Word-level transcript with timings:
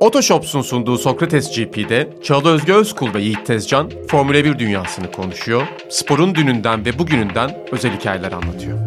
Otoshops'un 0.00 0.62
sunduğu 0.62 0.98
Sokrates 0.98 1.56
GP'de 1.56 2.08
Çağla 2.22 2.48
Özge 2.48 2.72
Özkul 2.72 3.14
ve 3.14 3.22
Yiğit 3.22 3.46
Tezcan 3.46 3.90
Formula 4.08 4.44
1 4.44 4.58
dünyasını 4.58 5.12
konuşuyor, 5.12 5.66
sporun 5.90 6.34
dününden 6.34 6.84
ve 6.84 6.98
bugününden 6.98 7.56
özel 7.72 7.96
hikayeler 7.98 8.32
anlatıyor. 8.32 8.78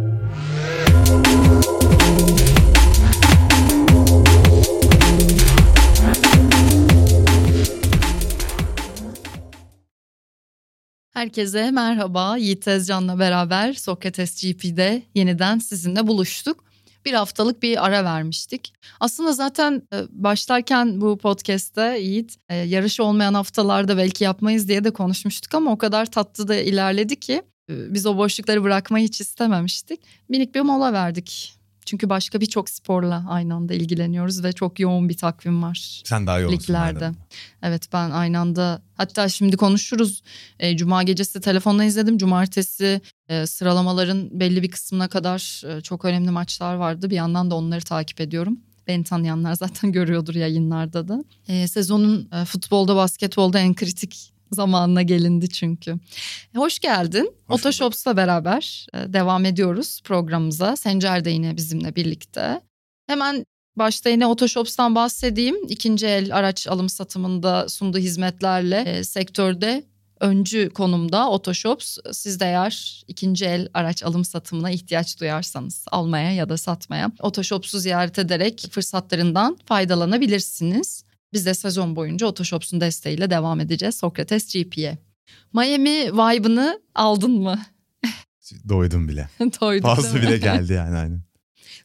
Herkese 11.14 11.72
merhaba. 11.72 12.38
Yiğit 12.38 12.64
Tezcan'la 12.64 13.20
beraber 13.20 13.74
Sokrates 13.74 14.44
GP'de 14.44 15.04
yeniden 15.16 15.60
sizinle 15.60 16.08
buluştuk. 16.08 16.71
Bir 17.06 17.14
haftalık 17.14 17.64
bir 17.64 17.86
ara 17.86 18.04
vermiştik. 18.04 18.74
Aslında 19.00 19.34
zaten 19.34 19.82
e, 19.94 20.04
başlarken 20.10 21.02
bu 21.02 21.18
podcast'te 21.18 22.00
Yiğit 22.00 22.36
e, 22.50 22.56
yarış 22.56 23.00
olmayan 23.00 23.34
haftalarda 23.34 23.98
belki 23.98 24.24
yapmayız 24.24 24.68
diye 24.68 24.84
de 24.84 24.92
konuşmuştuk 24.92 25.54
ama 25.54 25.72
o 25.72 25.78
kadar 25.78 26.06
tatlı 26.06 26.48
da 26.48 26.56
ilerledi 26.56 27.20
ki 27.20 27.42
e, 27.70 27.94
biz 27.94 28.06
o 28.06 28.18
boşlukları 28.18 28.64
bırakmayı 28.64 29.06
hiç 29.06 29.22
istememiştik. 29.22 30.00
Minik 30.30 30.56
bir 30.56 30.62
mola 30.62 30.94
verdik. 30.94 31.61
Çünkü 31.86 32.10
başka 32.10 32.42
birçok 32.42 32.70
sporla 32.70 33.26
aynı 33.30 33.56
anda 33.56 33.74
ilgileniyoruz 33.74 34.44
ve 34.44 34.54
çok 34.54 34.80
yoğun 34.80 35.10
bir 35.10 35.18
takvim 35.18 35.64
var. 35.64 36.02
Sen 36.06 36.28
daha 36.28 36.40
yoğunsun. 36.40 36.60
Liglerde. 36.60 37.12
Evet 37.64 37.88
ben 37.94 38.12
aynı 38.12 38.40
anda 38.40 38.82
hatta 38.96 39.30
şimdi 39.30 39.58
konuşuruz. 39.58 40.22
E, 40.60 40.78
Cuma 40.78 41.04
gecesi 41.04 41.42
telefonla 41.42 41.84
izledim. 41.84 42.18
Cumartesi 42.18 43.02
e, 43.30 43.48
sıralamaların 43.48 44.40
belli 44.40 44.64
bir 44.64 44.72
kısmına 44.72 45.08
kadar 45.08 45.64
e, 45.68 45.82
çok 45.82 46.06
önemli 46.06 46.32
maçlar 46.32 46.76
vardı. 46.76 47.10
Bir 47.10 47.16
yandan 47.16 47.52
da 47.52 47.56
onları 47.56 47.82
takip 47.82 48.22
ediyorum. 48.22 48.60
Beni 48.88 49.04
tanıyanlar 49.04 49.54
zaten 49.54 49.92
görüyordur 49.98 50.36
yayınlarda 50.36 51.08
da. 51.08 51.24
E, 51.48 51.68
sezonun 51.68 52.30
e, 52.34 52.46
futbolda, 52.46 52.96
basketbolda 52.96 53.60
en 53.60 53.74
kritik 53.74 54.31
zamanına 54.52 55.02
gelindi 55.02 55.50
çünkü. 55.50 55.92
E, 56.56 56.58
hoş 56.58 56.80
geldin. 56.80 57.34
Hoş 57.48 57.60
Otoshops'la 57.60 58.18
beraber 58.18 58.88
e, 58.94 59.14
devam 59.14 59.46
ediyoruz 59.46 60.02
programımıza. 60.04 60.76
Sencer 60.76 61.26
de 61.26 61.30
yine 61.30 61.58
bizimle 61.58 61.96
birlikte. 61.96 62.62
Hemen 63.08 63.46
başta 63.76 64.10
yine 64.10 64.28
Otoshops'tan 64.28 64.96
bahsedeyim. 64.96 65.56
İkinci 65.70 66.08
el 66.08 66.36
araç 66.36 66.68
alım 66.68 66.90
satımında 66.90 67.70
sunduğu 67.70 67.98
hizmetlerle 67.98 68.82
e, 68.82 69.04
sektörde 69.04 69.84
öncü 70.22 70.70
konumda 70.70 71.30
Otoshops. 71.30 71.98
Siz 72.12 72.40
de 72.40 72.46
eğer 72.46 73.04
ikinci 73.08 73.46
el 73.46 73.68
araç 73.74 74.04
alım 74.04 74.26
satımına 74.26 74.72
ihtiyaç 74.72 75.20
duyarsanız 75.20 75.86
almaya 75.92 76.32
ya 76.32 76.50
da 76.50 76.58
satmaya 76.58 77.12
Otoshops'u 77.20 77.80
ziyaret 77.80 78.20
ederek 78.20 78.68
fırsatlarından 78.72 79.58
faydalanabilirsiniz. 79.66 81.04
Biz 81.34 81.46
de 81.46 81.54
sezon 81.54 81.96
boyunca 81.96 82.28
Otoshops'un 82.28 82.82
desteğiyle 82.82 83.30
devam 83.30 83.60
edeceğiz 83.60 83.96
Sokrates 83.96 84.54
GP'ye. 84.54 84.98
Miami 85.54 86.14
vibe'ını 86.14 86.82
aldın 86.96 87.32
mı? 87.32 87.60
Doydum 88.70 89.08
bile. 89.08 89.30
Doydum 89.40 89.96
Fazla 89.96 90.22
bile 90.22 90.38
geldi 90.38 90.74
yani 90.74 90.98
aynen. 90.98 91.22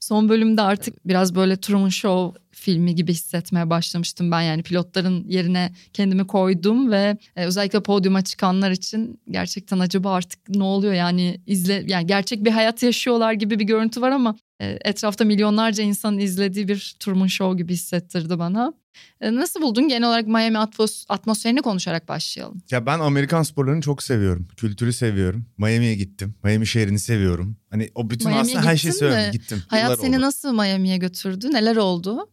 Son 0.01 0.29
bölümde 0.29 0.63
artık 0.63 1.07
biraz 1.07 1.35
böyle 1.35 1.57
Truman 1.57 1.89
Show 1.89 2.41
filmi 2.67 2.95
gibi 2.95 3.13
hissetmeye 3.13 3.71
başlamıştım 3.71 4.31
ben 4.31 4.41
yani 4.41 4.63
pilotların 4.63 5.25
yerine 5.29 5.73
kendimi 5.93 6.27
koydum 6.27 6.91
ve 6.91 7.17
e, 7.37 7.45
özellikle 7.45 7.83
podyuma 7.83 8.23
çıkanlar 8.23 8.71
için 8.71 9.21
gerçekten 9.31 9.79
acaba 9.79 10.13
artık 10.13 10.49
ne 10.49 10.63
oluyor 10.63 10.95
yani 10.95 11.41
izle 11.47 11.85
yani 11.87 12.07
gerçek 12.07 12.45
bir 12.45 12.51
hayat 12.51 12.83
yaşıyorlar 12.83 13.33
gibi 13.33 13.59
bir 13.59 13.65
görüntü 13.65 14.01
var 14.01 14.11
ama 14.11 14.37
e, 14.61 14.79
etrafta 14.85 15.25
milyonlarca 15.25 15.85
insanın 15.85 16.19
izlediği 16.19 16.69
bir 16.69 16.97
Truman 17.01 17.27
Show 17.27 17.57
gibi 17.63 17.73
hissettirdi 17.73 18.39
bana. 18.39 18.73
E, 19.21 19.35
nasıl 19.35 19.63
buldun? 19.63 19.89
Genel 19.89 20.09
olarak 20.09 20.27
Miami 20.27 20.59
atmos 20.59 21.05
atmosferini 21.09 21.63
konuşarak 21.63 22.09
başlayalım. 22.09 22.63
Ya 22.71 22.87
ben 22.87 22.99
Amerikan 22.99 23.43
sporlarını 23.43 23.81
çok 23.81 24.03
seviyorum. 24.03 24.49
Kültürü 24.57 24.93
seviyorum. 24.93 25.47
Miami'ye 25.59 25.95
gittim. 25.95 26.35
Miami 26.45 26.67
şehrini 26.67 26.99
seviyorum. 26.99 27.57
Hani 27.71 27.91
o 27.95 28.11
bütün 28.11 28.31
aslında 28.31 28.65
her 28.65 28.77
şeyi 28.77 28.93
seviyorum. 28.93 29.33
Gittim. 29.33 29.63
Hayat 29.69 29.91
Yıllar 29.91 30.03
seni 30.03 30.17
oldu. 30.17 30.25
nasıl 30.25 30.53
Miami'ye 30.53 30.97
götürdü? 30.97 31.53
Neler 31.53 31.77
oldu? 31.77 32.29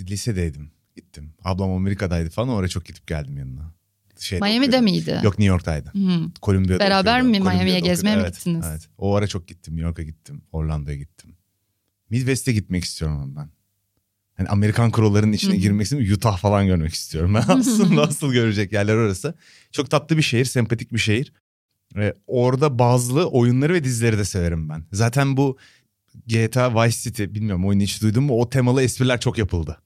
Lisedeydim. 0.00 0.70
Gittim. 0.96 1.32
Ablam 1.44 1.70
Amerika'daydı 1.70 2.30
falan. 2.30 2.48
Oraya 2.48 2.68
çok 2.68 2.84
gidip 2.84 3.06
geldim 3.06 3.38
yanına. 3.38 3.72
Şeyde 4.18 4.44
Miami'de 4.44 4.66
okuyordum. 4.66 4.84
miydi? 4.84 5.10
Yok 5.24 5.38
New 5.38 5.44
York'taydı. 5.44 5.92
Hmm. 5.92 6.32
Columbia 6.42 6.78
Beraber 6.78 7.22
mi 7.22 7.40
Miami'ye 7.40 7.80
gezmeye 7.80 8.16
mi 8.16 8.26
gittiniz? 8.26 8.66
Evet. 8.70 8.88
O 8.98 9.14
ara 9.14 9.26
çok 9.26 9.48
gittim. 9.48 9.74
New 9.74 9.86
York'a 9.86 10.02
gittim. 10.02 10.42
Orlando'ya 10.52 10.96
gittim. 10.96 11.36
Midwest'e 12.10 12.52
gitmek 12.52 12.84
istiyorum 12.84 13.34
ben. 13.36 13.50
Hani 14.34 14.48
Amerikan 14.48 14.90
kurallarının 14.90 15.32
içine 15.32 15.56
girmek 15.56 15.82
istiyorum. 15.82 16.12
Utah 16.12 16.38
falan 16.38 16.66
görmek 16.66 16.94
istiyorum. 16.94 17.34
Ben 17.34 17.44
aslında 17.48 18.02
nasıl 18.02 18.32
görecek 18.32 18.72
yerler 18.72 18.94
orası. 18.94 19.34
Çok 19.72 19.90
tatlı 19.90 20.16
bir 20.16 20.22
şehir, 20.22 20.44
sempatik 20.44 20.92
bir 20.92 20.98
şehir. 20.98 21.32
Ee, 21.96 22.14
orada 22.26 22.78
bazı 22.78 23.28
oyunları 23.28 23.74
ve 23.74 23.84
dizileri 23.84 24.18
de 24.18 24.24
severim 24.24 24.68
ben. 24.68 24.84
Zaten 24.92 25.36
bu 25.36 25.58
GTA 26.26 26.84
Vice 26.84 26.96
City 26.98 27.24
bilmiyorum 27.24 27.66
oyunu 27.66 27.82
hiç 27.82 28.02
duydun 28.02 28.24
mu? 28.24 28.40
O 28.40 28.50
temalı 28.50 28.82
espriler 28.82 29.20
çok 29.20 29.38
yapıldı. 29.38 29.78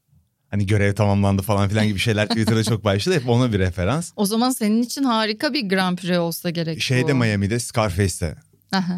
Hani 0.51 0.67
görev 0.67 0.95
tamamlandı 0.95 1.43
falan 1.43 1.69
filan 1.69 1.87
gibi 1.87 1.99
şeyler 1.99 2.29
Twitter'da 2.29 2.65
çok 2.65 2.85
başladı. 2.85 3.15
Hep 3.15 3.29
ona 3.29 3.53
bir 3.53 3.59
referans. 3.59 4.13
O 4.17 4.27
zaman 4.27 4.51
senin 4.51 4.83
için 4.83 5.05
harika 5.05 5.55
bir 5.55 5.69
Grand 5.69 5.99
Prix 5.99 6.19
olsa 6.19 6.51
gerek 6.51 6.83
Şeyde 6.83 7.15
bu. 7.15 7.19
Miami'de 7.19 7.61
Scarface'te. 7.61 8.37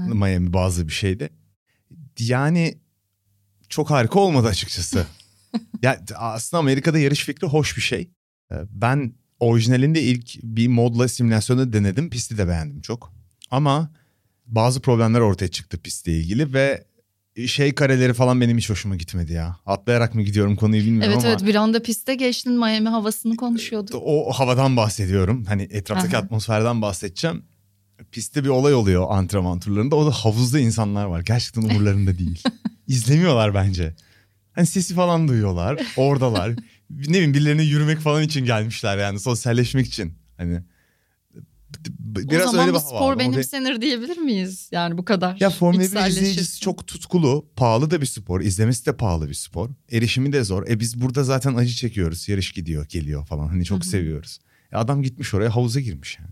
Miami 0.08 0.52
bazı 0.52 0.88
bir 0.88 0.92
şeyde. 0.92 1.30
Yani 2.18 2.78
çok 3.68 3.90
harika 3.90 4.20
olmadı 4.20 4.48
açıkçası. 4.48 5.06
ya 5.82 6.00
aslında 6.16 6.58
Amerika'da 6.58 6.98
yarış 6.98 7.24
fikri 7.24 7.46
hoş 7.46 7.76
bir 7.76 7.82
şey. 7.82 8.10
Ee, 8.52 8.54
ben 8.70 9.14
orijinalinde 9.40 10.02
ilk 10.02 10.42
bir 10.42 10.68
modla 10.68 11.08
simülasyonu 11.08 11.72
denedim. 11.72 12.10
Pisti 12.10 12.38
de 12.38 12.48
beğendim 12.48 12.80
çok. 12.80 13.12
Ama 13.50 13.90
bazı 14.46 14.80
problemler 14.80 15.20
ortaya 15.20 15.48
çıktı 15.48 15.78
pistle 15.78 16.12
ilgili 16.12 16.52
ve 16.52 16.84
şey 17.46 17.74
kareleri 17.74 18.14
falan 18.14 18.40
benim 18.40 18.58
hiç 18.58 18.70
hoşuma 18.70 18.96
gitmedi 18.96 19.32
ya. 19.32 19.56
Atlayarak 19.66 20.14
mı 20.14 20.22
gidiyorum 20.22 20.56
konuyu 20.56 20.82
bilmiyorum 20.82 21.12
evet, 21.12 21.24
ama. 21.24 21.28
Evet 21.28 21.40
evet 21.42 21.48
bir 21.48 21.54
anda 21.54 21.82
piste 21.82 22.14
geçtin 22.14 22.52
Miami 22.52 22.88
havasını 22.88 23.36
konuşuyorduk. 23.36 24.02
O 24.04 24.32
havadan 24.32 24.76
bahsediyorum. 24.76 25.44
Hani 25.44 25.62
etraftaki 25.70 26.16
Aha. 26.16 26.22
atmosferden 26.22 26.82
bahsedeceğim. 26.82 27.44
Pistte 28.12 28.44
bir 28.44 28.48
olay 28.48 28.74
oluyor 28.74 29.06
antrenman 29.10 29.60
turlarında. 29.60 29.96
O 29.96 30.06
da 30.06 30.10
havuzda 30.10 30.58
insanlar 30.58 31.04
var. 31.04 31.20
Gerçekten 31.20 31.62
umurlarında 31.62 32.18
değil. 32.18 32.42
İzlemiyorlar 32.86 33.54
bence. 33.54 33.94
Hani 34.52 34.66
sesi 34.66 34.94
falan 34.94 35.28
duyuyorlar. 35.28 35.86
Oradalar. 35.96 36.50
ne 36.90 37.08
bileyim 37.08 37.34
birilerine 37.34 37.62
yürümek 37.62 37.98
falan 37.98 38.22
için 38.22 38.44
gelmişler 38.44 38.98
yani 38.98 39.20
sosyalleşmek 39.20 39.86
için. 39.86 40.14
Hani 40.36 40.62
biraz 41.98 42.48
o 42.48 42.50
zaman 42.50 42.66
öyle 42.66 42.76
bu 42.76 42.80
spor 42.80 43.18
benimsenir 43.18 43.80
diyebilir 43.80 44.18
miyiz? 44.18 44.68
Yani 44.72 44.98
bu 44.98 45.04
kadar. 45.04 45.36
Ya 45.40 45.50
Formula 45.50 45.82
1 45.82 46.10
izleyicisi 46.10 46.60
çok 46.60 46.86
tutkulu. 46.86 47.48
Pahalı 47.56 47.90
da 47.90 48.00
bir 48.00 48.06
spor. 48.06 48.40
İzlemesi 48.40 48.86
de 48.86 48.96
pahalı 48.96 49.28
bir 49.28 49.34
spor. 49.34 49.70
Erişimi 49.92 50.32
de 50.32 50.44
zor. 50.44 50.68
E 50.68 50.80
biz 50.80 51.00
burada 51.00 51.24
zaten 51.24 51.54
acı 51.54 51.74
çekiyoruz. 51.74 52.28
Yarış 52.28 52.52
gidiyor, 52.52 52.86
geliyor 52.88 53.26
falan. 53.26 53.48
Hani 53.48 53.64
çok 53.64 53.78
Hı-hı. 53.78 53.88
seviyoruz. 53.88 54.38
E 54.72 54.76
adam 54.76 55.02
gitmiş 55.02 55.34
oraya 55.34 55.56
havuza 55.56 55.80
girmiş 55.80 56.18
yani. 56.20 56.30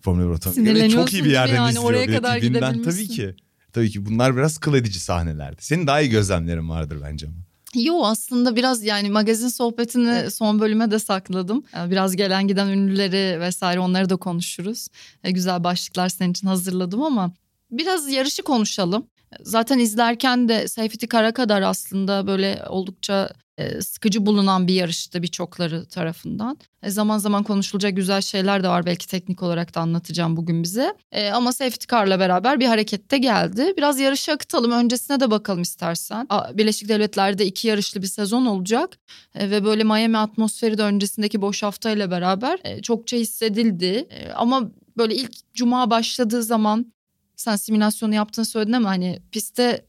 Formula 0.00 0.24
1 0.24 0.30
otomobil. 0.30 0.90
Çok 0.90 1.12
iyi 1.12 1.24
bir 1.24 1.30
yerden 1.30 1.54
yani, 1.54 1.68
izliyor. 1.68 1.84
Oraya 1.84 2.06
kadar 2.06 2.38
gidebilmişsin. 2.38 2.90
Tabii 2.90 3.08
ki. 3.08 3.34
Tabii 3.72 3.90
ki 3.90 4.06
bunlar 4.06 4.36
biraz 4.36 4.58
kıl 4.58 4.74
edici 4.74 5.00
sahnelerdi. 5.00 5.64
Senin 5.64 5.86
daha 5.86 6.00
iyi 6.00 6.10
gözlemlerin 6.10 6.68
vardır 6.68 6.98
bence 7.02 7.26
ama. 7.26 7.36
Yo 7.74 8.02
aslında 8.04 8.56
biraz 8.56 8.84
yani 8.84 9.10
magazin 9.10 9.48
sohbetini 9.48 10.30
son 10.30 10.60
bölüme 10.60 10.90
de 10.90 10.98
sakladım. 10.98 11.64
biraz 11.86 12.16
gelen 12.16 12.48
giden 12.48 12.68
ünlüleri 12.68 13.40
vesaire 13.40 13.80
onları 13.80 14.10
da 14.10 14.16
konuşuruz. 14.16 14.88
E, 15.24 15.30
güzel 15.30 15.64
başlıklar 15.64 16.08
senin 16.08 16.30
için 16.30 16.46
hazırladım 16.46 17.02
ama 17.02 17.32
biraz 17.70 18.12
yarışı 18.12 18.42
konuşalım. 18.42 19.06
Zaten 19.42 19.78
izlerken 19.78 20.48
de 20.48 20.68
Seyfeti 20.68 21.06
Kara 21.06 21.32
kadar 21.32 21.62
aslında 21.62 22.26
böyle 22.26 22.64
oldukça 22.68 23.30
sıkıcı 23.80 24.26
bulunan 24.26 24.66
bir 24.66 24.74
yarıştı 24.74 25.22
birçokları 25.22 25.86
tarafından. 25.86 26.58
E, 26.82 26.90
zaman 26.90 27.18
zaman 27.18 27.42
konuşulacak 27.42 27.96
güzel 27.96 28.20
şeyler 28.20 28.62
de 28.62 28.68
var 28.68 28.86
belki 28.86 29.06
teknik 29.08 29.42
olarak 29.42 29.74
da 29.74 29.80
anlatacağım 29.80 30.36
bugün 30.36 30.62
bize. 30.62 30.94
E, 31.12 31.30
ama 31.30 31.52
safety 31.52 31.86
car'la 31.90 32.20
beraber 32.20 32.60
bir 32.60 32.66
harekette 32.66 33.18
geldi. 33.18 33.74
Biraz 33.76 34.00
yarışı 34.00 34.32
akıtalım 34.32 34.72
öncesine 34.72 35.20
de 35.20 35.30
bakalım 35.30 35.62
istersen. 35.62 36.28
Birleşik 36.54 36.88
Devletler'de 36.88 37.46
iki 37.46 37.68
yarışlı 37.68 38.02
bir 38.02 38.06
sezon 38.06 38.46
olacak 38.46 38.98
ve 39.36 39.64
böyle 39.64 39.84
Miami 39.84 40.18
atmosferi 40.18 40.78
de 40.78 40.82
öncesindeki 40.82 41.42
boş 41.42 41.62
haftayla 41.62 42.10
beraber 42.10 42.82
çokça 42.82 43.16
hissedildi. 43.16 44.08
ama 44.34 44.70
böyle 44.96 45.14
ilk 45.14 45.54
cuma 45.54 45.90
başladığı 45.90 46.42
zaman 46.42 46.92
sen 47.36 47.56
simülasyonu 47.56 48.14
yaptığını 48.14 48.44
söyledin 48.44 48.72
ama 48.72 48.88
hani 48.88 49.22
pistte 49.32 49.84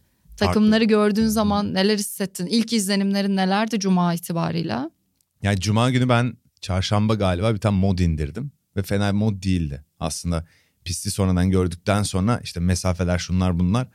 Takımları 0.45 0.83
gördüğün 0.83 1.27
zaman 1.27 1.73
neler 1.73 1.97
hissettin? 1.97 2.45
İlk 2.45 2.73
izlenimlerin 2.73 3.35
nelerdi 3.35 3.79
Cuma 3.79 4.13
itibarıyla? 4.13 4.91
Yani 5.41 5.59
Cuma 5.59 5.91
günü 5.91 6.09
ben 6.09 6.37
çarşamba 6.61 7.15
galiba 7.15 7.53
bir 7.53 7.59
tane 7.59 7.77
mod 7.77 7.99
indirdim. 7.99 8.51
Ve 8.75 8.83
fena 8.83 9.07
bir 9.07 9.17
mod 9.17 9.43
değildi. 9.43 9.83
Aslında 9.99 10.45
pisti 10.85 11.11
sonradan 11.11 11.51
gördükten 11.51 12.03
sonra 12.03 12.39
işte 12.43 12.59
mesafeler 12.59 13.17
şunlar 13.17 13.59
bunlar 13.59 13.87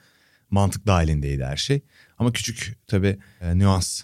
mantık 0.51 0.87
dahilindeydi 0.87 1.45
her 1.45 1.57
şey. 1.57 1.81
Ama 2.19 2.33
küçük 2.33 2.79
tabii 2.87 3.19
e, 3.41 3.59
nüans, 3.59 4.03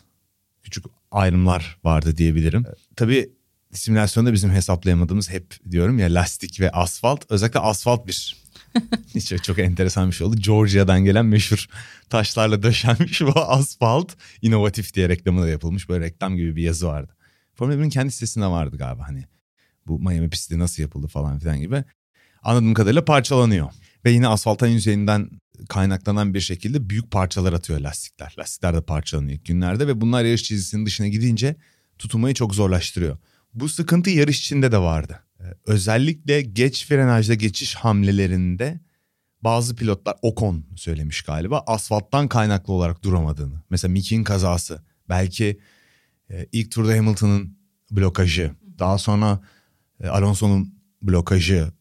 küçük 0.63 0.85
ayrımlar 1.11 1.79
vardı 1.85 2.17
diyebilirim. 2.17 2.65
Tabii 2.97 3.33
simülasyonda 3.73 4.33
bizim 4.33 4.51
hesaplayamadığımız 4.51 5.31
hep 5.31 5.71
diyorum 5.71 5.99
ya 5.99 6.15
lastik 6.15 6.61
ve 6.61 6.71
asfalt. 6.71 7.25
Özellikle 7.29 7.61
asfalt 7.61 8.07
bir 8.07 8.42
çok, 9.29 9.45
çok 9.45 9.59
enteresan 9.59 10.11
bir 10.11 10.15
şey 10.15 10.27
oldu. 10.27 10.37
Georgia'dan 10.37 11.05
gelen 11.05 11.27
meşhur 11.27 11.67
taşlarla 12.11 12.63
döşenmiş 12.63 13.21
bu 13.21 13.41
asfalt. 13.41 14.13
inovatif 14.43 14.95
diye 14.95 15.09
reklamı 15.09 15.43
da 15.43 15.49
yapılmış. 15.49 15.89
Böyle 15.89 16.05
reklam 16.05 16.37
gibi 16.37 16.57
bir 16.57 16.63
yazı 16.63 16.87
vardı. 16.87 17.17
Formula 17.55 17.77
1'in 17.77 17.91
kendi 17.91 18.13
sitesinde 18.13 18.47
vardı 18.47 18.77
galiba 18.77 19.09
hani. 19.09 19.25
Bu 19.87 19.99
Miami 19.99 20.31
pisti 20.31 20.59
nasıl 20.59 20.83
yapıldı 20.83 21.07
falan 21.07 21.39
filan 21.39 21.61
gibi. 21.61 21.85
Anladığım 22.43 22.75
kadarıyla 22.75 23.05
parçalanıyor. 23.05 23.71
Ve 24.05 24.11
yine 24.11 24.29
asfaltın 24.29 24.67
yüzeyinden 24.67 25.31
kaynaklanan 25.69 26.35
bir 26.35 26.41
şekilde 26.41 26.91
büyük 26.91 27.11
parçalar 27.11 27.53
atıyor 27.53 27.81
lastikler. 27.81 28.35
Lastikler 28.39 28.75
de 28.75 28.81
parçalanıyor 28.81 29.39
ilk 29.39 29.45
günlerde 29.45 29.87
ve 29.87 30.01
bunlar 30.01 30.25
yarış 30.25 30.43
çizgisinin 30.43 30.87
dışına 30.87 31.09
gidince 31.09 31.57
tutunmayı 31.99 32.35
çok 32.35 32.55
zorlaştırıyor. 32.55 33.19
Bu 33.55 33.69
sıkıntı 33.69 34.11
yarış 34.11 34.41
içinde 34.41 34.73
de 34.73 34.79
vardı. 34.79 35.21
Ee, 35.43 35.55
özellikle 35.67 36.43
geç 36.43 36.87
frenajda 36.87 37.35
geçiş 37.35 37.75
hamlelerinde 37.75 38.81
bazı 39.43 39.77
pilotlar 39.77 40.17
Ocon 40.23 40.65
söylemiş 40.77 41.23
galiba 41.23 41.65
asfalttan 41.67 42.29
kaynaklı 42.29 42.73
olarak 42.73 43.05
duramadığını. 43.05 43.63
Mesela 43.71 43.93
Mickey'in 43.93 44.25
kazası 44.25 44.83
belki 45.09 45.61
e, 46.31 46.47
ilk 46.53 46.71
turda 46.71 46.93
Hamilton'ın 46.97 47.59
blokajı 47.91 48.53
daha 48.79 48.99
sonra 48.99 49.41
e, 50.01 50.09
Alonso'nun 50.09 50.75
blokajı 51.03 51.73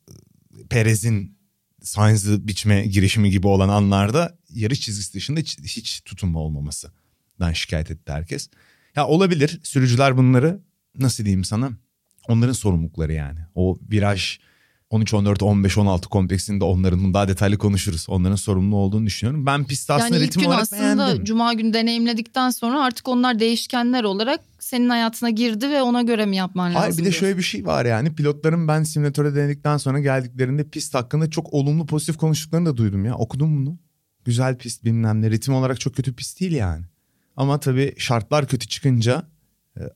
Perez'in 0.69 1.37
Sainz'ı 1.81 2.47
biçme 2.47 2.85
girişimi 2.85 3.29
gibi 3.29 3.47
olan 3.47 3.69
anlarda 3.69 4.37
yarış 4.49 4.81
çizgisi 4.81 5.13
dışında 5.13 5.39
hiç, 5.39 5.59
hiç 5.59 6.01
tutunma 6.05 6.39
olmamasından 6.39 7.53
şikayet 7.53 7.91
etti 7.91 8.11
herkes. 8.11 8.49
Ya 8.95 9.07
olabilir 9.07 9.59
sürücüler 9.63 10.17
bunları 10.17 10.61
nasıl 10.99 11.25
diyeyim 11.25 11.43
sana 11.43 11.71
onların 12.27 12.53
sorumlulukları 12.53 13.13
yani. 13.13 13.39
O 13.55 13.77
viraj 13.91 14.39
13, 14.91 15.13
14, 15.13 15.43
15, 15.43 15.77
16 15.77 16.09
kompleksinde 16.09 16.63
onların 16.63 17.13
daha 17.13 17.27
detaylı 17.27 17.57
konuşuruz. 17.57 18.05
Onların 18.09 18.35
sorumlu 18.35 18.75
olduğunu 18.75 19.05
düşünüyorum. 19.05 19.45
Ben 19.45 19.65
pist 19.65 19.89
aslında 19.89 20.15
yani 20.15 20.25
ritim 20.25 20.45
olarak 20.45 20.61
aslında 20.61 21.07
beğendim. 21.07 21.23
Cuma 21.23 21.53
günü 21.53 21.73
deneyimledikten 21.73 22.49
sonra 22.49 22.83
artık 22.83 23.07
onlar 23.07 23.39
değişkenler 23.39 24.03
olarak 24.03 24.39
senin 24.59 24.89
hayatına 24.89 25.29
girdi 25.29 25.69
ve 25.69 25.81
ona 25.81 26.01
göre 26.01 26.25
mi 26.25 26.35
yapman 26.35 26.69
lazım? 26.69 26.81
Hayır 26.81 26.97
bir 26.97 27.05
de 27.05 27.11
şöyle 27.11 27.37
bir 27.37 27.43
şey 27.43 27.65
var 27.65 27.85
yani 27.85 28.15
pilotların 28.15 28.67
ben 28.67 28.83
simülatörde 28.83 29.35
denedikten 29.35 29.77
sonra 29.77 29.99
geldiklerinde 29.99 30.69
pist 30.69 30.95
hakkında 30.95 31.29
çok 31.29 31.53
olumlu 31.53 31.85
pozitif 31.85 32.17
konuştuklarını 32.17 32.65
da 32.65 32.77
duydum 32.77 33.05
ya. 33.05 33.15
Okudum 33.15 33.57
bunu. 33.57 33.77
Güzel 34.25 34.57
pist 34.57 34.85
bilmem 34.85 35.21
ne 35.21 35.31
ritim 35.31 35.53
olarak 35.53 35.79
çok 35.79 35.95
kötü 35.95 36.15
pist 36.15 36.39
değil 36.39 36.51
yani. 36.51 36.85
Ama 37.37 37.59
tabii 37.59 37.93
şartlar 37.97 38.47
kötü 38.47 38.67
çıkınca 38.67 39.23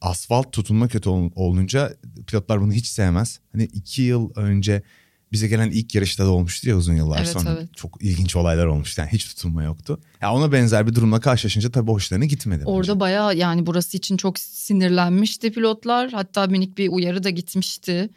asfalt 0.01 0.53
tutunma 0.53 0.87
kötü 0.87 1.09
olunca 1.09 1.93
pilotlar 2.27 2.61
bunu 2.61 2.73
hiç 2.73 2.87
sevmez. 2.87 3.39
Hani 3.51 3.63
iki 3.63 4.01
yıl 4.01 4.29
önce 4.35 4.83
bize 5.31 5.47
gelen 5.47 5.71
ilk 5.71 5.95
yarışta 5.95 6.25
da 6.25 6.29
olmuştu 6.29 6.69
ya 6.69 6.77
uzun 6.77 6.93
yıllar 6.93 7.17
evet, 7.17 7.27
sonra. 7.27 7.57
Evet. 7.59 7.69
Çok 7.75 8.03
ilginç 8.03 8.35
olaylar 8.35 8.65
olmuştu 8.65 9.01
yani 9.01 9.11
hiç 9.11 9.25
tutunma 9.25 9.63
yoktu. 9.63 9.99
Ya 10.21 10.33
ona 10.33 10.51
benzer 10.51 10.87
bir 10.87 10.95
durumla 10.95 11.19
karşılaşınca 11.19 11.71
tabii 11.71 11.91
hoşlarına 11.91 12.25
gitmedi. 12.25 12.63
Orada 12.65 12.91
bence. 12.91 12.99
bayağı 12.99 13.35
yani 13.35 13.65
burası 13.65 13.97
için 13.97 14.17
çok 14.17 14.39
sinirlenmişti 14.39 15.51
pilotlar. 15.51 16.11
Hatta 16.11 16.47
minik 16.47 16.77
bir 16.77 16.89
uyarı 16.89 17.23
da 17.23 17.29
gitmişti. 17.29 18.09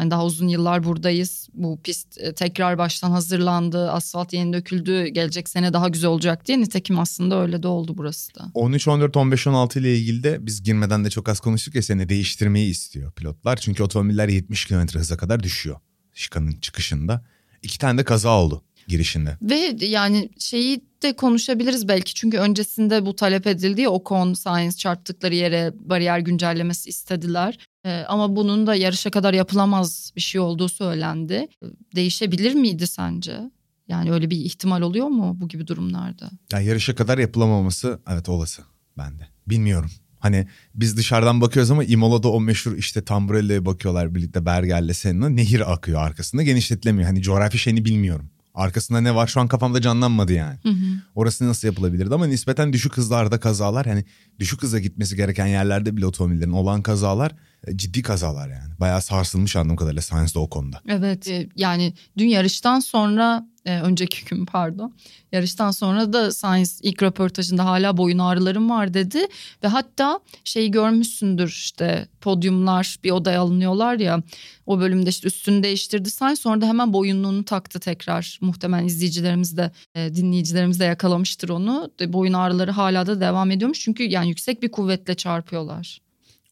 Hani 0.00 0.10
daha 0.10 0.24
uzun 0.24 0.48
yıllar 0.48 0.84
buradayız. 0.84 1.48
Bu 1.54 1.80
pist 1.84 2.18
e, 2.18 2.32
tekrar 2.32 2.78
baştan 2.78 3.10
hazırlandı. 3.10 3.90
Asfalt 3.90 4.32
yeni 4.32 4.52
döküldü. 4.52 5.06
Gelecek 5.06 5.48
sene 5.48 5.72
daha 5.72 5.88
güzel 5.88 6.10
olacak 6.10 6.46
diye. 6.46 6.60
Nitekim 6.60 6.98
aslında 6.98 7.42
öyle 7.42 7.62
de 7.62 7.68
oldu 7.68 7.94
burası 7.96 8.34
da. 8.34 8.50
13, 8.54 8.88
14, 8.88 9.16
15, 9.16 9.46
16 9.46 9.80
ile 9.80 9.98
ilgili 9.98 10.22
de 10.22 10.46
biz 10.46 10.62
girmeden 10.62 11.04
de 11.04 11.10
çok 11.10 11.28
az 11.28 11.40
konuştuk 11.40 11.74
ya 11.74 11.82
seni 11.82 12.08
değiştirmeyi 12.08 12.70
istiyor 12.70 13.12
pilotlar. 13.12 13.56
Çünkü 13.56 13.82
otomobiller 13.82 14.28
70 14.28 14.66
km 14.66 14.98
hıza 14.98 15.16
kadar 15.16 15.42
düşüyor. 15.42 15.76
Şikanın 16.14 16.52
çıkışında. 16.52 17.24
İki 17.62 17.78
tane 17.78 17.98
de 17.98 18.04
kaza 18.04 18.40
oldu 18.40 18.62
girişinde. 18.88 19.36
Ve 19.42 19.76
yani 19.86 20.30
şeyi 20.38 20.80
de 21.02 21.12
konuşabiliriz 21.12 21.88
belki 21.88 22.14
çünkü 22.14 22.38
öncesinde 22.38 23.06
bu 23.06 23.16
talep 23.16 23.46
edildi 23.46 23.80
ya 23.80 23.90
Ocon 23.90 24.34
Science 24.34 24.76
çarptıkları 24.76 25.34
yere 25.34 25.72
bariyer 25.74 26.18
güncellemesi 26.18 26.88
istediler. 26.88 27.58
Ee, 27.84 28.04
ama 28.08 28.36
bunun 28.36 28.66
da 28.66 28.74
yarışa 28.74 29.10
kadar 29.10 29.34
yapılamaz 29.34 30.12
bir 30.16 30.20
şey 30.20 30.40
olduğu 30.40 30.68
söylendi. 30.68 31.48
Değişebilir 31.94 32.54
miydi 32.54 32.86
sence? 32.86 33.50
Yani 33.88 34.12
öyle 34.12 34.30
bir 34.30 34.36
ihtimal 34.36 34.82
oluyor 34.82 35.06
mu 35.06 35.36
bu 35.40 35.48
gibi 35.48 35.66
durumlarda? 35.66 36.30
Yani 36.52 36.66
yarışa 36.66 36.94
kadar 36.94 37.18
yapılamaması 37.18 38.00
evet 38.08 38.28
olası 38.28 38.62
bende. 38.98 39.28
Bilmiyorum. 39.46 39.90
Hani 40.18 40.48
biz 40.74 40.96
dışarıdan 40.96 41.40
bakıyoruz 41.40 41.70
ama 41.70 41.84
Imola'da 41.84 42.28
o 42.28 42.40
meşhur 42.40 42.76
işte 42.76 43.04
Tamburello'ya 43.04 43.66
bakıyorlar 43.66 44.14
birlikte 44.14 44.46
Berger'le 44.46 44.92
Senna. 44.92 45.28
Nehir 45.28 45.72
akıyor 45.72 46.00
arkasında 46.02 46.42
genişletilemiyor. 46.42 47.08
Hani 47.08 47.22
coğrafi 47.22 47.58
şeyini 47.58 47.84
bilmiyorum. 47.84 48.30
Arkasında 48.54 49.00
ne 49.00 49.14
var 49.14 49.26
şu 49.26 49.40
an 49.40 49.48
kafamda 49.48 49.80
canlanmadı 49.80 50.32
yani. 50.32 50.58
Hı 50.62 50.68
hı. 50.68 50.86
Orası 51.14 51.48
nasıl 51.48 51.68
yapılabilirdi 51.68 52.14
ama 52.14 52.26
nispeten 52.26 52.72
düşük 52.72 52.96
hızlarda 52.96 53.40
kazalar 53.40 53.86
yani 53.86 54.04
düşük 54.38 54.62
hıza 54.62 54.78
gitmesi 54.78 55.16
gereken 55.16 55.46
yerlerde 55.46 55.96
bile 55.96 56.06
otomobillerin 56.06 56.52
olan 56.52 56.82
kazalar 56.82 57.32
e, 57.66 57.76
ciddi 57.76 58.02
kazalar 58.02 58.48
yani. 58.48 58.72
Bayağı 58.80 59.02
sarsılmış 59.02 59.56
anladığım 59.56 59.76
kadarıyla 59.76 60.02
Sainz'da 60.02 60.40
o 60.40 60.50
konuda. 60.50 60.80
Evet 60.88 61.28
e, 61.28 61.48
yani 61.56 61.94
dün 62.18 62.28
yarıştan 62.28 62.80
sonra 62.80 63.46
e, 63.64 63.80
önceki 63.80 64.24
gün 64.24 64.44
pardon. 64.44 64.94
Yarıştan 65.32 65.70
sonra 65.70 66.12
da 66.12 66.32
Science 66.32 66.70
ilk 66.82 67.02
röportajında 67.02 67.64
hala 67.64 67.96
boyun 67.96 68.18
ağrılarım 68.18 68.70
var 68.70 68.94
dedi. 68.94 69.26
Ve 69.62 69.68
hatta 69.68 70.20
şeyi 70.44 70.70
görmüşsündür 70.70 71.48
işte 71.48 72.08
podyumlar 72.20 72.96
bir 73.04 73.10
odaya 73.10 73.40
alınıyorlar 73.40 73.98
ya 73.98 74.22
o 74.66 74.80
bölümde 74.80 75.10
işte 75.10 75.28
üstünü 75.28 75.62
değiştirdi 75.62 76.10
Science 76.10 76.36
sonra 76.36 76.60
da 76.60 76.66
hemen 76.66 76.92
boyunluğunu 76.92 77.44
taktı 77.44 77.80
tekrar. 77.80 78.38
Muhtemelen 78.40 78.84
izleyicilerimiz 78.84 79.56
de 79.56 79.72
e, 79.94 80.14
dinleyicilerimiz 80.14 80.80
de 80.80 80.84
yakalamıştır 80.84 81.48
onu. 81.48 81.90
De, 82.00 82.12
boyun 82.12 82.32
ağrıları 82.32 82.70
hala 82.70 83.06
da 83.06 83.20
devam 83.20 83.50
ediyormuş 83.50 83.80
çünkü 83.80 84.02
yani 84.02 84.28
yüksek 84.28 84.62
bir 84.62 84.70
kuvvetle 84.70 85.14
çarpıyorlar. 85.14 86.00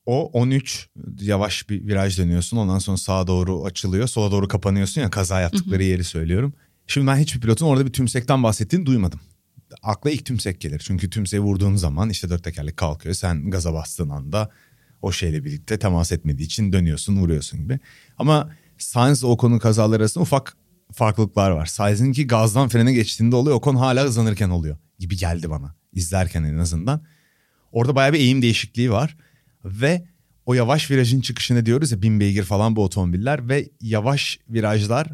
O 0.07 0.31
13 0.33 0.89
yavaş 1.21 1.69
bir 1.69 1.87
viraj 1.87 2.19
dönüyorsun 2.19 2.57
ondan 2.57 2.79
sonra 2.79 2.97
sağa 2.97 3.27
doğru 3.27 3.65
açılıyor 3.65 4.09
sola 4.09 4.31
doğru 4.31 4.49
kapanıyorsun 4.49 5.01
ya 5.01 5.11
kaza 5.11 5.41
yaptıkları 5.41 5.83
yeri 5.83 6.05
söylüyorum. 6.05 6.55
Şimdi 6.89 7.07
ben 7.07 7.17
hiçbir 7.17 7.41
pilotun 7.41 7.67
orada 7.67 7.87
bir 7.87 7.93
tümsekten 7.93 8.43
bahsettiğini 8.43 8.87
duymadım. 8.87 9.21
Akla 9.83 10.11
ilk 10.11 10.25
tümsek 10.25 10.61
gelir. 10.61 10.83
Çünkü 10.87 11.11
tümseği 11.11 11.41
vurduğun 11.41 11.77
zaman 11.77 12.11
işte 12.11 12.31
dört 12.31 12.45
tekerlek 12.45 12.77
kalkıyor. 12.77 13.15
Sen 13.15 13.51
gaza 13.51 13.75
bastığın 13.75 14.09
anda 14.09 14.51
o 15.03 15.13
şeyle 15.13 15.45
birlikte 15.45 15.79
temas 15.79 16.13
etmediği 16.13 16.47
için 16.47 16.73
dönüyorsun 16.73 17.17
vuruyorsun 17.17 17.61
gibi. 17.61 17.79
Ama 18.19 18.51
Sainz 18.79 19.25
Ocon'un 19.25 19.59
kazaları 19.59 20.03
arasında 20.03 20.23
ufak 20.23 20.57
farklılıklar 20.93 21.51
var. 21.51 21.67
Sainz'inki 21.67 22.27
gazdan 22.27 22.69
frene 22.69 22.93
geçtiğinde 22.93 23.37
oluyor. 23.37 23.57
Ocon 23.57 23.77
hala 23.77 24.05
hızlanırken 24.05 24.51
oluyor 24.51 24.77
gibi 24.99 25.17
geldi 25.17 25.51
bana. 25.51 25.75
izlerken 25.93 26.43
en 26.45 26.59
azından. 26.59 27.03
Orada 27.73 27.95
bayağı 27.95 28.13
bir 28.13 28.19
eğim 28.19 28.43
değişikliği 28.43 28.91
var. 28.91 29.17
Ve 29.65 30.05
o 30.47 30.55
yavaş 30.55 30.91
virajın 30.91 31.21
çıkışını 31.21 31.67
diyoruz 31.67 31.93
ya 31.93 32.03
bin 32.03 32.21
beygir 32.21 32.45
falan 32.45 32.77
bu 32.77 32.85
otomobiller 32.85 33.49
ve 33.49 33.69
yavaş 33.81 34.39
virajlar 34.49 35.09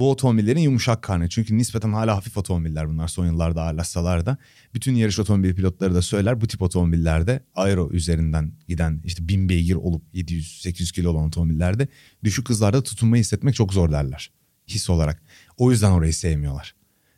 bu 0.00 0.10
otomobillerin 0.10 0.60
yumuşak 0.60 1.02
karnı. 1.02 1.28
Çünkü 1.28 1.58
nispeten 1.58 1.92
hala 1.92 2.16
hafif 2.16 2.36
otomobiller 2.36 2.88
bunlar 2.88 3.08
son 3.08 3.26
yıllarda 3.26 3.62
ağırlaşsalar 3.62 4.26
da. 4.26 4.36
Bütün 4.74 4.94
yarış 4.94 5.18
otomobil 5.18 5.54
pilotları 5.54 5.94
da 5.94 6.02
söyler 6.02 6.40
bu 6.40 6.46
tip 6.46 6.62
otomobillerde 6.62 7.44
aero 7.54 7.90
üzerinden 7.90 8.52
giden 8.68 9.02
işte 9.04 9.28
bin 9.28 9.48
beygir 9.48 9.74
olup 9.74 10.02
700-800 10.14 10.92
kilo 10.92 11.10
olan 11.10 11.24
otomobillerde 11.24 11.88
düşük 12.24 12.48
hızlarda 12.48 12.82
tutunmayı 12.82 13.22
hissetmek 13.22 13.54
çok 13.54 13.72
zor 13.72 13.92
derler. 13.92 14.30
His 14.66 14.90
olarak. 14.90 15.22
O 15.56 15.70
yüzden 15.70 15.90
orayı 15.90 16.14
sevmiyorlar. 16.14 16.74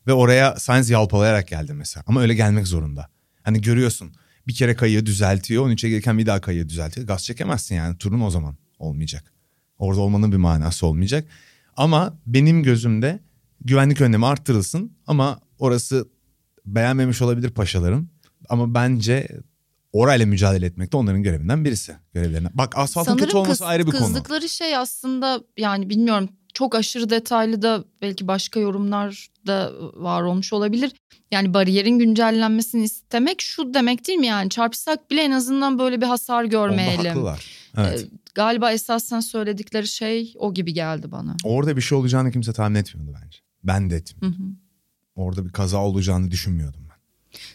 Ve 0.06 0.12
oraya 0.12 0.56
Sainz 0.56 0.90
yalpalayarak 0.90 1.48
geldi 1.48 1.72
mesela. 1.72 2.04
Ama 2.06 2.20
öyle 2.20 2.34
gelmek 2.34 2.66
zorunda. 2.66 3.08
Hani 3.42 3.60
görüyorsun 3.60 4.12
bir 4.46 4.54
kere 4.54 4.74
kayığı 4.74 5.06
düzeltiyor. 5.06 5.68
13'e 5.68 5.90
gelirken 5.90 6.18
bir 6.18 6.26
daha 6.26 6.40
kayığı 6.40 6.68
düzeltiyor. 6.68 7.06
Gaz 7.06 7.24
çekemezsin 7.24 7.74
yani 7.74 7.98
turun 7.98 8.20
o 8.20 8.30
zaman 8.30 8.56
olmayacak. 8.78 9.32
Orada 9.78 10.00
olmanın 10.00 10.32
bir 10.32 10.36
manası 10.36 10.86
olmayacak. 10.86 11.28
Ama 11.76 12.18
benim 12.26 12.62
gözümde 12.62 13.20
güvenlik 13.60 14.00
önlemi 14.00 14.26
arttırılsın 14.26 14.92
ama 15.06 15.40
orası 15.58 16.08
beğenmemiş 16.66 17.22
olabilir 17.22 17.50
paşaların. 17.50 18.08
Ama 18.48 18.74
bence 18.74 19.28
orayla 19.92 20.26
mücadele 20.26 20.66
etmek 20.66 20.92
de 20.92 20.96
onların 20.96 21.22
görevinden 21.22 21.64
birisi. 21.64 21.96
Görevlerine. 22.14 22.48
Bak 22.54 22.78
asfaltın 22.78 23.10
Sanırım 23.10 23.24
kötü 23.24 23.36
olması 23.36 23.58
kız, 23.58 23.62
ayrı 23.62 23.86
bir 23.86 23.92
konu. 23.92 24.00
Kızdıkları 24.00 24.48
şey 24.48 24.76
aslında 24.76 25.40
yani 25.56 25.90
bilmiyorum 25.90 26.28
çok 26.54 26.74
aşırı 26.74 27.10
detaylı 27.10 27.62
da 27.62 27.84
belki 28.02 28.28
başka 28.28 28.60
yorumlar 28.60 29.28
da 29.46 29.72
var 29.94 30.22
olmuş 30.22 30.52
olabilir. 30.52 30.92
Yani 31.30 31.54
bariyerin 31.54 31.98
güncellenmesini 31.98 32.84
istemek 32.84 33.40
şu 33.40 33.74
demek 33.74 34.06
değil 34.06 34.18
mi 34.18 34.26
yani 34.26 34.50
çarpsak 34.50 35.10
bile 35.10 35.22
en 35.22 35.30
azından 35.30 35.78
böyle 35.78 36.00
bir 36.00 36.06
hasar 36.06 36.44
görmeyelim. 36.44 36.98
Onda 36.98 37.08
haklılar. 37.08 37.46
Evet. 37.76 38.00
Ee, 38.00 38.21
galiba 38.34 38.72
esasen 38.72 39.20
söyledikleri 39.20 39.88
şey 39.88 40.34
o 40.38 40.54
gibi 40.54 40.72
geldi 40.72 41.12
bana. 41.12 41.36
Orada 41.44 41.76
bir 41.76 41.82
şey 41.82 41.98
olacağını 41.98 42.32
kimse 42.32 42.52
tahmin 42.52 42.74
etmiyordu 42.74 43.18
bence. 43.22 43.38
Ben 43.64 43.90
de 43.90 43.96
etmiyorum. 43.96 44.38
Hı 44.38 44.44
hı. 44.44 44.48
Orada 45.16 45.44
bir 45.44 45.52
kaza 45.52 45.78
olacağını 45.78 46.30
düşünmüyordum 46.30 46.80
ben. 46.90 46.92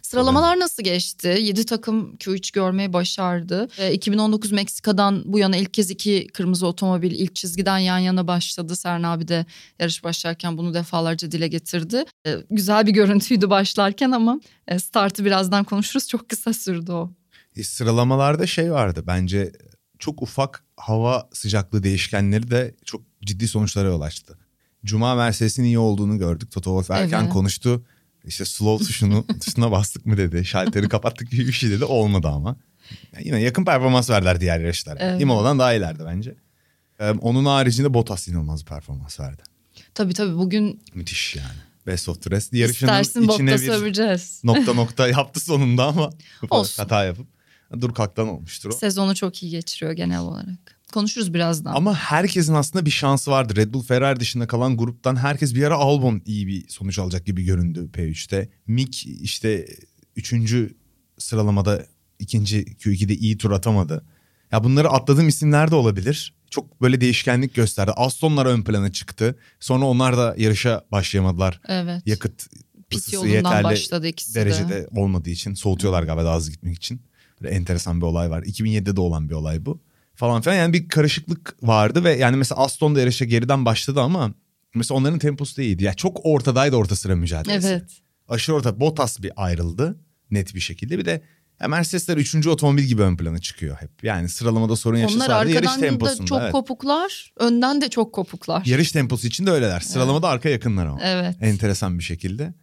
Sıralamalar 0.01 0.59
nasıl 0.59 0.83
geçti? 0.83 1.37
7 1.41 1.65
takım 1.65 2.15
Q3 2.15 2.53
görmeyi 2.53 2.93
başardı. 2.93 3.67
E, 3.77 3.93
2019 3.93 4.51
Meksika'dan 4.51 5.23
bu 5.25 5.39
yana 5.39 5.57
ilk 5.57 5.73
kez 5.73 5.91
iki 5.91 6.27
kırmızı 6.27 6.67
otomobil 6.67 7.11
ilk 7.11 7.35
çizgiden 7.35 7.77
yan 7.77 7.97
yana 7.97 8.27
başladı. 8.27 8.75
Sern 8.75 9.03
abi 9.03 9.27
de 9.27 9.45
yarış 9.79 10.03
başlarken 10.03 10.57
bunu 10.57 10.73
defalarca 10.73 11.31
dile 11.31 11.47
getirdi. 11.47 12.05
E, 12.27 12.35
güzel 12.51 12.87
bir 12.87 12.91
görüntüydü 12.91 13.49
başlarken 13.49 14.11
ama 14.11 14.39
e, 14.67 14.79
startı 14.79 15.25
birazdan 15.25 15.63
konuşuruz. 15.63 16.07
Çok 16.07 16.29
kısa 16.29 16.53
sürdü 16.53 16.91
o. 16.91 17.11
E, 17.55 17.63
sıralamalarda 17.63 18.47
şey 18.47 18.71
vardı 18.71 19.03
bence 19.07 19.51
çok 19.99 20.21
ufak 20.21 20.63
hava 20.77 21.29
sıcaklığı 21.33 21.83
değişkenleri 21.83 22.51
de 22.51 22.75
çok 22.85 23.01
ciddi 23.25 23.47
sonuçlara 23.47 23.87
yol 23.87 24.01
açtı. 24.01 24.37
Cuma 24.85 25.15
Mercedes'in 25.15 25.63
iyi 25.63 25.79
olduğunu 25.79 26.17
gördük. 26.17 26.51
Toto 26.51 26.69
Wolff 26.81 26.91
erken 27.01 27.21
Evet. 27.21 27.33
konuştu. 27.33 27.85
İşte 28.25 28.45
slow 28.45 28.85
tuşunu 28.85 29.25
tuşuna 29.45 29.71
bastık 29.71 30.05
mı 30.05 30.17
dedi. 30.17 30.45
Şalteri 30.45 30.89
kapattık 30.89 31.31
gibi 31.31 31.47
bir 31.47 31.51
şey 31.51 31.69
dedi. 31.69 31.85
Olmadı 31.85 32.27
ama. 32.27 32.55
Yani 33.13 33.27
yine 33.27 33.41
yakın 33.41 33.65
performans 33.65 34.09
verdiler 34.09 34.41
diğer 34.41 34.59
yarışlara. 34.59 34.99
Evet. 34.99 35.21
Imola'dan 35.21 35.59
daha 35.59 35.73
iyilerdi 35.73 36.03
bence. 36.05 36.35
Ee, 36.99 37.09
onun 37.11 37.45
haricinde 37.45 37.93
Bottas 37.93 38.27
inanılmaz 38.27 38.61
bir 38.61 38.65
performans 38.65 39.19
verdi. 39.19 39.43
Tabii 39.93 40.13
tabii 40.13 40.37
bugün 40.37 40.81
Müthiş 40.93 41.35
yani. 41.35 41.57
Best 41.87 42.09
of 42.09 42.21
the 42.21 42.29
rest. 42.31 42.53
Yarışının 42.53 43.01
istersin 43.01 43.29
içine 43.29 43.55
bir 43.55 43.69
öveceğiz. 43.69 44.41
nokta 44.43 44.73
nokta 44.73 45.07
yaptı 45.07 45.39
sonunda 45.39 45.85
ama 45.85 46.09
hata 46.77 47.05
yapıp 47.05 47.27
dur 47.81 47.93
kalktan 47.93 48.27
olmuştur 48.27 48.69
o. 48.69 48.77
Sezonu 48.77 49.15
çok 49.15 49.43
iyi 49.43 49.51
geçiriyor 49.51 49.91
genel 49.91 50.19
olarak. 50.19 50.77
Konuşuruz 50.93 51.33
birazdan. 51.33 51.73
Ama 51.75 51.95
herkesin 51.95 52.53
aslında 52.53 52.85
bir 52.85 52.91
şansı 52.91 53.31
vardı. 53.31 53.55
Red 53.55 53.73
Bull 53.73 53.83
Ferrari 53.83 54.19
dışında 54.19 54.47
kalan 54.47 54.77
gruptan 54.77 55.15
herkes 55.15 55.55
bir 55.55 55.63
ara 55.63 55.75
Albon 55.75 56.21
iyi 56.25 56.47
bir 56.47 56.69
sonuç 56.69 56.99
alacak 56.99 57.25
gibi 57.25 57.43
göründü 57.43 57.89
P3'te. 57.93 58.49
Mick 58.67 59.05
işte 59.07 59.67
3. 60.15 60.33
sıralamada 61.17 61.85
ikinci 62.19 62.65
Q2'de 62.65 63.15
iyi 63.15 63.37
tur 63.37 63.51
atamadı. 63.51 64.05
Ya 64.51 64.63
bunları 64.63 64.89
atladığım 64.89 65.27
isimler 65.27 65.71
de 65.71 65.75
olabilir. 65.75 66.33
Çok 66.49 66.81
böyle 66.81 67.01
değişkenlik 67.01 67.55
gösterdi. 67.55 67.91
Aston'lar 67.95 68.45
ön 68.45 68.63
plana 68.63 68.91
çıktı. 68.91 69.35
Sonra 69.59 69.85
onlar 69.85 70.17
da 70.17 70.35
yarışa 70.37 70.85
başlayamadılar. 70.91 71.61
evet. 71.67 72.01
Yakıt 72.05 72.47
Pit 72.89 73.13
yeterli 73.13 73.63
başladı 73.63 74.07
ikisi 74.07 74.35
de. 74.35 74.39
derecede 74.39 74.87
olmadığı 74.95 75.29
için 75.29 75.53
soğutuyorlar 75.53 76.03
galiba 76.03 76.25
daha 76.25 76.35
hızlı 76.37 76.51
gitmek 76.51 76.75
için. 76.75 77.01
Böyle 77.41 77.55
enteresan 77.55 78.01
bir 78.01 78.05
olay 78.05 78.29
var. 78.29 78.43
2007'de 78.43 78.95
de 78.95 79.01
olan 79.01 79.29
bir 79.29 79.33
olay 79.33 79.65
bu. 79.65 79.81
Falan 80.15 80.41
filan 80.41 80.55
yani 80.55 80.73
bir 80.73 80.87
karışıklık 80.87 81.55
vardı 81.63 82.03
ve 82.03 82.13
yani 82.13 82.37
mesela 82.37 82.61
Aston 82.61 82.95
da 82.95 82.99
yarışa 82.99 83.25
geriden 83.25 83.65
başladı 83.65 84.01
ama 84.01 84.33
mesela 84.75 84.97
onların 84.97 85.19
temposu 85.19 85.57
da 85.57 85.61
iyiydi. 85.61 85.83
Yani 85.83 85.95
çok 85.95 86.19
ortadaydı 86.23 86.75
orta 86.75 86.95
sıra 86.95 87.15
mücadelesi. 87.15 87.67
Evet. 87.67 88.01
Aşırı 88.27 88.55
orta. 88.55 88.79
Bottas 88.79 89.21
bir 89.21 89.31
ayrıldı 89.35 89.99
net 90.31 90.55
bir 90.55 90.59
şekilde. 90.59 90.97
Bir 90.97 91.05
de 91.05 91.21
ya 91.61 91.67
Mercedesler 91.67 92.17
3. 92.17 92.47
otomobil 92.47 92.83
gibi 92.83 93.01
ön 93.01 93.17
plana 93.17 93.39
çıkıyor 93.39 93.77
hep. 93.79 94.03
Yani 94.03 94.29
sıralamada 94.29 94.75
sorun 94.75 94.95
Onlar 94.95 95.03
yaşasalardı 95.03 95.51
yarış 95.51 95.69
arkadan 95.69 95.83
da 95.83 95.89
temposunda. 95.89 96.25
çok 96.25 96.41
evet. 96.41 96.51
kopuklar, 96.51 97.33
önden 97.37 97.81
de 97.81 97.89
çok 97.89 98.13
kopuklar. 98.13 98.65
Yarış 98.65 98.91
temposu 98.91 99.27
için 99.27 99.45
de 99.45 99.51
öyleler. 99.51 99.79
Sıralamada 99.79 100.27
arka 100.27 100.49
yakınlar 100.49 100.85
ama. 100.85 100.99
Evet. 101.03 101.35
Enteresan 101.41 101.99
bir 101.99 102.03
şekilde. 102.03 102.53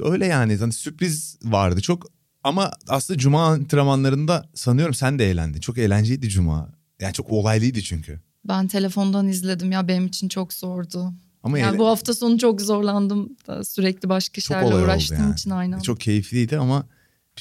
Öyle 0.00 0.26
yani. 0.26 0.58
yani 0.60 0.72
sürpriz 0.72 1.38
vardı 1.42 1.80
çok. 1.80 2.19
Ama 2.44 2.70
aslında 2.88 3.18
cuma 3.18 3.46
antrenmanlarında 3.46 4.48
sanıyorum 4.54 4.94
sen 4.94 5.18
de 5.18 5.30
eğlendin. 5.30 5.60
Çok 5.60 5.78
eğlenceliydi 5.78 6.28
cuma. 6.28 6.68
Yani 7.00 7.12
çok 7.12 7.30
olaylıydı 7.30 7.80
çünkü. 7.82 8.20
Ben 8.48 8.68
telefondan 8.68 9.28
izledim 9.28 9.72
ya 9.72 9.88
benim 9.88 10.06
için 10.06 10.28
çok 10.28 10.52
zordu. 10.52 11.12
Ama 11.42 11.58
Yani 11.58 11.68
eğlen- 11.70 11.78
bu 11.78 11.86
hafta 11.86 12.14
sonu 12.14 12.38
çok 12.38 12.60
zorlandım. 12.60 13.36
Sürekli 13.64 14.08
başka 14.08 14.40
şeylerle 14.40 14.74
uğraştığım 14.74 15.18
yani. 15.20 15.32
için 15.32 15.50
aynen. 15.50 15.78
Çok 15.78 16.00
keyifliydi 16.00 16.58
ama 16.58 16.86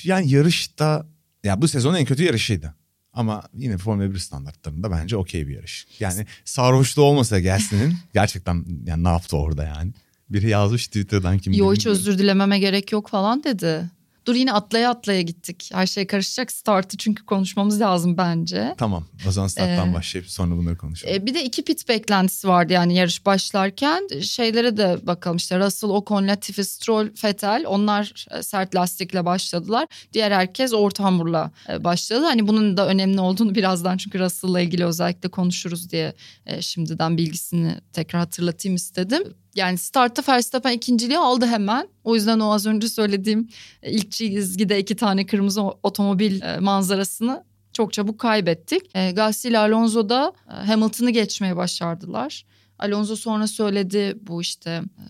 yani 0.03 0.31
yarışta 0.31 1.05
ya 1.43 1.61
bu 1.61 1.67
sezonun 1.67 1.95
en 1.97 2.05
kötü 2.05 2.23
yarışıydı. 2.23 2.75
Ama 3.13 3.43
yine 3.53 3.77
Formula 3.77 4.13
1 4.13 4.17
standartlarında 4.17 4.91
bence 4.91 5.17
okey 5.17 5.47
bir 5.47 5.55
yarış. 5.55 5.87
Yani 5.99 6.25
sarhoşluğu 6.45 7.03
olmasa 7.03 7.39
Gelsin'in 7.39 7.95
gerçekten 8.13 8.65
yani 8.85 9.03
ne 9.03 9.07
yaptı 9.07 9.37
orada 9.37 9.63
yani. 9.63 9.93
Biri 10.29 10.49
yazmış 10.49 10.87
Twitter'dan 10.87 11.37
kim 11.37 11.53
Yo 11.53 11.73
hiç 11.73 11.85
özür 11.85 12.17
dilememe 12.19 12.59
gerek 12.59 12.91
yok 12.91 13.09
falan 13.09 13.43
dedi. 13.43 13.89
Dur 14.25 14.35
yine 14.35 14.53
atlaya 14.53 14.89
atlaya 14.89 15.21
gittik. 15.21 15.69
Her 15.73 15.87
şey 15.87 16.07
karışacak 16.07 16.51
startı 16.51 16.97
çünkü 16.97 17.25
konuşmamız 17.25 17.81
lazım 17.81 18.17
bence. 18.17 18.75
Tamam 18.77 19.05
o 19.27 19.31
zaman 19.31 19.47
starttan 19.47 19.89
Ee, 19.89 19.93
başlayıp 19.93 20.29
sonra 20.29 20.57
bunları 20.57 20.77
konuşalım. 20.77 21.15
E, 21.15 21.25
bir 21.25 21.33
de 21.33 21.43
iki 21.43 21.63
pit 21.63 21.89
beklentisi 21.89 22.47
vardı 22.47 22.73
yani 22.73 22.95
yarış 22.95 23.25
başlarken. 23.25 24.07
Şeylere 24.21 24.77
de 24.77 24.97
bakalım 25.07 25.37
işte 25.37 25.59
Russell, 25.59 25.89
Ocon, 25.89 26.27
Latifi, 26.27 26.65
Stroll, 26.65 27.07
Vettel 27.23 27.63
onlar 27.67 28.25
e, 28.31 28.43
sert 28.43 28.75
lastikle 28.75 29.25
başladılar. 29.25 29.87
Diğer 30.13 30.31
herkes 30.31 30.73
orta 30.73 31.03
hamurla 31.03 31.51
e, 31.69 31.83
başladı. 31.83 32.23
Hani 32.25 32.47
bunun 32.47 32.77
da 32.77 32.87
önemli 32.87 33.21
olduğunu 33.21 33.55
birazdan 33.55 33.97
çünkü 33.97 34.19
Russell'la 34.19 34.61
ilgili 34.61 34.85
özellikle 34.85 35.29
konuşuruz 35.29 35.91
diye 35.91 36.13
e, 36.45 36.61
şimdiden 36.61 37.17
bilgisini 37.17 37.75
tekrar 37.93 38.19
hatırlatayım 38.19 38.75
istedim. 38.75 39.23
Yani 39.59 39.77
startta 39.77 40.33
Verstappen 40.33 40.71
ikinciliği 40.71 41.19
aldı 41.19 41.45
hemen. 41.45 41.87
O 42.03 42.15
yüzden 42.15 42.39
o 42.39 42.51
az 42.51 42.65
önce 42.65 42.89
söylediğim 42.89 43.49
ilk 43.83 44.11
çizgide 44.11 44.79
iki 44.79 44.95
tane 44.95 45.25
kırmızı 45.25 45.61
otomobil 45.61 46.41
e, 46.41 46.59
manzarasını 46.59 47.43
çok 47.73 47.93
çabuk 47.93 48.19
kaybettik. 48.19 48.95
E, 48.95 49.11
Gasly 49.11 49.49
ile 49.49 49.57
Alonso 49.57 50.09
da 50.09 50.33
e, 50.49 50.53
Hamilton'ı 50.53 51.09
geçmeye 51.09 51.55
başardılar. 51.55 52.45
Alonso 52.79 53.15
sonra 53.15 53.47
söyledi 53.47 54.17
bu 54.27 54.41
işte 54.41 54.69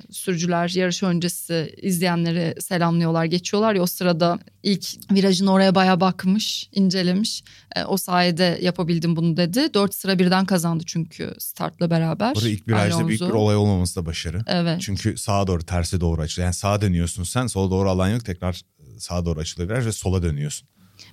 e, 0.10 0.14
sürücüler 0.14 0.70
yarış 0.76 1.04
öncesi 1.04 1.76
izleyenleri 1.82 2.62
selamlıyorlar 2.62 3.26
geçiyorlar 3.26 3.74
ya 3.76 3.82
o 3.82 3.86
sırada 3.86 4.40
ilk 4.64 4.86
virajın 5.12 5.48
oraya 5.48 5.76
baya 5.76 6.00
bakmış 6.00 6.70
incelemiş 6.74 7.44
E, 7.76 7.84
o 7.84 7.98
sayede 7.98 8.60
yapabildim 8.62 9.16
bunu 9.16 9.38
dedi. 9.38 9.74
Dört 9.74 9.96
sıra 9.96 10.20
birden 10.20 10.46
kazandı 10.46 10.84
çünkü 10.88 11.34
startla 11.40 11.90
beraber. 11.90 12.36
Burada 12.36 12.50
ilk 12.50 12.68
virajda 12.68 13.08
büyük 13.08 13.22
bir 13.22 13.26
Alonso. 13.26 13.40
olay 13.40 13.56
olmaması 13.56 13.96
da 13.96 14.06
başarı. 14.06 14.42
Evet. 14.48 14.82
Çünkü 14.82 15.18
sağa 15.18 15.48
doğru 15.48 15.64
terse 15.64 16.02
doğru 16.02 16.22
açılıyor. 16.22 16.46
Yani 16.46 16.54
sağa 16.54 16.82
dönüyorsun 16.82 17.24
sen 17.24 17.48
sola 17.48 17.72
doğru 17.72 17.90
alan 17.90 18.10
yok 18.10 18.26
tekrar 18.26 18.62
sağa 18.98 19.26
doğru 19.26 19.40
açılıyor 19.40 19.70
viraj 19.70 19.86
ve 19.86 19.92
sola 19.92 20.24
dönüyorsun. 20.24 20.68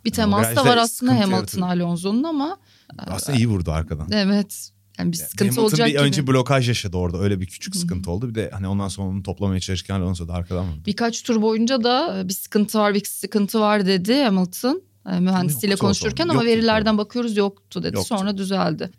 Bir 0.05 0.11
temas 0.11 0.57
da 0.57 0.65
var 0.65 0.77
aslında 0.77 1.21
Hamilton. 1.21 1.63
Alonso'nun 1.63 2.23
ama 2.25 2.59
Aslında 2.99 3.39
iyi 3.39 3.49
vurdu 3.49 3.73
arkadan. 3.73 4.09
evet 4.13 4.71
yani 4.99 5.13
bir 5.13 5.17
sıkıntı 5.17 5.45
Hamilton 5.45 5.63
olacak 5.63 5.87
bir 5.87 5.93
gibi. 5.93 6.01
önce 6.03 6.27
blokaj 6.27 6.69
yaşadı 6.69 6.97
orada 6.97 7.19
öyle 7.19 7.41
bir 7.41 7.47
küçük 7.47 7.77
sıkıntı 7.77 8.11
oldu. 8.11 8.29
Bir 8.29 8.35
de 8.35 8.51
hani 8.53 8.69
ondan 8.69 8.89
sonra 8.89 9.09
onu 9.09 9.23
toplamaya 9.23 9.61
çalışırken 9.61 9.95
Alonso 10.01 10.29
da 10.29 10.33
arkadan 10.35 10.65
vurdu. 10.69 10.81
Birkaç 10.87 11.23
tur 11.23 11.43
boyunca 11.43 11.85
da 11.85 12.19
e, 12.21 12.29
bir 12.29 12.33
sıkıntı 12.35 12.79
var, 12.79 12.95
bir 12.95 13.05
sıkıntı 13.05 13.61
var 13.61 13.87
dedi 13.87 14.23
Hamilton. 14.23 14.83
e, 15.13 15.21
Mühendisiyle 15.21 15.71
Yoktu 15.73 15.81
konuşurken 15.87 16.25
zaman. 16.25 16.35
ama 16.35 16.43
Yoktu 16.45 16.57
verilerden 16.57 16.99
bakıyoruz 16.99 17.37
yoktu 17.37 17.83
dedi. 17.83 17.95
Yoktu. 17.97 18.09
Sonra 18.19 18.39
düzeldi. 18.39 18.91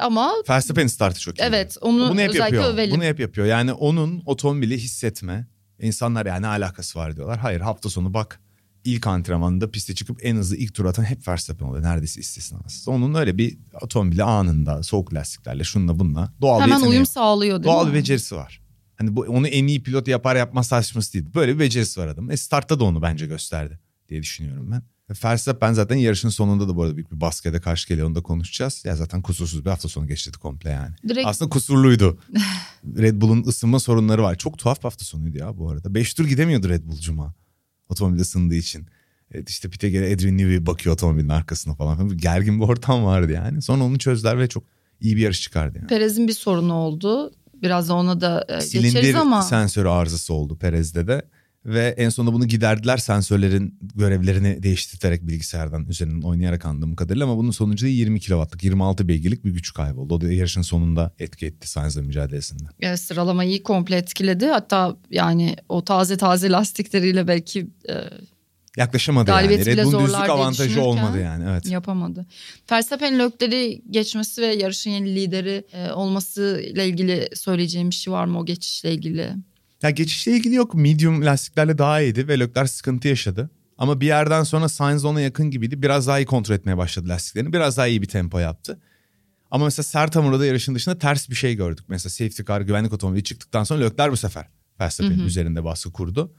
Ama 0.00 0.32
Verstappen 0.48 0.86
startı 0.86 1.20
çok 1.20 1.38
iyi. 1.38 1.42
evet 1.42 1.76
onu 1.80 2.10
Bunu 2.10 2.20
hep 2.20 2.30
özellikle 2.30 2.56
yapıyor. 2.56 2.74
övelim. 2.74 2.94
Bunu 2.96 3.04
hep 3.04 3.20
yapıyor. 3.20 3.46
Yani 3.46 3.72
onun 3.72 4.22
otomobili 4.26 4.78
hissetme. 4.78 5.46
İnsanlar 5.80 6.26
yani 6.26 6.42
ne 6.42 6.46
alakası 6.46 6.98
var 6.98 7.16
diyorlar. 7.16 7.38
Hayır 7.38 7.60
hafta 7.60 7.90
sonu 7.90 8.14
bak 8.14 8.40
ilk 8.84 9.06
antrenmanda 9.06 9.70
piste 9.70 9.94
çıkıp 9.94 10.18
en 10.22 10.36
hızlı 10.36 10.56
ilk 10.56 10.74
tur 10.74 10.84
atan 10.84 11.04
hep 11.04 11.28
Verstappen 11.28 11.66
oluyor. 11.66 11.84
Neredeyse 11.84 12.20
istisnasız. 12.20 12.88
Onun 12.88 13.14
öyle 13.14 13.38
bir 13.38 13.58
otomobili 13.80 14.22
anında 14.22 14.82
soğuk 14.82 15.14
lastiklerle 15.14 15.64
şununla 15.64 15.98
bununla 15.98 16.32
doğal 16.40 16.58
bir 16.58 16.62
Hemen 16.62 16.74
yeteneği 16.74 16.90
uyum 16.90 17.06
sağlıyor 17.06 17.62
değil 17.62 17.74
Doğal 17.74 17.86
mi? 17.86 17.92
bir 17.92 17.98
becerisi 17.98 18.36
var. 18.36 18.62
Hani 18.96 19.16
bu, 19.16 19.20
onu 19.20 19.48
en 19.48 19.66
iyi 19.66 19.82
pilot 19.82 20.08
yapar 20.08 20.36
yapmaz 20.36 20.66
saçması 20.68 21.12
değil. 21.12 21.24
Böyle 21.34 21.54
bir 21.54 21.58
becerisi 21.58 22.00
var 22.00 22.06
adam. 22.06 22.30
E 22.30 22.36
startta 22.36 22.80
da 22.80 22.84
onu 22.84 23.02
bence 23.02 23.26
gösterdi 23.26 23.80
diye 24.08 24.22
düşünüyorum 24.22 24.70
ben. 24.70 24.82
Ve 25.10 25.14
Verstappen 25.24 25.72
zaten 25.72 25.96
yarışın 25.96 26.28
sonunda 26.28 26.68
da 26.68 26.76
bu 26.76 26.82
arada 26.82 26.96
büyük 26.96 27.12
bir 27.12 27.20
baskıya 27.20 27.54
da 27.54 27.60
karşı 27.60 27.88
geliyor. 27.88 28.06
Onu 28.06 28.14
da 28.14 28.22
konuşacağız. 28.22 28.82
Ya 28.84 28.96
zaten 28.96 29.22
kusursuz 29.22 29.64
bir 29.64 29.70
hafta 29.70 29.88
sonu 29.88 30.06
geçirdi 30.06 30.38
komple 30.38 30.70
yani. 30.70 30.94
Direkt 31.08 31.26
Aslında 31.26 31.48
kusurluydu. 31.48 32.18
Red 32.98 33.20
Bull'un 33.20 33.42
ısınma 33.42 33.80
sorunları 33.80 34.22
var. 34.22 34.38
Çok 34.38 34.58
tuhaf 34.58 34.78
bir 34.78 34.82
hafta 34.82 35.04
sonuydu 35.04 35.38
ya 35.38 35.58
bu 35.58 35.70
arada. 35.70 35.94
Beş 35.94 36.14
tur 36.14 36.26
gidemiyordu 36.26 36.68
Red 36.68 36.84
Bull 36.84 36.98
Cuma. 36.98 37.34
Otomobil 37.88 38.20
ısındığı 38.20 38.54
için. 38.54 38.86
Evet 39.34 39.50
işte 39.50 39.70
pite 39.70 39.90
gele 39.90 40.14
Adrian 40.14 40.38
Newey 40.38 40.66
bakıyor 40.66 40.94
otomobilin 40.94 41.28
arkasına 41.28 41.74
falan. 41.74 42.16
Gergin 42.16 42.60
bir 42.60 42.64
ortam 42.64 43.04
vardı 43.04 43.32
yani. 43.32 43.62
Sonra 43.62 43.84
onu 43.84 43.98
çözdüler 43.98 44.38
ve 44.38 44.48
çok 44.48 44.64
iyi 45.00 45.16
bir 45.16 45.22
yarış 45.22 45.42
çıkardı 45.42 45.78
yani. 45.78 45.88
Perez'in 45.88 46.28
bir 46.28 46.32
sorunu 46.32 46.74
oldu. 46.74 47.32
Biraz 47.62 47.88
da 47.88 47.94
ona 47.94 48.20
da 48.20 48.44
e, 48.48 48.52
geçeriz 48.52 48.70
Silindir 48.70 49.14
ama 49.14 49.42
sensörü 49.42 49.88
arızası 49.88 50.34
oldu 50.34 50.58
Perez'de 50.58 51.06
de. 51.06 51.22
Ve 51.66 51.94
en 51.98 52.08
sonunda 52.08 52.34
bunu 52.34 52.46
giderdiler 52.46 52.96
sensörlerin 52.96 53.78
görevlerini 53.94 54.62
değiştirerek 54.62 55.26
bilgisayardan 55.26 55.86
üzerinden 55.88 56.22
oynayarak 56.22 56.66
anladığım 56.66 56.96
kadarıyla. 56.96 57.26
Ama 57.26 57.36
bunun 57.36 57.50
sonucu 57.50 57.86
da 57.86 57.90
20 57.90 58.20
kW'lık 58.20 58.64
26 58.64 59.08
beygirlik 59.08 59.44
bir 59.44 59.50
güç 59.50 59.74
kaybı 59.74 60.00
O 60.00 60.20
da 60.20 60.32
yarışın 60.32 60.62
sonunda 60.62 61.12
etki 61.18 61.46
etti 61.46 61.70
Sainz'la 61.70 62.02
mücadelesinde. 62.02 62.64
e, 62.80 62.96
sıralamayı 62.96 63.62
komple 63.62 63.96
etkiledi. 63.96 64.46
Hatta 64.46 64.96
yani 65.10 65.56
o 65.68 65.84
taze 65.84 66.16
taze 66.16 66.50
lastikleriyle 66.50 67.28
belki 67.28 67.66
e, 67.88 67.94
Yaklaşamadı 68.76 69.30
yani. 69.30 69.66
Red 69.66 69.84
Bull'un 69.84 70.04
düzlük 70.04 70.30
avantajı 70.30 70.82
olmadı 70.82 71.20
yani. 71.20 71.44
Evet. 71.50 71.66
yapamadı. 71.66 72.26
Verstappen'in 72.72 73.18
Lökler'i 73.18 73.82
geçmesi 73.90 74.42
ve 74.42 74.46
yarışın 74.46 74.90
yeni 74.90 75.14
lideri 75.14 75.64
e, 75.72 75.90
olması 75.90 76.62
ile 76.64 76.86
ilgili 76.86 77.28
söyleyeceğim 77.34 77.90
bir 77.90 77.94
şey 77.94 78.12
var 78.12 78.24
mı 78.24 78.38
o 78.38 78.46
geçişle 78.46 78.92
ilgili? 78.92 79.34
Ya 79.82 79.90
geçişle 79.90 80.32
ilgili 80.32 80.54
yok. 80.54 80.74
Medium 80.74 81.24
lastiklerle 81.26 81.78
daha 81.78 82.00
iyiydi 82.00 82.28
ve 82.28 82.40
Leclerc 82.40 82.68
sıkıntı 82.68 83.08
yaşadı. 83.08 83.50
Ama 83.78 84.00
bir 84.00 84.06
yerden 84.06 84.42
sonra 84.42 84.68
Sainz 84.68 85.04
ona 85.04 85.20
yakın 85.20 85.50
gibiydi. 85.50 85.82
Biraz 85.82 86.06
daha 86.06 86.18
iyi 86.18 86.26
kontrol 86.26 86.54
etmeye 86.54 86.76
başladı 86.76 87.08
lastiklerini. 87.08 87.52
Biraz 87.52 87.76
daha 87.76 87.86
iyi 87.86 88.02
bir 88.02 88.08
tempo 88.08 88.38
yaptı. 88.38 88.80
Ama 89.50 89.64
mesela 89.64 89.84
sert 89.84 90.16
hamurda 90.16 90.46
yarışın 90.46 90.74
dışında 90.74 90.98
ters 90.98 91.30
bir 91.30 91.34
şey 91.34 91.54
gördük. 91.54 91.84
Mesela 91.88 92.10
safety 92.10 92.42
car 92.42 92.60
güvenlik 92.60 92.92
otomobili 92.92 93.24
çıktıktan 93.24 93.64
sonra 93.64 93.84
Leclerc 93.84 94.12
bu 94.12 94.16
sefer 94.16 94.46
Verstappen'in 94.80 95.26
üzerinde 95.26 95.64
baskı 95.64 95.92
kurdu. 95.92 96.32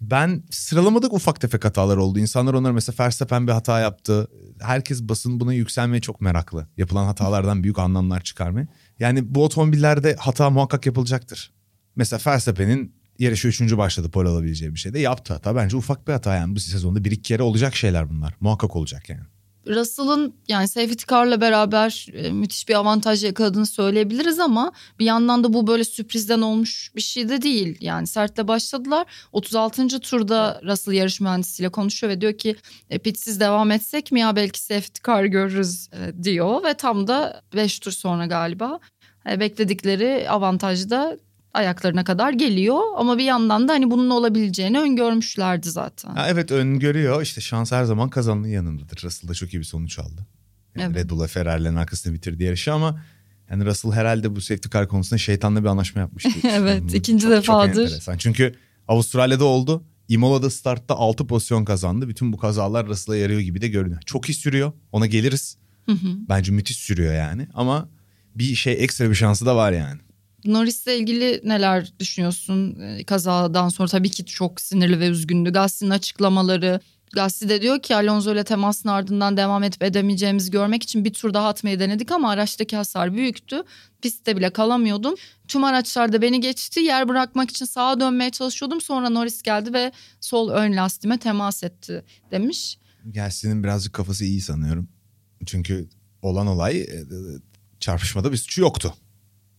Ben 0.00 0.42
sıralamadık 0.50 1.12
ufak 1.12 1.40
tefek 1.40 1.64
hatalar 1.64 1.96
oldu. 1.96 2.18
İnsanlar 2.18 2.54
onları 2.54 2.74
mesela 2.74 3.04
Verstappen 3.04 3.46
bir 3.46 3.52
hata 3.52 3.80
yaptı. 3.80 4.28
Herkes 4.60 5.02
basın 5.02 5.40
buna 5.40 5.52
yükselmeye 5.54 6.00
çok 6.00 6.20
meraklı. 6.20 6.66
Yapılan 6.76 7.04
hatalardan 7.04 7.62
büyük 7.62 7.78
anlamlar 7.78 8.20
çıkarmaya. 8.20 8.66
Yani 8.98 9.34
bu 9.34 9.44
otomobillerde 9.44 10.16
hata 10.18 10.50
muhakkak 10.50 10.86
yapılacaktır. 10.86 11.57
Mesela 11.98 12.20
Verstappen'in 12.26 12.94
yarışı 13.18 13.48
üçüncü 13.48 13.78
başladı 13.78 14.10
pol 14.10 14.26
alabileceği 14.26 14.74
bir 14.74 14.78
şey 14.78 14.94
de 14.94 14.98
yaptı 14.98 15.32
hata. 15.32 15.56
Bence 15.56 15.76
ufak 15.76 16.08
bir 16.08 16.12
hata 16.12 16.34
yani 16.34 16.56
bu 16.56 16.60
sezonda 16.60 17.04
bir 17.04 17.10
iki 17.10 17.22
kere 17.22 17.42
olacak 17.42 17.76
şeyler 17.76 18.10
bunlar. 18.10 18.34
Muhakkak 18.40 18.76
olacak 18.76 19.08
yani. 19.08 19.20
Russell'ın 19.66 20.34
yani 20.48 20.68
safety 20.68 21.04
car'la 21.10 21.40
beraber 21.40 22.06
e, 22.12 22.32
müthiş 22.32 22.68
bir 22.68 22.74
avantaj 22.74 23.24
yakaladığını 23.24 23.66
söyleyebiliriz 23.66 24.38
ama 24.38 24.72
bir 24.98 25.04
yandan 25.04 25.44
da 25.44 25.52
bu 25.52 25.66
böyle 25.66 25.84
sürprizden 25.84 26.40
olmuş 26.40 26.92
bir 26.96 27.00
şey 27.00 27.28
de 27.28 27.42
değil. 27.42 27.76
Yani 27.80 28.06
sertle 28.06 28.48
başladılar. 28.48 29.06
36. 29.32 30.00
turda 30.00 30.60
Russell 30.64 30.94
yarış 30.94 31.20
mühendisiyle 31.20 31.68
konuşuyor 31.68 32.12
ve 32.12 32.20
diyor 32.20 32.38
ki 32.38 32.56
e, 32.90 32.98
pitsiz 32.98 33.40
devam 33.40 33.70
etsek 33.70 34.12
mi 34.12 34.20
ya 34.20 34.36
belki 34.36 34.60
safety 34.60 35.00
car 35.06 35.24
görürüz 35.24 35.88
e, 35.92 36.24
diyor 36.24 36.64
ve 36.64 36.74
tam 36.74 37.06
da 37.06 37.42
5 37.54 37.78
tur 37.78 37.92
sonra 37.92 38.26
galiba 38.26 38.80
e, 39.30 39.40
bekledikleri 39.40 40.30
avantajda 40.30 41.18
ayaklarına 41.54 42.04
kadar 42.04 42.32
geliyor 42.32 42.80
ama 42.96 43.18
bir 43.18 43.24
yandan 43.24 43.68
da 43.68 43.72
hani 43.72 43.90
bunun 43.90 44.10
olabileceğini 44.10 44.80
öngörmüşlerdi 44.80 45.70
zaten. 45.70 46.14
Ha, 46.14 46.26
evet 46.28 46.50
öngörüyor 46.50 47.22
işte 47.22 47.40
şans 47.40 47.72
her 47.72 47.84
zaman 47.84 48.08
kazananın 48.10 48.48
yanındadır. 48.48 49.04
Russell 49.04 49.28
da 49.28 49.34
çok 49.34 49.54
iyi 49.54 49.58
bir 49.58 49.64
sonuç 49.64 49.98
aldı. 49.98 50.26
Yani 50.76 50.92
Evet. 50.92 50.96
Red 51.04 51.10
Bull'a 51.10 51.26
Ferrari'lerin 51.26 51.76
arkasında 51.76 52.14
bitirdi 52.14 52.44
yarışı 52.44 52.72
ama 52.72 53.02
yani 53.50 53.64
Russell 53.64 53.92
herhalde 53.92 54.36
bu 54.36 54.40
safety 54.40 54.68
car 54.72 54.88
konusunda 54.88 55.18
şeytanla 55.18 55.62
bir 55.62 55.68
anlaşma 55.68 56.00
yapmıştı. 56.00 56.30
Evet, 56.48 56.94
ikinci 56.94 57.30
defadır. 57.30 57.68
enteresan. 57.82 58.16
Çünkü 58.16 58.54
Avustralya'da 58.88 59.44
oldu. 59.44 59.84
Imola'da 60.08 60.50
startta 60.50 60.94
6 60.94 61.26
pozisyon 61.26 61.64
kazandı. 61.64 62.08
Bütün 62.08 62.32
bu 62.32 62.36
kazalar 62.36 62.86
Russell'a 62.86 63.16
yarıyor 63.16 63.40
gibi 63.40 63.60
de 63.60 63.68
görünüyor. 63.68 64.00
Çok 64.06 64.28
iyi 64.30 64.34
sürüyor. 64.34 64.72
Ona 64.92 65.06
geliriz. 65.06 65.56
Hı 65.86 65.92
hı. 65.92 66.08
Bence 66.28 66.52
müthiş 66.52 66.76
sürüyor 66.76 67.14
yani. 67.14 67.48
Ama 67.54 67.88
bir 68.34 68.54
şey 68.54 68.72
ekstra 68.84 69.10
bir 69.10 69.14
şansı 69.14 69.46
da 69.46 69.56
var 69.56 69.72
yani. 69.72 70.00
Norris'le 70.44 70.86
ilgili 70.86 71.40
neler 71.44 71.92
düşünüyorsun? 72.00 72.80
Ee, 72.80 73.04
Kazadan 73.04 73.68
sonra 73.68 73.88
tabii 73.88 74.10
ki 74.10 74.24
çok 74.24 74.60
sinirli 74.60 75.00
ve 75.00 75.08
üzgündü. 75.08 75.52
Gasly'nin 75.52 75.90
açıklamaları. 75.90 76.80
Gasly 77.12 77.48
de 77.48 77.62
diyor 77.62 77.82
ki 77.82 77.96
Alonso 77.96 78.32
ile 78.32 78.44
temasın 78.44 78.88
ardından 78.88 79.36
devam 79.36 79.62
edip 79.62 79.82
edemeyeceğimizi 79.82 80.50
görmek 80.50 80.82
için 80.82 81.04
bir 81.04 81.12
tur 81.12 81.34
daha 81.34 81.48
atmayı 81.48 81.80
denedik 81.80 82.10
ama 82.12 82.30
araçtaki 82.30 82.76
hasar 82.76 83.14
büyüktü. 83.14 83.62
Pistte 84.02 84.36
bile 84.36 84.50
kalamıyordum. 84.50 85.14
Tüm 85.48 85.64
araçlarda 85.64 86.22
beni 86.22 86.40
geçti. 86.40 86.80
Yer 86.80 87.08
bırakmak 87.08 87.50
için 87.50 87.64
sağa 87.64 88.00
dönmeye 88.00 88.30
çalışıyordum. 88.30 88.80
Sonra 88.80 89.10
Norris 89.10 89.42
geldi 89.42 89.72
ve 89.72 89.92
sol 90.20 90.50
ön 90.50 90.76
lastiğime 90.76 91.18
temas 91.18 91.64
etti 91.64 92.04
demiş. 92.30 92.78
Gelsin'in 93.10 93.62
birazcık 93.62 93.92
kafası 93.92 94.24
iyi 94.24 94.40
sanıyorum. 94.40 94.88
Çünkü 95.46 95.88
olan 96.22 96.46
olay 96.46 96.80
e, 96.80 97.04
çarpışmada 97.80 98.32
bir 98.32 98.36
suçu 98.36 98.60
yoktu. 98.60 98.94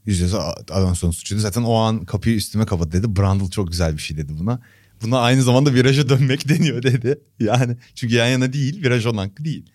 Yüz 0.09 0.33
Alonso'nun 0.71 1.11
suçuydu. 1.11 1.41
Zaten 1.41 1.63
o 1.63 1.73
an 1.73 2.05
kapıyı 2.05 2.35
üstüme 2.35 2.65
kapadı 2.65 2.91
dedi. 2.91 3.15
Brundle 3.15 3.49
çok 3.49 3.67
güzel 3.67 3.93
bir 3.93 4.01
şey 4.01 4.17
dedi 4.17 4.33
buna. 4.39 4.59
Buna 5.01 5.19
aynı 5.19 5.43
zamanda 5.43 5.73
viraja 5.73 6.09
dönmek 6.09 6.49
deniyor 6.49 6.83
dedi. 6.83 7.19
Yani 7.39 7.77
çünkü 7.95 8.15
yan 8.15 8.27
yana 8.27 8.53
değil 8.53 8.83
viraj 8.83 9.05
olan 9.05 9.27
hakkı 9.27 9.45
değil. 9.45 9.65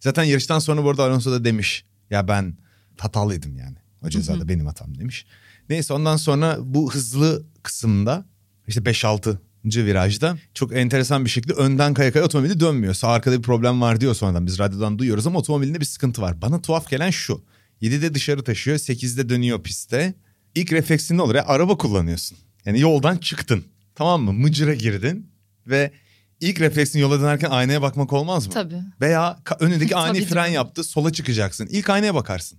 Zaten 0.00 0.22
yarıştan 0.22 0.58
sonra 0.58 0.84
bu 0.84 0.90
arada 0.90 1.04
Alonso 1.04 1.32
da 1.32 1.44
demiş. 1.44 1.84
Ya 2.10 2.28
ben 2.28 2.58
hatalıydım 2.98 3.56
yani. 3.56 3.76
O 4.06 4.08
cezada 4.08 4.48
benim 4.48 4.66
hatam 4.66 4.98
demiş. 4.98 5.26
Neyse 5.68 5.94
ondan 5.94 6.16
sonra 6.16 6.58
bu 6.60 6.94
hızlı 6.94 7.46
kısımda 7.62 8.26
işte 8.66 8.80
5-6 8.80 9.38
virajda 9.64 10.38
çok 10.54 10.76
enteresan 10.76 11.24
bir 11.24 11.30
şekilde 11.30 11.52
önden 11.52 11.94
kaya 11.94 12.12
kaya 12.12 12.24
otomobili 12.24 12.60
dönmüyor. 12.60 12.94
Sağ 12.94 13.08
arkada 13.08 13.38
bir 13.38 13.42
problem 13.42 13.80
var 13.80 14.00
diyor 14.00 14.14
sonradan 14.14 14.46
biz 14.46 14.58
radyodan 14.58 14.98
duyuyoruz 14.98 15.26
ama 15.26 15.38
otomobilinde 15.38 15.80
bir 15.80 15.84
sıkıntı 15.84 16.22
var. 16.22 16.42
Bana 16.42 16.62
tuhaf 16.62 16.90
gelen 16.90 17.10
şu. 17.10 17.42
7'de 17.82 18.14
dışarı 18.14 18.44
taşıyor 18.44 18.78
8'de 18.78 19.28
dönüyor 19.28 19.62
piste. 19.62 20.14
İlk 20.54 20.72
refleksinde 20.72 21.22
olur 21.22 21.34
ya 21.34 21.46
araba 21.46 21.78
kullanıyorsun. 21.78 22.38
Yani 22.64 22.80
yoldan 22.80 23.16
çıktın 23.16 23.64
tamam 23.94 24.22
mı 24.22 24.32
mıcıra 24.32 24.74
girdin 24.74 25.30
ve 25.66 25.92
ilk 26.40 26.60
refleksin 26.60 26.98
yola 26.98 27.20
dönerken 27.20 27.50
aynaya 27.50 27.82
bakmak 27.82 28.12
olmaz 28.12 28.46
mı? 28.46 28.52
Tabii. 28.52 28.82
Veya 29.00 29.42
önündeki 29.60 29.96
ani 29.96 30.24
fren 30.24 30.46
yaptı 30.46 30.84
sola 30.84 31.12
çıkacaksın. 31.12 31.66
İlk 31.70 31.90
aynaya 31.90 32.14
bakarsın. 32.14 32.58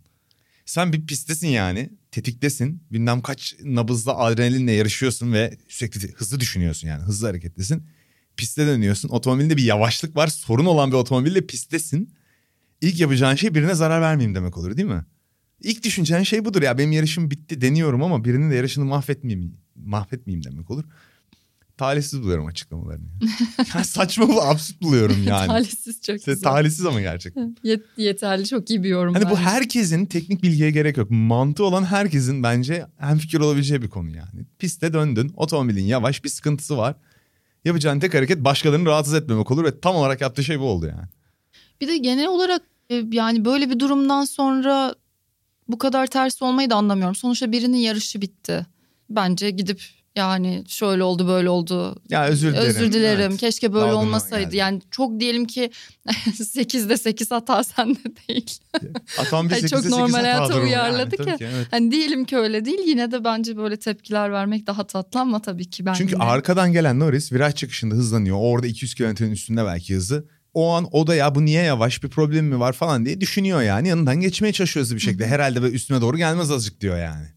Sen 0.66 0.94
bir 0.94 1.06
pisttesin 1.06 1.48
yani 1.48 1.90
tetiktesin. 2.12 2.84
Bilmem 2.92 3.22
kaç 3.22 3.56
nabızla 3.64 4.18
adrenalinle 4.18 4.72
yarışıyorsun 4.72 5.34
ve 5.34 5.58
sürekli 5.68 6.12
hızlı 6.14 6.40
düşünüyorsun 6.40 6.88
yani 6.88 7.04
hızlı 7.04 7.28
hareketlisin. 7.28 7.84
Piste 8.38 8.68
dönüyorsun 8.68 9.10
otomobilinde 9.10 9.58
bir 9.58 9.64
yavaşlık 9.64 10.16
var 10.16 10.28
sorun 10.28 10.66
olan 10.66 10.92
bir 10.92 10.96
otomobille 10.96 11.46
pisttesin. 11.46 12.14
İlk 12.82 13.00
yapacağın 13.00 13.36
şey 13.36 13.56
birine 13.56 13.76
zarar 13.76 14.02
vermeyeyim 14.02 14.36
demek 14.36 14.58
olur 14.58 14.78
değil 14.78 14.88
mi? 14.88 15.06
İlk 15.62 15.84
düşüneceğin 15.84 16.24
şey 16.24 16.46
budur 16.46 16.62
ya 16.62 16.78
benim 16.78 16.92
yarışım 16.92 17.32
bitti 17.32 17.62
deniyorum 17.62 18.04
ama 18.04 18.26
birinin 18.26 18.52
de 18.52 18.56
yarışını 18.56 18.86
mahvetmeyeyim, 18.86 19.58
mahvetmeyeyim 19.76 20.44
demek 20.44 20.72
olur. 20.72 20.84
Talihsiz 21.78 22.22
buluyorum 22.22 22.46
açıklamalarını. 22.46 23.08
ya 23.76 23.84
saçma 23.84 24.28
bu 24.30 24.42
absürt 24.42 24.82
buluyorum 24.82 25.24
yani. 25.24 25.48
Talihsiz 25.48 26.02
çok 26.02 26.16
güzel. 26.16 26.42
talihsiz 26.42 26.86
ama 26.86 27.02
gerçekten. 27.02 27.56
Yet- 27.64 27.84
yeterli 27.98 28.48
çok 28.48 28.70
iyi 28.70 28.84
bir 28.84 28.90
yorum. 28.90 29.14
Hani 29.14 29.30
bu 29.30 29.38
herkesin 29.38 30.06
teknik 30.06 30.44
bilgiye 30.44 30.72
gerek 30.72 30.98
yok. 30.98 31.12
Mantığı 31.12 31.64
olan 31.64 31.86
herkesin 31.86 32.44
bence 32.44 32.86
hemfikir 32.98 33.40
olabileceği 33.40 33.82
bir 33.82 33.90
konu 33.90 34.10
yani. 34.10 34.46
Piste 34.60 34.94
döndün, 34.94 35.32
otomobilin 35.36 35.84
yavaş 35.84 36.24
bir 36.24 36.30
sıkıntısı 36.30 36.78
var. 36.78 36.96
Yapacağın 37.66 38.00
tek 38.00 38.14
hareket 38.14 38.44
başkalarını 38.44 38.86
rahatsız 38.86 39.14
etmemek 39.14 39.52
olur 39.52 39.64
ve 39.64 39.80
tam 39.80 39.96
olarak 39.96 40.22
yaptığı 40.22 40.44
şey 40.44 40.60
bu 40.60 40.64
oldu 40.64 40.86
yani. 40.86 41.08
Bir 41.82 41.88
de 41.88 41.98
genel 41.98 42.28
olarak 42.28 42.62
e, 42.90 43.04
yani 43.12 43.46
böyle 43.46 43.70
bir 43.70 43.80
durumdan 43.80 44.26
sonra 44.26 44.96
bu 45.68 45.78
kadar 45.78 46.08
ters 46.08 46.42
olmayı 46.42 46.70
da 46.70 46.76
anlamıyorum. 46.76 47.16
Sonuçta 47.16 47.52
birinin 47.52 47.78
yarışı 47.78 48.22
bitti. 48.22 48.66
Bence 49.10 49.50
gidip 49.50 49.82
yani 50.16 50.64
şöyle 50.68 51.04
oldu 51.04 51.28
böyle 51.28 51.50
oldu. 51.50 52.02
Ya 52.10 52.28
özür 52.28 52.52
dilerim. 52.54 52.68
Özür 52.70 52.92
dilerim. 52.94 53.30
Evet. 53.32 53.40
Keşke 53.40 53.74
böyle 53.74 53.82
Dalgınlığa 53.86 54.04
olmasaydı. 54.04 54.44
geldi. 54.44 54.58
Yani 54.58 54.82
çok 54.92 55.20
diyelim 55.20 55.46
ki 55.46 55.72
8'de 56.28 56.98
8 56.98 57.32
hata 57.32 57.64
sende 57.64 58.00
değil. 58.28 58.60
Atam 59.20 59.50
bir 59.50 59.54
Ay, 59.54 59.60
8'e 59.60 59.68
çok 59.68 59.80
8 59.80 59.92
normal 59.92 60.18
hata 60.18 60.24
hayata 60.24 60.54
durumu 60.54 60.68
uyarladık 60.68 61.20
yani, 61.20 61.30
ya. 61.30 61.38
ki, 61.38 61.48
evet. 61.56 61.68
Hani 61.72 61.92
diyelim 61.92 62.26
ki 62.26 62.38
öyle 62.38 62.66
değil. 62.66 62.80
Yine 62.86 63.12
de 63.12 63.24
bence 63.24 63.58
böyle 63.58 63.78
tepkiler 63.78 64.32
vermek 64.32 64.68
daha 64.68 64.88
tatlı 64.88 65.20
ama 65.20 65.42
tabii 65.42 65.70
ki 65.70 65.86
ben 65.86 65.94
Çünkü 65.94 66.14
yine- 66.14 66.24
arkadan 66.24 66.72
gelen 66.74 67.00
Norris 67.00 67.32
viraj 67.32 67.56
çıkışında 67.56 67.96
hızlanıyor. 67.96 68.38
Orada 68.40 68.68
200 68.68 68.96
kilometrenin 68.96 69.32
üstünde 69.32 69.66
belki 69.66 69.96
hızı. 69.96 70.28
O 70.54 70.70
an 70.70 70.88
o 70.92 71.08
da 71.08 71.16
ya 71.16 71.36
bu 71.36 71.46
niye 71.46 71.64
yavaş 71.64 72.04
bir 72.04 72.10
problem 72.10 72.46
mi 72.46 72.60
var 72.60 72.74
falan 72.74 73.06
diye 73.06 73.22
düşünüyor 73.22 73.62
yani. 73.62 73.88
Yanından 73.88 74.20
geçmeye 74.20 74.54
çalışıyor 74.54 74.84
hızlı 74.84 74.96
bir 74.96 75.02
şekilde. 75.02 75.28
Herhalde 75.28 75.62
böyle 75.62 75.76
üstüne 75.76 76.02
doğru 76.02 76.18
gelmez 76.18 76.52
azıcık 76.52 76.82
diyor 76.82 76.98
yani. 76.98 77.28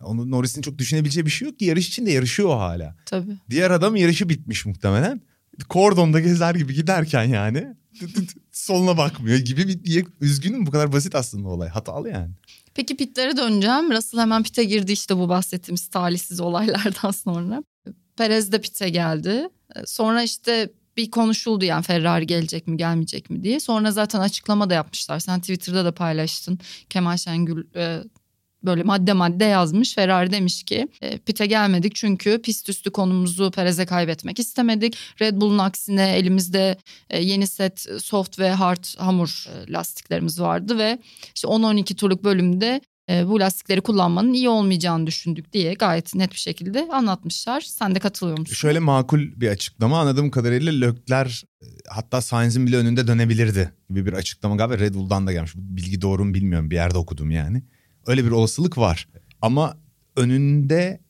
Onu 0.00 0.30
Norris'in 0.30 0.62
çok 0.62 0.78
düşünebileceği 0.78 1.26
bir 1.26 1.30
şey 1.30 1.48
yok 1.48 1.58
ki. 1.58 1.64
Yarış 1.64 1.88
içinde 1.88 2.10
yarışıyor 2.10 2.48
hala. 2.56 2.96
Tabii. 3.06 3.36
Diğer 3.50 3.70
adam 3.70 3.96
yarışı 3.96 4.28
bitmiş 4.28 4.66
muhtemelen. 4.66 5.20
Kordonda 5.68 6.20
gezer 6.20 6.54
gibi 6.54 6.74
giderken 6.74 7.24
yani. 7.24 7.66
Soluna 8.52 8.96
bakmıyor 8.96 9.38
gibi 9.38 9.68
bir 9.68 9.84
diye 9.84 10.04
üzgünüm 10.20 10.66
bu 10.66 10.70
kadar 10.70 10.92
basit 10.92 11.14
aslında 11.14 11.48
olay. 11.48 11.68
Hatalı 11.68 12.08
yani. 12.08 12.30
Peki 12.74 12.96
pitlere 12.96 13.36
döneceğim. 13.36 13.90
Russell 13.92 14.20
hemen 14.20 14.42
pite 14.42 14.64
girdi 14.64 14.92
işte 14.92 15.16
bu 15.16 15.28
bahsettiğimiz 15.28 15.88
talihsiz 15.88 16.40
olaylardan 16.40 17.10
sonra. 17.24 17.62
Perez 18.16 18.52
de 18.52 18.60
pite 18.60 18.88
geldi. 18.88 19.48
Sonra 19.86 20.22
işte 20.22 20.70
bir 20.98 21.10
konuşuldu 21.10 21.64
yani 21.64 21.82
Ferrari 21.82 22.26
gelecek 22.26 22.66
mi 22.66 22.76
gelmeyecek 22.76 23.30
mi 23.30 23.42
diye. 23.42 23.60
Sonra 23.60 23.90
zaten 23.90 24.20
açıklama 24.20 24.70
da 24.70 24.74
yapmışlar. 24.74 25.18
Sen 25.18 25.40
Twitter'da 25.40 25.84
da 25.84 25.92
paylaştın. 25.92 26.58
Kemal 26.90 27.16
Şengül 27.16 27.64
e, 27.76 28.02
böyle 28.62 28.82
madde 28.82 29.12
madde 29.12 29.44
yazmış. 29.44 29.94
Ferrari 29.94 30.30
demiş 30.30 30.62
ki 30.62 30.88
e, 31.02 31.18
pite 31.18 31.46
gelmedik 31.46 31.94
çünkü 31.94 32.42
pist 32.42 32.68
üstü 32.68 32.90
konumuzu 32.90 33.50
Perez'e 33.50 33.86
kaybetmek 33.86 34.38
istemedik. 34.38 34.96
Red 35.20 35.40
Bull'un 35.40 35.58
aksine 35.58 36.16
elimizde 36.16 36.76
e, 37.10 37.22
yeni 37.22 37.46
set 37.46 37.86
soft 37.98 38.38
ve 38.38 38.50
hard 38.50 38.84
hamur 38.98 39.46
e, 39.48 39.72
lastiklerimiz 39.72 40.40
vardı 40.40 40.78
ve 40.78 40.98
işte 41.34 41.48
10-12 41.48 41.94
turluk 41.94 42.24
bölümde 42.24 42.80
bu 43.08 43.40
lastikleri 43.40 43.80
kullanmanın 43.80 44.32
iyi 44.32 44.48
olmayacağını 44.48 45.06
düşündük 45.06 45.52
diye 45.52 45.74
gayet 45.74 46.14
net 46.14 46.32
bir 46.32 46.38
şekilde 46.38 46.88
anlatmışlar. 46.92 47.60
Sen 47.60 47.94
de 47.94 47.98
katılıyor 47.98 48.38
musun? 48.38 48.54
Şöyle 48.54 48.78
makul 48.78 49.20
bir 49.36 49.48
açıklama 49.48 50.00
anladığım 50.00 50.30
kadarıyla 50.30 50.72
Leclerc 50.72 51.34
e, 51.62 51.66
hatta 51.88 52.20
Sainz'in 52.20 52.66
bile 52.66 52.76
önünde 52.76 53.06
dönebilirdi 53.06 53.72
gibi 53.90 54.06
bir 54.06 54.12
açıklama 54.12 54.56
galiba 54.56 54.78
Red 54.78 54.94
Bull'dan 54.94 55.26
da 55.26 55.32
gelmiş. 55.32 55.56
Bu 55.56 55.76
bilgi 55.76 56.00
doğru 56.00 56.24
mu 56.24 56.34
bilmiyorum 56.34 56.70
bir 56.70 56.76
yerde 56.76 56.98
okudum 56.98 57.30
yani. 57.30 57.62
Öyle 58.06 58.24
bir 58.24 58.30
olasılık 58.30 58.78
var 58.78 59.08
ama 59.42 59.78
önünde 60.16 61.00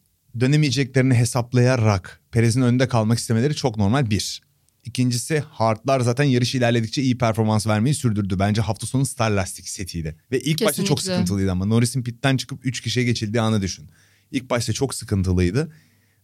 dönemeyeceklerini 0.40 1.14
hesaplayarak 1.14 2.20
Perez'in 2.30 2.62
önünde 2.62 2.88
kalmak 2.88 3.18
istemeleri 3.18 3.54
çok 3.54 3.76
normal 3.76 4.10
bir. 4.10 4.47
İkincisi 4.88 5.42
Hartlar 5.50 6.00
zaten 6.00 6.24
yarış 6.24 6.54
ilerledikçe 6.54 7.02
iyi 7.02 7.18
performans 7.18 7.66
vermeyi 7.66 7.94
sürdürdü. 7.94 8.38
Bence 8.38 8.60
hafta 8.60 8.86
sonu 8.86 9.06
Star 9.06 9.30
Lastik 9.30 9.68
setiydi. 9.68 10.16
Ve 10.32 10.40
ilk 10.40 10.64
başta 10.64 10.84
çok 10.84 10.96
Kesinlikle. 10.98 11.16
sıkıntılıydı 11.16 11.52
ama 11.52 11.64
Norris'in 11.64 12.02
pitten 12.02 12.36
çıkıp 12.36 12.66
3 12.66 12.80
kişiye 12.80 13.06
geçildiği 13.06 13.40
anı 13.40 13.62
düşün. 13.62 13.90
İlk 14.30 14.50
başta 14.50 14.72
çok 14.72 14.94
sıkıntılıydı. 14.94 15.72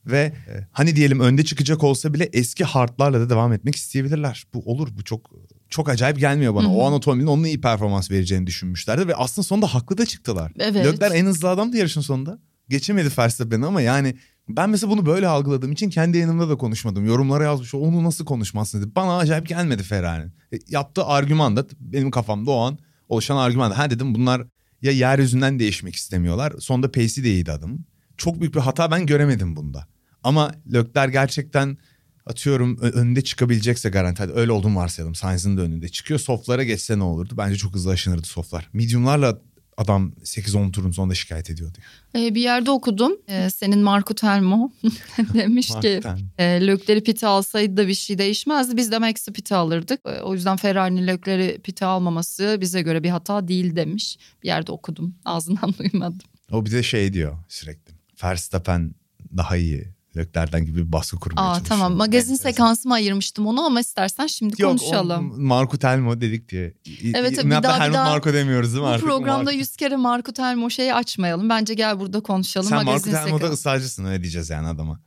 Ve 0.06 0.18
e, 0.18 0.66
hani 0.72 0.96
diyelim 0.96 1.20
önde 1.20 1.44
çıkacak 1.44 1.84
olsa 1.84 2.14
bile 2.14 2.30
eski 2.32 2.64
Hartlarla 2.64 3.20
da 3.20 3.30
devam 3.30 3.52
etmek 3.52 3.76
isteyebilirler. 3.76 4.44
Bu 4.54 4.62
olur 4.70 4.88
bu 4.96 5.04
çok 5.04 5.30
çok 5.68 5.88
acayip 5.88 6.18
gelmiyor 6.18 6.54
bana. 6.54 6.64
Hı 6.64 6.68
hı. 6.68 6.74
O 6.74 6.86
an 6.86 6.92
otomobilin 6.92 7.26
onunla 7.26 7.48
iyi 7.48 7.60
performans 7.60 8.10
vereceğini 8.10 8.46
düşünmüşlerdi 8.46 9.08
ve 9.08 9.14
aslında 9.14 9.44
sonunda 9.44 9.74
haklı 9.74 9.98
da 9.98 10.06
çıktılar. 10.06 10.52
Evet. 10.58 10.86
Leclerc 10.86 11.16
en 11.16 11.26
hızlı 11.26 11.48
adamdı 11.48 11.76
yarışın 11.76 12.00
sonunda. 12.00 12.38
Geçemedi 12.68 13.08
Verstappen'i 13.18 13.66
ama 13.66 13.80
yani 13.80 14.14
ben 14.48 14.70
mesela 14.70 14.90
bunu 14.90 15.06
böyle 15.06 15.28
algıladığım 15.28 15.72
için 15.72 15.90
kendi 15.90 16.18
yanımda 16.18 16.48
da 16.48 16.56
konuşmadım. 16.56 17.06
Yorumlara 17.06 17.44
yazmış 17.44 17.74
onu 17.74 18.04
nasıl 18.04 18.24
konuşmazsın 18.24 18.82
dedi. 18.82 18.94
Bana 18.96 19.16
acayip 19.16 19.48
gelmedi 19.48 19.82
Ferrari'nin. 19.82 20.32
E, 20.52 20.58
yaptığı 20.68 21.04
argüman 21.04 21.56
da 21.56 21.66
benim 21.80 22.10
kafamda 22.10 22.50
o 22.50 22.60
an 22.60 22.78
oluşan 23.08 23.36
argüman 23.36 23.70
da. 23.70 23.78
Ha 23.78 23.90
dedim 23.90 24.14
bunlar 24.14 24.42
ya 24.82 24.92
yeryüzünden 24.92 25.58
değişmek 25.58 25.96
istemiyorlar. 25.96 26.52
Sonunda 26.58 26.92
pace'i 26.92 27.24
de 27.24 27.28
iyiydi 27.28 27.52
adamın. 27.52 27.86
Çok 28.16 28.40
büyük 28.40 28.54
bir 28.54 28.60
hata 28.60 28.90
ben 28.90 29.06
göremedim 29.06 29.56
bunda. 29.56 29.86
Ama 30.22 30.52
Leclerc 30.72 31.12
gerçekten 31.12 31.78
atıyorum 32.26 32.78
önünde 32.78 33.22
çıkabilecekse 33.22 33.90
garanti. 33.90 34.22
Hadi 34.22 34.32
öyle 34.32 34.52
olduğunu 34.52 34.76
varsayalım. 34.76 35.14
Sainz'ın 35.14 35.56
da 35.56 35.62
önünde 35.62 35.88
çıkıyor. 35.88 36.20
Softlara 36.20 36.64
geçse 36.64 36.98
ne 36.98 37.02
olurdu? 37.02 37.34
Bence 37.36 37.56
çok 37.56 37.74
hızlı 37.74 37.90
aşınırdı 37.90 38.26
softlar. 38.26 38.70
Medium'larla 38.72 39.40
adam 39.76 40.12
8-10 40.24 40.72
turun 40.72 40.90
sonunda 40.90 41.14
şikayet 41.14 41.50
ediyordu. 41.50 41.78
Ee, 42.16 42.34
bir 42.34 42.40
yerde 42.40 42.70
okudum. 42.70 43.12
Ee, 43.28 43.50
senin 43.50 43.78
Marco 43.78 44.14
Telmo 44.14 44.70
demiş 45.34 45.66
ki 45.66 45.72
Hakikaten. 45.74 46.18
e, 46.38 46.66
Lökleri 46.66 47.02
pite 47.04 47.26
alsaydı 47.26 47.76
da 47.76 47.88
bir 47.88 47.94
şey 47.94 48.18
değişmezdi. 48.18 48.76
Biz 48.76 48.92
de 48.92 48.98
Max'i 48.98 49.32
pite 49.32 49.54
alırdık. 49.54 50.00
E, 50.06 50.20
o 50.20 50.34
yüzden 50.34 50.56
Ferrari'nin 50.56 51.06
Lökleri 51.06 51.60
pite 51.64 51.86
almaması 51.86 52.58
bize 52.60 52.82
göre 52.82 53.02
bir 53.02 53.10
hata 53.10 53.48
değil 53.48 53.76
demiş. 53.76 54.16
Bir 54.42 54.48
yerde 54.48 54.72
okudum. 54.72 55.14
Ağzından 55.24 55.74
duymadım. 55.78 56.18
O 56.52 56.66
bir 56.66 56.72
de 56.72 56.82
şey 56.82 57.12
diyor 57.12 57.38
sürekli. 57.48 57.94
Verstappen 58.24 58.94
daha 59.36 59.56
iyi. 59.56 59.93
Leclerc'den 60.16 60.64
gibi 60.66 60.86
bir 60.86 60.92
baskı 60.92 61.16
kurmaya 61.18 61.42
Aa 61.42 61.54
çalışıyor. 61.54 61.68
tamam 61.68 61.92
magazin 61.94 62.32
Enteresan. 62.32 62.50
sekansıma 62.50 62.94
ayırmıştım 62.94 63.46
onu 63.46 63.64
ama 63.66 63.80
istersen 63.80 64.26
şimdi 64.26 64.62
Yok, 64.62 64.70
konuşalım. 64.70 65.30
o 65.32 65.36
Marco 65.38 65.76
Telmo 65.78 66.20
dedik 66.20 66.48
diye. 66.48 66.74
Evet, 67.14 67.36
tabii, 67.36 67.46
bir 67.46 67.62
daha- 67.62 67.88
bir 67.88 67.92
daha- 67.94 68.10
Marco 68.10 68.32
demiyoruz 68.32 68.72
değil 68.72 68.82
mi 68.82 68.86
Bu 68.86 68.90
artık? 68.90 69.06
programda 69.08 69.50
Marco- 69.52 69.56
yüz 69.56 69.76
kere 69.76 69.96
Marco 69.96 70.32
Telmo 70.32 70.70
şeyi 70.70 70.94
açmayalım. 70.94 71.48
Bence 71.48 71.74
gel 71.74 72.00
burada 72.00 72.20
konuşalım. 72.20 72.68
Sen 72.68 72.76
Marco 72.78 72.90
magazin 72.90 73.12
Telmo'da 73.12 73.44
sekans- 73.46 73.52
ısrarcısın 73.52 74.04
öyle 74.04 74.22
diyeceğiz 74.22 74.50
yani 74.50 74.68
adama. 74.68 75.00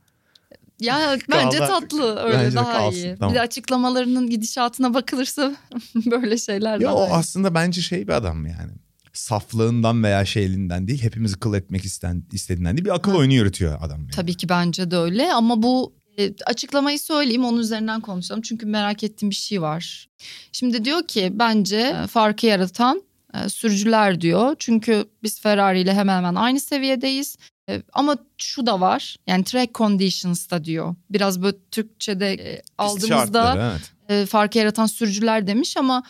Ya 0.80 1.16
bence 1.30 1.58
tatlı 1.58 2.16
öyle 2.16 2.38
Bence 2.38 2.56
daha 2.56 2.72
kalsın, 2.72 2.96
iyi. 2.98 3.16
tamam. 3.18 3.32
Bir 3.34 3.38
de 3.38 3.40
açıklamalarının 3.42 4.30
gidişatına 4.30 4.94
bakılırsa 4.94 5.56
böyle 6.10 6.38
şeyler 6.38 6.80
Ya 6.80 6.92
o 6.94 7.06
iyi. 7.06 7.12
aslında 7.12 7.54
bence 7.54 7.80
şey 7.82 8.08
bir 8.08 8.12
adam 8.12 8.46
yani. 8.46 8.72
Saflığından 9.18 10.02
veya 10.02 10.24
şeyliğinden 10.24 10.88
değil 10.88 11.02
hepimizi 11.02 11.40
kıl 11.40 11.54
etmek 11.54 11.84
isten, 11.84 12.24
istediğinden 12.32 12.76
değil 12.76 12.84
bir 12.84 12.94
akıl 12.94 13.14
oyunu 13.14 13.32
yürütüyor 13.32 13.78
adam. 13.80 14.00
Yani. 14.00 14.10
Tabii 14.10 14.34
ki 14.34 14.48
bence 14.48 14.90
de 14.90 14.96
öyle 14.96 15.32
ama 15.32 15.62
bu 15.62 15.92
e, 16.18 16.34
açıklamayı 16.46 16.98
söyleyeyim 16.98 17.44
onun 17.44 17.58
üzerinden 17.58 18.00
konuşalım. 18.00 18.42
Çünkü 18.42 18.66
merak 18.66 19.04
ettiğim 19.04 19.30
bir 19.30 19.34
şey 19.34 19.62
var. 19.62 20.08
Şimdi 20.52 20.84
diyor 20.84 21.06
ki 21.06 21.30
bence 21.34 21.96
e, 22.04 22.06
farkı 22.06 22.46
yaratan 22.46 23.02
e, 23.34 23.48
sürücüler 23.48 24.20
diyor. 24.20 24.56
Çünkü 24.58 25.04
biz 25.22 25.40
Ferrari 25.40 25.80
ile 25.80 25.94
hemen 25.94 26.16
hemen 26.16 26.34
aynı 26.34 26.60
seviyedeyiz. 26.60 27.36
E, 27.68 27.82
Ama 27.92 28.16
şu 28.38 28.66
da 28.66 28.80
var 28.80 29.16
yani 29.26 29.44
track 29.44 29.74
conditions 29.74 30.50
da 30.50 30.64
diyor. 30.64 30.94
Biraz 31.10 31.42
böyle 31.42 31.56
Türkçe'de 31.70 32.32
e, 32.32 32.62
aldığımızda 32.78 33.08
şartları, 33.08 33.72
evet. 34.08 34.28
farkı 34.28 34.58
yaratan 34.58 34.86
sürücüler 34.86 35.46
demiş 35.46 35.76
ama 35.76 36.02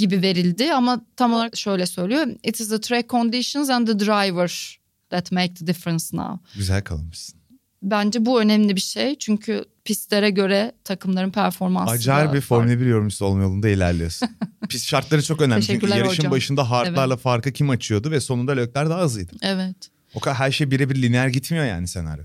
gibi 0.00 0.22
verildi 0.22 0.72
ama 0.74 1.04
tam 1.16 1.32
olarak 1.32 1.56
şöyle 1.56 1.86
söylüyor. 1.86 2.26
It 2.42 2.60
is 2.60 2.68
the 2.68 2.80
track 2.80 3.08
conditions 3.08 3.70
and 3.70 3.86
the 3.86 3.98
driver 3.98 4.78
that 5.10 5.32
make 5.32 5.54
the 5.54 5.66
difference 5.66 6.04
now. 6.12 6.38
Güzel 6.56 6.84
kalmışsın. 6.84 7.40
Bence 7.82 8.26
bu 8.26 8.40
önemli 8.40 8.76
bir 8.76 8.80
şey. 8.80 9.18
Çünkü 9.18 9.64
pistlere 9.84 10.30
göre 10.30 10.72
takımların 10.84 11.30
performansı 11.30 11.92
Acayip 11.92 12.30
da 12.30 12.34
bir. 12.34 12.40
Formula 12.40 12.80
1 12.80 12.86
yorumcusu 12.86 13.24
olma 13.24 13.42
yolunda 13.42 13.68
ilerliyorsun. 13.68 14.28
Pist 14.68 14.86
şartları 14.86 15.22
çok 15.22 15.40
önemli. 15.40 15.62
Çünkü 15.62 15.88
yarışın 15.88 16.08
hocam. 16.08 16.32
başında 16.32 16.70
hardlarla 16.70 17.16
farkı 17.16 17.52
kim 17.52 17.70
açıyordu 17.70 18.10
ve 18.10 18.20
sonunda 18.20 18.52
Leclerc 18.52 18.90
daha 18.90 19.02
hızlıydı. 19.02 19.32
Evet. 19.42 19.76
O 20.14 20.20
kadar 20.20 20.36
her 20.36 20.50
şey 20.50 20.70
birebir 20.70 21.02
lineer 21.02 21.28
gitmiyor 21.28 21.64
yani 21.64 21.88
senaryo. 21.88 22.24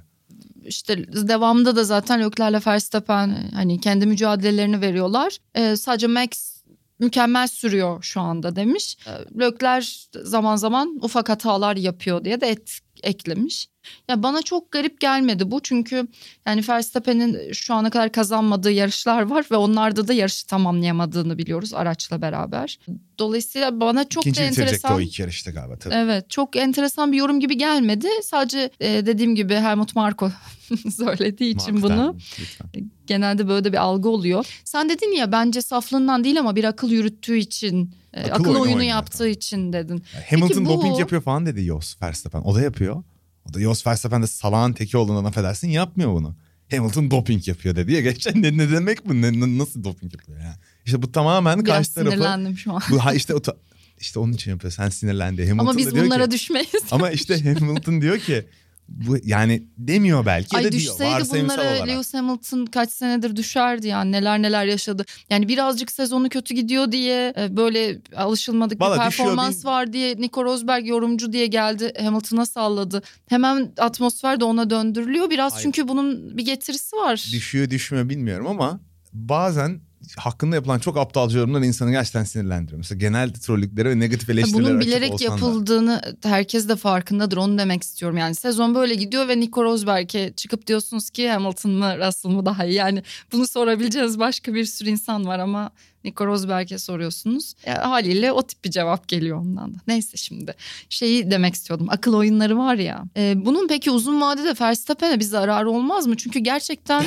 İşte 0.65 0.97
devamında 1.27 1.75
da 1.75 1.83
zaten 1.83 2.19
Leclerc'le 2.19 2.67
Verstappen 2.67 3.51
hani 3.53 3.79
kendi 3.81 4.05
mücadelelerini 4.05 4.81
veriyorlar. 4.81 5.37
Ee, 5.55 5.75
sadece 5.75 6.07
Max 6.07 6.54
mükemmel 6.99 7.47
sürüyor 7.47 8.03
şu 8.03 8.21
anda 8.21 8.55
demiş. 8.55 8.97
Leclerc 9.39 9.89
zaman 10.13 10.55
zaman 10.55 10.99
ufak 11.01 11.29
hatalar 11.29 11.75
yapıyor 11.75 12.23
diye 12.25 12.41
de 12.41 12.47
et, 12.47 12.79
eklemiş. 13.03 13.67
Ya 14.09 14.23
bana 14.23 14.41
çok 14.41 14.71
garip 14.71 14.99
gelmedi 14.99 15.51
bu 15.51 15.59
çünkü 15.63 16.07
yani 16.47 16.61
Verstappen'in 16.69 17.51
şu 17.53 17.73
ana 17.73 17.89
kadar 17.89 18.11
kazanmadığı 18.11 18.71
yarışlar 18.71 19.21
var 19.21 19.45
ve 19.51 19.55
onlarda 19.55 20.07
da 20.07 20.13
yarışı 20.13 20.47
tamamlayamadığını 20.47 21.37
biliyoruz 21.37 21.73
araçla 21.73 22.21
beraber. 22.21 22.79
Dolayısıyla 23.19 23.79
bana 23.79 24.09
çok 24.09 24.23
İkinci 24.23 24.41
da 24.41 24.45
enteresan 24.45 24.95
o 24.95 24.99
iki 24.99 25.21
yarışta 25.21 25.51
galiba 25.51 25.77
tabii. 25.79 25.93
Evet 25.93 26.29
çok 26.29 26.55
enteresan 26.55 27.11
bir 27.11 27.17
yorum 27.17 27.39
gibi 27.39 27.57
gelmedi. 27.57 28.07
Sadece 28.23 28.69
e, 28.79 29.05
dediğim 29.05 29.35
gibi 29.35 29.53
Helmut 29.55 29.95
Marko 29.95 30.31
söylediği 30.97 31.55
için 31.55 31.73
Mark 31.73 31.83
bunu 31.83 32.15
lütfen. 32.39 32.67
genelde 33.07 33.47
böyle 33.47 33.63
de 33.63 33.71
bir 33.71 33.77
algı 33.77 34.09
oluyor. 34.09 34.61
Sen 34.65 34.89
dedin 34.89 35.11
ya 35.15 35.31
bence 35.31 35.61
saflığından 35.61 36.23
değil 36.23 36.39
ama 36.39 36.55
bir 36.55 36.63
akıl 36.63 36.89
yürüttüğü 36.91 37.37
için, 37.37 37.91
e, 38.13 38.21
Akıl 38.21 38.31
akıl, 38.33 38.45
oyunu 38.49 38.61
oyunu 38.63 38.83
yaptığı 38.83 39.17
tabii. 39.17 39.31
için 39.31 39.73
dedin. 39.73 40.03
Hamilton 40.29 40.65
bu- 40.65 40.69
doping 40.69 40.99
yapıyor 40.99 41.21
falan 41.21 41.45
dedi 41.45 41.61
Jos 41.63 42.01
Verstappen. 42.01 42.41
O 42.41 42.55
da 42.55 42.61
yapıyor. 42.61 43.03
O 43.49 43.53
da 43.53 43.59
Jos 43.59 43.87
Verstappen 43.87 44.21
de 44.23 44.27
salağın 44.27 44.73
teki 44.73 44.97
olduğundan 44.97 45.25
affedersin 45.25 45.67
yapmıyor 45.69 46.13
bunu. 46.13 46.35
Hamilton 46.71 47.11
doping 47.11 47.47
yapıyor 47.47 47.75
dedi 47.75 47.93
ya 47.93 48.01
geçen 48.01 48.41
ne, 48.41 48.57
ne 48.57 48.71
demek 48.71 49.09
bu 49.09 49.21
ne, 49.21 49.57
nasıl 49.57 49.83
doping 49.83 50.13
yapıyor 50.13 50.39
yani. 50.39 50.55
İşte 50.85 51.01
bu 51.01 51.11
tamamen 51.11 51.65
Biraz 51.65 51.77
karşı 51.77 51.93
tarafı. 51.93 52.11
sinirlendim 52.11 52.57
şu 52.57 52.73
an. 52.73 52.81
Bu 52.91 53.05
ha 53.05 53.13
işte 53.13 53.33
o 53.33 53.41
ta- 53.41 53.57
işte 53.99 54.19
onun 54.19 54.33
için 54.33 54.51
yapıyor. 54.51 54.71
Sen 54.73 54.89
sinirlendi. 54.89 55.41
Hamilton 55.41 55.67
ama 55.67 55.77
biz 55.77 55.95
bunlara 55.95 56.25
ki, 56.25 56.31
düşmeyiz. 56.31 56.69
ama 56.91 57.09
işte 57.11 57.53
Hamilton 57.59 58.01
diyor 58.01 58.19
ki 58.19 58.45
bu 58.87 59.17
yani 59.23 59.63
demiyor 59.77 60.25
belki 60.25 60.55
ya 60.55 60.59
Ay 60.59 60.65
da 60.65 60.71
diyor 60.71 60.81
düşseydi 60.83 61.11
varsayımsal 61.11 61.57
bunlara 61.57 61.75
olarak. 61.75 61.87
Lewis 61.87 62.13
Hamilton 62.13 62.65
kaç 62.65 62.91
senedir 62.91 63.35
düşerdi 63.35 63.87
yani 63.87 64.11
neler 64.11 64.41
neler 64.41 64.65
yaşadı. 64.65 65.05
Yani 65.29 65.47
birazcık 65.47 65.91
sezonu 65.91 66.29
kötü 66.29 66.53
gidiyor 66.55 66.91
diye 66.91 67.33
e, 67.37 67.57
böyle 67.57 68.01
alışılmadık 68.15 68.81
Valla 68.81 68.95
bir 69.05 69.09
düşüyor, 69.09 69.27
performans 69.29 69.63
bin- 69.63 69.69
var 69.69 69.93
diye 69.93 70.15
Nico 70.17 70.43
Rosberg 70.43 70.87
yorumcu 70.87 71.33
diye 71.33 71.47
geldi 71.47 71.93
Hamilton'a 72.01 72.45
salladı. 72.45 73.03
Hemen 73.27 73.71
atmosfer 73.77 74.39
de 74.39 74.43
ona 74.45 74.69
döndürülüyor 74.69 75.29
biraz 75.29 75.53
Hayır. 75.53 75.63
çünkü 75.63 75.87
bunun 75.87 76.37
bir 76.37 76.45
getirisi 76.45 76.95
var. 76.95 77.29
Düşüyor 77.31 77.69
düşmüyor 77.69 78.09
bilmiyorum 78.09 78.47
ama 78.47 78.79
bazen 79.13 79.79
hakkında 80.17 80.55
yapılan 80.55 80.79
çok 80.79 80.97
aptalca 80.97 81.39
yorumlar 81.39 81.61
insanı 81.61 81.91
gerçekten 81.91 82.23
sinirlendiriyor. 82.23 82.77
Mesela 82.77 82.99
genel 82.99 83.33
trollüklere 83.33 83.89
ve 83.89 83.99
negatif 83.99 84.29
eleştirilere 84.29 84.69
Bunun 84.69 84.79
bilerek 84.79 85.13
olsan 85.13 85.27
da. 85.27 85.31
yapıldığını 85.31 86.01
herkes 86.23 86.69
de 86.69 86.75
farkındadır 86.75 87.37
onu 87.37 87.57
demek 87.57 87.83
istiyorum. 87.83 88.17
Yani 88.17 88.35
sezon 88.35 88.75
böyle 88.75 88.95
gidiyor 88.95 89.27
ve 89.27 89.39
Nico 89.39 89.63
Rosberg'e 89.63 90.33
çıkıp 90.35 90.67
diyorsunuz 90.67 91.09
ki 91.09 91.29
Hamilton 91.29 91.71
mı 91.71 91.97
Russell 92.07 92.31
mı 92.31 92.45
daha 92.45 92.65
iyi. 92.65 92.73
Yani 92.73 93.03
bunu 93.31 93.47
sorabileceğiniz 93.47 94.19
başka 94.19 94.53
bir 94.53 94.65
sürü 94.65 94.89
insan 94.89 95.25
var 95.25 95.39
ama 95.39 95.71
Nico 96.03 96.25
Rosberg'e 96.25 96.77
soruyorsunuz. 96.77 97.53
E, 97.65 97.71
haliyle 97.71 98.31
o 98.31 98.41
tip 98.41 98.65
bir 98.65 98.71
cevap 98.71 99.07
geliyor 99.07 99.37
ondan 99.37 99.73
da. 99.73 99.77
Neyse 99.87 100.17
şimdi 100.17 100.53
şeyi 100.89 101.31
demek 101.31 101.55
istiyordum 101.55 101.87
akıl 101.89 102.13
oyunları 102.13 102.57
var 102.57 102.75
ya. 102.75 103.03
E, 103.17 103.45
bunun 103.45 103.67
peki 103.67 103.91
uzun 103.91 104.21
vadede 104.21 104.53
Verstappen'e 104.61 105.19
bir 105.19 105.25
zararı 105.25 105.71
olmaz 105.71 106.07
mı? 106.07 106.17
Çünkü 106.17 106.39
gerçekten 106.39 107.03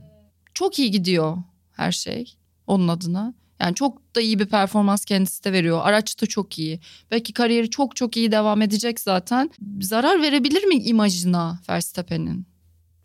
çok 0.54 0.78
iyi 0.78 0.90
gidiyor 0.90 1.36
her 1.76 1.92
şey 1.92 2.34
onun 2.66 2.88
adına. 2.88 3.34
Yani 3.60 3.74
çok 3.74 4.16
da 4.16 4.20
iyi 4.20 4.38
bir 4.38 4.46
performans 4.46 5.04
kendisi 5.04 5.44
de 5.44 5.52
veriyor. 5.52 5.80
Araç 5.82 6.22
da 6.22 6.26
çok 6.26 6.58
iyi. 6.58 6.80
Belki 7.10 7.32
kariyeri 7.32 7.70
çok 7.70 7.96
çok 7.96 8.16
iyi 8.16 8.32
devam 8.32 8.62
edecek 8.62 9.00
zaten. 9.00 9.50
Zarar 9.80 10.22
verebilir 10.22 10.64
mi 10.64 10.74
imajına 10.74 11.60
Verstappen'in? 11.68 12.46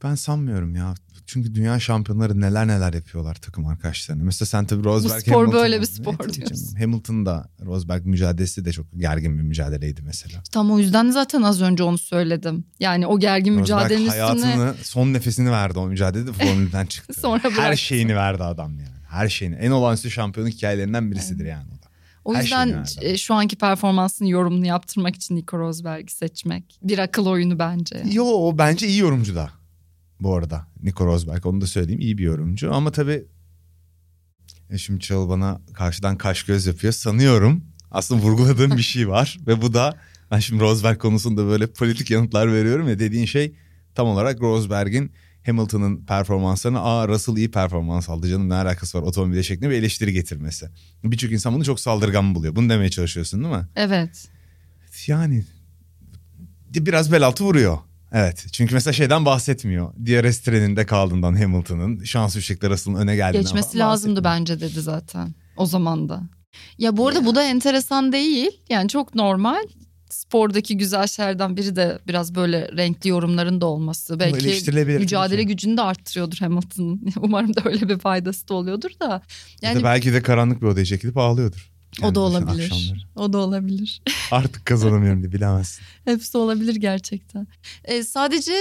Ben 0.04 0.16
sanmıyorum 0.16 0.76
ya. 0.76 0.94
Çünkü 1.34 1.56
dünya 1.56 1.80
şampiyonları 1.80 2.42
neler 2.42 2.68
neler 2.68 2.94
yapıyorlar 2.94 3.36
takım 3.36 3.66
arkadaşlarına. 3.66 4.24
Mesela 4.24 4.46
sen 4.46 4.66
tabii 4.66 4.84
Rosberg 4.84 5.22
spor 5.22 5.32
Hamilton- 5.46 5.54
böyle 5.54 5.76
bir 5.76 5.78
Evet, 5.78 5.90
spor 5.90 6.14
tabii 6.18 6.34
diyorsun. 6.34 6.76
Hamilton'da 6.76 7.50
Rosberg 7.66 8.06
mücadelesi 8.06 8.66
de 8.66 8.72
çok 8.72 8.86
gergin 8.98 9.38
bir 9.38 9.44
mücadeleydi 9.44 10.02
mesela. 10.02 10.44
Tam 10.52 10.72
o 10.72 10.80
yüzden 10.80 11.10
zaten 11.12 11.42
az 11.42 11.62
önce 11.62 11.84
onu 11.84 11.98
söyledim. 11.98 12.66
Yani 12.80 13.08
o 13.08 13.20
gergin 13.20 13.52
Rosberg 13.52 13.62
mücadelenin 13.62 14.06
üstüne 14.08 14.22
hayatını 14.22 14.74
son 14.84 15.14
nefesini 15.14 15.52
verdi 15.52 15.80
o 15.80 15.88
mücadelede 15.88 16.34
Formül'den 16.34 16.86
çıktı. 16.96 17.14
Sonra 17.22 17.44
Her 17.44 17.56
bıraktı. 17.58 17.78
şeyini 17.78 18.16
verdi 18.16 18.44
adam 18.44 18.72
yani. 18.80 18.98
Her 19.10 19.30
şeyini. 19.30 19.56
En 19.56 19.72
olağanüstü 19.72 20.12
şampiyonluk 20.12 20.54
hikayelerinden 20.54 21.12
birisidir 21.12 21.46
yani 21.46 21.66
o 21.72 21.84
da. 21.84 21.88
O 22.26 22.36
Her 22.36 22.42
yüzden 22.42 22.86
e, 23.02 23.18
şu 23.18 23.34
anki 23.34 23.56
performansının 23.56 24.30
yorumunu 24.30 24.66
yaptırmak 24.66 25.16
için 25.16 25.36
Nico 25.36 25.60
Rosberg'i 25.60 26.12
seçmek 26.14 26.80
bir 26.84 26.98
akıl 27.00 27.26
oyunu 27.26 27.60
bence. 27.60 28.04
Yo 28.12 28.52
bence 28.58 28.88
iyi 28.88 28.98
yorumcu 29.00 29.36
da. 29.36 29.50
Bu 30.22 30.36
arada 30.36 30.68
Nico 30.84 31.06
Rosberg 31.06 31.46
onu 31.46 31.62
da 31.62 31.68
söyleyeyim 31.68 32.02
iyi 32.02 32.18
bir 32.18 32.24
yorumcu 32.24 32.74
ama 32.74 32.92
tabii 32.92 33.26
e, 34.70 34.78
şimdi 34.78 35.00
Çağıl 35.00 35.30
bana 35.30 35.62
karşıdan 35.74 36.18
kaş 36.18 36.44
göz 36.44 36.66
yapıyor 36.66 36.94
sanıyorum 36.94 37.64
aslında 37.92 38.22
vurguladığım 38.22 38.78
bir 38.78 38.82
şey 38.82 39.10
var 39.10 39.38
ve 39.48 39.62
bu 39.62 39.74
da 39.74 39.98
ben 40.32 40.40
şimdi 40.40 40.64
Rosberg 40.64 40.98
konusunda 40.98 41.46
böyle 41.46 41.68
politik 41.68 42.12
yanıtlar 42.12 42.54
veriyorum 42.54 42.90
ya 42.90 43.00
dediğin 43.00 43.26
şey 43.26 43.56
tam 43.96 44.08
olarak 44.08 44.42
Rosberg'in 44.42 45.12
Hamilton'ın 45.46 46.06
performanslarına 46.06 46.82
aa 46.82 47.08
Russell 47.08 47.38
iyi 47.38 47.52
performans 47.52 48.10
aldı 48.10 48.30
canım 48.30 48.50
ne 48.50 48.54
alakası 48.54 48.98
var 48.98 49.04
otomobile 49.04 49.44
şeklinde 49.44 49.70
bir 49.70 49.76
eleştiri 49.76 50.14
getirmesi. 50.14 50.70
Birçok 51.04 51.32
insan 51.32 51.54
bunu 51.54 51.66
çok 51.66 51.80
saldırgan 51.80 52.36
buluyor. 52.36 52.56
Bunu 52.56 52.70
demeye 52.70 52.90
çalışıyorsun 52.90 53.44
değil 53.44 53.56
mi? 53.56 53.68
Evet. 53.76 54.28
Yani 55.08 55.46
biraz 56.76 57.12
bel 57.12 57.26
altı 57.26 57.44
vuruyor. 57.44 57.78
Evet 58.12 58.46
çünkü 58.52 58.74
mesela 58.74 58.94
şeyden 58.94 59.26
bahsetmiyor. 59.26 59.94
DRS 59.94 60.40
treninde 60.40 60.86
kaldığından 60.86 61.36
Hamilton'ın 61.36 62.04
şans 62.04 62.36
ışıkla 62.36 62.70
Russell'ın 62.70 62.96
öne 62.96 63.16
geldiğinden 63.16 63.44
Geçmesi 63.44 63.78
lazımdı 63.78 64.24
bence 64.24 64.60
dedi 64.60 64.82
zaten 64.82 65.36
o 65.58 65.66
zaman 65.66 66.10
da. 66.10 66.22
Ya 66.78 66.98
bu 66.98 67.08
arada 67.08 67.26
bu 67.26 67.36
da 67.36 67.44
enteresan 67.44 68.12
değil. 68.12 68.52
Yani 68.70 68.90
çok 68.90 69.16
normal. 69.16 69.64
Spordaki 70.10 70.78
güzel 70.78 71.08
şeylerden 71.08 71.58
biri 71.58 71.76
de 71.76 72.00
biraz 72.08 72.36
böyle 72.36 72.70
renkli 72.78 73.10
yorumların 73.10 73.62
da 73.62 73.66
olması. 73.66 74.20
Belki 74.20 74.72
mücadele 75.00 75.44
gücünü 75.44 75.78
de 75.78 75.82
arttırıyordur 75.82 76.38
Hamilton'ın. 76.38 77.02
Umarım 77.22 77.56
da 77.56 77.62
öyle 77.66 77.90
bir 77.90 78.00
faydası 78.00 78.48
da 78.48 78.54
oluyordur 78.54 78.90
da. 79.02 79.06
Ya 79.06 79.22
Yani 79.62 79.80
da 79.80 79.84
belki 79.84 80.14
de 80.14 80.22
karanlık 80.22 80.62
bir 80.62 80.68
odaya 80.68 80.86
çekilip 80.86 81.18
ağlıyordur. 81.18 81.71
O 82.04 82.16
da 82.16 82.20
olabilir. 82.20 82.64
akşamları. 82.64 83.00
O 83.16 83.34
da 83.34 83.38
olabilir. 83.38 84.02
Artık 84.32 84.66
kazanamıyorum 84.66 85.22
diye 85.22 85.32
bilemezsin. 85.32 85.84
Hepsi 86.06 86.38
olabilir 86.38 86.76
gerçekten. 86.76 87.48
E, 87.84 88.04
sadece 88.04 88.54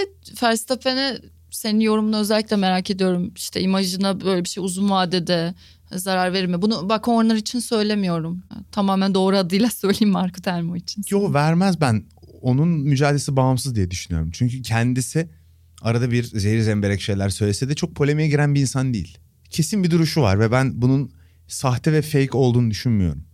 Verstappen'e 0.43 1.19
senin 1.51 1.81
yorumunu 1.81 2.17
özellikle 2.17 2.57
merak 2.57 2.91
ediyorum. 2.91 3.33
İşte 3.37 3.61
imajına 3.61 4.21
böyle 4.21 4.45
bir 4.45 4.49
şey 4.49 4.65
uzun 4.65 4.91
vadede 4.91 5.55
zarar 5.93 6.33
verir 6.33 6.47
mi? 6.47 6.63
Bunu 6.63 6.89
bak 6.89 7.07
Horner 7.07 7.35
için 7.35 7.59
söylemiyorum. 7.59 8.43
Tamamen 8.73 9.15
doğru 9.15 9.37
adıyla 9.37 9.71
söyleyeyim 9.77 10.13
Marco 10.13 10.43
Termo 10.43 10.77
için. 10.77 11.05
Yo 11.11 11.33
vermez 11.35 11.81
ben. 11.81 12.05
Onun 12.43 12.69
mücadelesi 12.69 13.37
bağımsız 13.37 13.75
diye 13.75 13.91
düşünüyorum. 13.91 14.31
Çünkü 14.33 14.63
kendisi 14.63 15.31
arada 15.83 16.11
bir 16.11 16.25
zehir 16.25 16.61
zemberek 16.61 17.01
şeyler 17.01 17.29
söylese 17.29 17.69
de 17.69 17.75
çok 17.75 17.95
polemiğe 17.95 18.29
giren 18.29 18.55
bir 18.55 18.61
insan 18.61 18.95
değil. 18.95 19.19
Kesin 19.51 19.85
bir 19.85 19.91
duruşu 19.91 20.21
var 20.21 20.41
ve 20.41 20.53
ben 20.53 20.83
bunun 20.83 21.13
sahte 21.51 21.93
ve 21.93 22.03
fake 22.03 22.37
olduğunu 22.39 22.71
düşünmüyorum. 22.71 23.25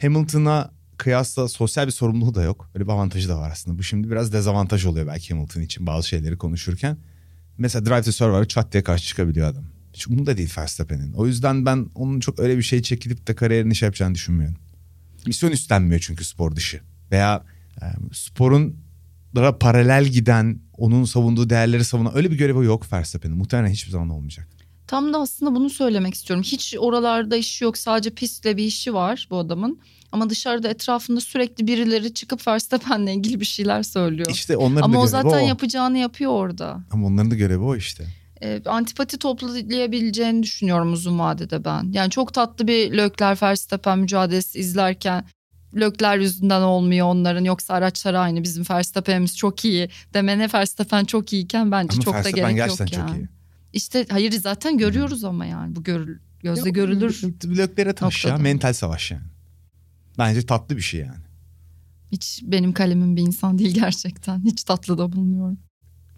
Hamilton'a 0.00 0.70
kıyasla 0.96 1.48
sosyal 1.48 1.86
bir 1.86 1.92
sorumluluğu 1.92 2.34
da 2.34 2.42
yok. 2.42 2.70
Öyle 2.74 2.84
bir 2.84 2.92
avantajı 2.92 3.28
da 3.28 3.38
var 3.38 3.50
aslında. 3.50 3.78
Bu 3.78 3.82
şimdi 3.82 4.10
biraz 4.10 4.32
dezavantaj 4.32 4.84
oluyor 4.84 5.06
belki 5.06 5.34
Hamilton 5.34 5.60
için 5.60 5.86
bazı 5.86 6.08
şeyleri 6.08 6.38
konuşurken. 6.38 6.96
Mesela 7.58 7.86
Drive 7.86 8.02
to 8.02 8.12
Survivor'a 8.12 8.48
çat 8.48 8.72
diye 8.72 8.82
karşı 8.82 9.06
çıkabiliyor 9.06 9.48
adam. 9.48 9.64
Hiç 9.92 10.08
umurunda 10.08 10.36
değil 10.36 10.52
Verstappen'in. 10.58 11.12
O 11.12 11.26
yüzden 11.26 11.66
ben 11.66 11.86
onun 11.94 12.20
çok 12.20 12.38
öyle 12.38 12.58
bir 12.58 12.62
şey 12.62 12.82
çekilip 12.82 13.26
de 13.26 13.34
kariyerini 13.34 13.74
şey 13.74 13.86
yapacağını 13.86 14.14
düşünmüyorum. 14.14 14.56
Misyon 15.26 15.50
üstlenmiyor 15.50 16.00
çünkü 16.00 16.24
spor 16.24 16.56
dışı. 16.56 16.80
Veya 17.10 17.44
e, 17.82 17.86
sporun 18.12 18.76
paralel 19.60 20.04
giden, 20.04 20.60
onun 20.72 21.04
savunduğu 21.04 21.50
değerleri 21.50 21.84
savunan 21.84 22.16
öyle 22.16 22.30
bir 22.30 22.38
görevi 22.38 22.64
yok 22.64 22.92
Verstappen'in. 22.92 23.36
Muhtemelen 23.36 23.72
hiçbir 23.72 23.90
zaman 23.90 24.08
olmayacak. 24.08 24.48
Tam 24.86 25.12
da 25.12 25.18
aslında 25.18 25.54
bunu 25.54 25.70
söylemek 25.70 26.14
istiyorum. 26.14 26.42
Hiç 26.42 26.74
oralarda 26.78 27.36
işi 27.36 27.64
yok. 27.64 27.78
Sadece 27.78 28.10
pistle 28.10 28.56
bir 28.56 28.64
işi 28.64 28.94
var 28.94 29.28
bu 29.30 29.38
adamın. 29.38 29.80
Ama 30.12 30.30
dışarıda 30.30 30.68
etrafında 30.68 31.20
sürekli 31.20 31.66
birileri 31.66 32.14
çıkıp 32.14 32.46
Verstappen'le 32.48 33.06
ilgili 33.06 33.40
bir 33.40 33.44
şeyler 33.44 33.82
söylüyor. 33.82 34.30
İşte 34.30 34.56
onların 34.56 34.82
Ama 34.82 34.94
da 34.94 34.98
o 34.98 35.06
zaten 35.06 35.28
o. 35.44 35.48
yapacağını 35.48 35.98
yapıyor 35.98 36.30
orada. 36.30 36.80
Ama 36.90 37.06
onların 37.06 37.30
da 37.30 37.34
görevi 37.34 37.62
o 37.62 37.76
işte. 37.76 38.04
e, 38.42 38.62
antipati 38.66 39.18
toplayabileceğini 39.18 40.42
düşünüyorum 40.42 40.92
uzun 40.92 41.18
vadede 41.18 41.64
ben. 41.64 41.92
Yani 41.92 42.10
çok 42.10 42.34
tatlı 42.34 42.68
bir 42.68 42.92
Lökler 42.92 43.38
Verstappen 43.42 43.98
mücadelesi 43.98 44.58
izlerken 44.58 45.24
Lökler 45.74 46.18
yüzünden 46.18 46.62
olmuyor 46.62 47.06
onların 47.06 47.44
yoksa 47.44 47.74
araçlar 47.74 48.14
aynı 48.14 48.42
bizim 48.42 48.64
Verstappen'imiz 48.70 49.36
çok 49.36 49.64
iyi 49.64 49.88
demene 50.14 50.48
Verstappen 50.54 51.04
çok 51.04 51.32
iyiyken 51.32 51.72
bence 51.72 51.92
Ama 51.94 52.02
çok 52.02 52.14
da 52.14 52.18
Verstappen 52.18 52.54
gerek 52.54 52.68
yok 52.68 52.78
gerçekten 52.78 52.98
yani. 52.98 53.10
çok 53.10 53.18
iyi. 53.18 53.28
İşte 53.74 54.06
hayır 54.10 54.32
zaten 54.32 54.78
görüyoruz 54.78 55.24
ama 55.24 55.46
yani 55.46 55.76
bu 55.76 55.82
görül 55.82 56.18
gözle 56.40 56.70
görülür. 56.70 57.22
Blöklere 57.44 57.94
taş 57.94 58.24
ya. 58.24 58.38
Mental 58.38 58.72
savaş 58.72 59.10
yani. 59.10 59.22
Bence 60.18 60.46
tatlı 60.46 60.76
bir 60.76 60.82
şey 60.82 61.00
yani. 61.00 61.24
Hiç 62.12 62.40
benim 62.44 62.72
kalemim 62.72 63.16
bir 63.16 63.22
insan 63.22 63.58
değil 63.58 63.74
gerçekten. 63.74 64.44
Hiç 64.44 64.64
tatlı 64.64 64.98
da 64.98 65.12
bulmuyorum. 65.12 65.58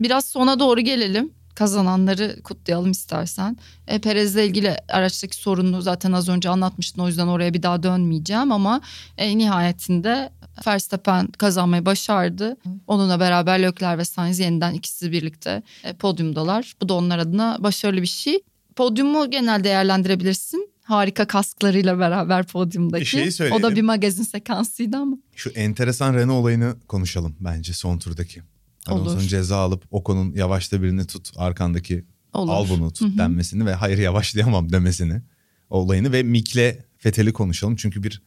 Biraz 0.00 0.24
sona 0.24 0.60
doğru 0.60 0.80
gelelim. 0.80 1.32
Kazananları 1.56 2.42
kutlayalım 2.44 2.90
istersen. 2.90 3.56
E, 3.88 3.98
Perez'le 3.98 4.36
ilgili 4.36 4.76
araçtaki 4.88 5.36
sorunu 5.36 5.82
zaten 5.82 6.12
az 6.12 6.28
önce 6.28 6.48
anlatmıştın. 6.48 7.02
O 7.02 7.08
yüzden 7.08 7.26
oraya 7.26 7.54
bir 7.54 7.62
daha 7.62 7.82
dönmeyeceğim 7.82 8.52
ama 8.52 8.80
e, 9.18 9.38
nihayetinde 9.38 10.30
Verstappen 10.66 11.26
kazanmayı 11.26 11.86
başardı. 11.86 12.56
Onunla 12.86 13.20
beraber 13.20 13.62
Leclerc 13.62 13.98
ve 13.98 14.04
Sainz 14.04 14.38
yeniden 14.38 14.74
ikisi 14.74 15.12
birlikte 15.12 15.62
e, 15.84 15.92
podyumdalar. 15.92 16.74
Bu 16.82 16.88
da 16.88 16.94
onlar 16.94 17.18
adına 17.18 17.56
başarılı 17.60 18.02
bir 18.02 18.06
şey. 18.06 18.40
Podyumu 18.76 19.30
genel 19.30 19.64
değerlendirebilirsin. 19.64 20.70
Harika 20.82 21.26
kasklarıyla 21.26 21.98
beraber 21.98 22.46
podyumdaki. 22.46 23.06
Şeyi 23.06 23.52
o 23.52 23.62
da 23.62 23.76
bir 23.76 23.82
magazin 23.82 24.22
sekansıydı 24.22 24.96
ama. 24.96 25.16
Şu 25.36 25.50
enteresan 25.50 26.14
Renault 26.14 26.42
olayını 26.42 26.76
konuşalım 26.88 27.36
bence 27.40 27.72
son 27.72 27.98
turdaki. 27.98 28.42
Alonso'nun 28.86 29.16
Olur. 29.16 29.28
ceza 29.28 29.56
alıp 29.56 29.84
Ocon'un 29.90 30.32
yavaşta 30.34 30.82
birini 30.82 31.06
tut 31.06 31.30
arkandaki 31.36 32.04
Olur. 32.32 32.52
al 32.52 32.66
bunu 32.68 32.92
tut 32.92 33.08
Hı 33.08 33.14
hı. 33.14 33.18
denmesini 33.18 33.66
ve 33.66 33.74
hayır 33.74 33.98
yavaşlayamam 33.98 34.72
demesini 34.72 35.22
olayını 35.70 36.12
ve 36.12 36.22
Mik'le 36.22 36.78
Fethel'i 36.98 37.32
konuşalım. 37.32 37.76
Çünkü 37.76 38.02
bir 38.02 38.22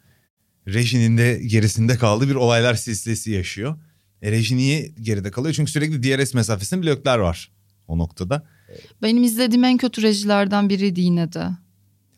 rejinin 0.68 1.18
de 1.18 1.42
gerisinde 1.46 1.98
kaldığı 1.98 2.30
bir 2.30 2.36
olaylar 2.36 2.74
silsilesi 2.76 3.32
yaşıyor. 3.32 3.76
E, 4.22 4.32
reji 4.32 4.58
niye 4.58 4.88
geride 5.02 5.32
kalıyor? 5.32 5.54
Çünkü 5.54 5.72
sürekli 5.72 6.04
DRS 6.04 6.34
mesafesinde 6.34 6.86
bloklar 6.86 7.18
var 7.20 7.52
o 7.88 7.98
noktada. 7.98 8.48
Benim 9.02 9.24
izlediğim 9.24 9.64
en 9.64 9.78
kötü 9.78 10.02
rejilerden 10.02 10.70
biriydi 10.70 11.02
yine 11.02 11.34
de. 11.34 11.50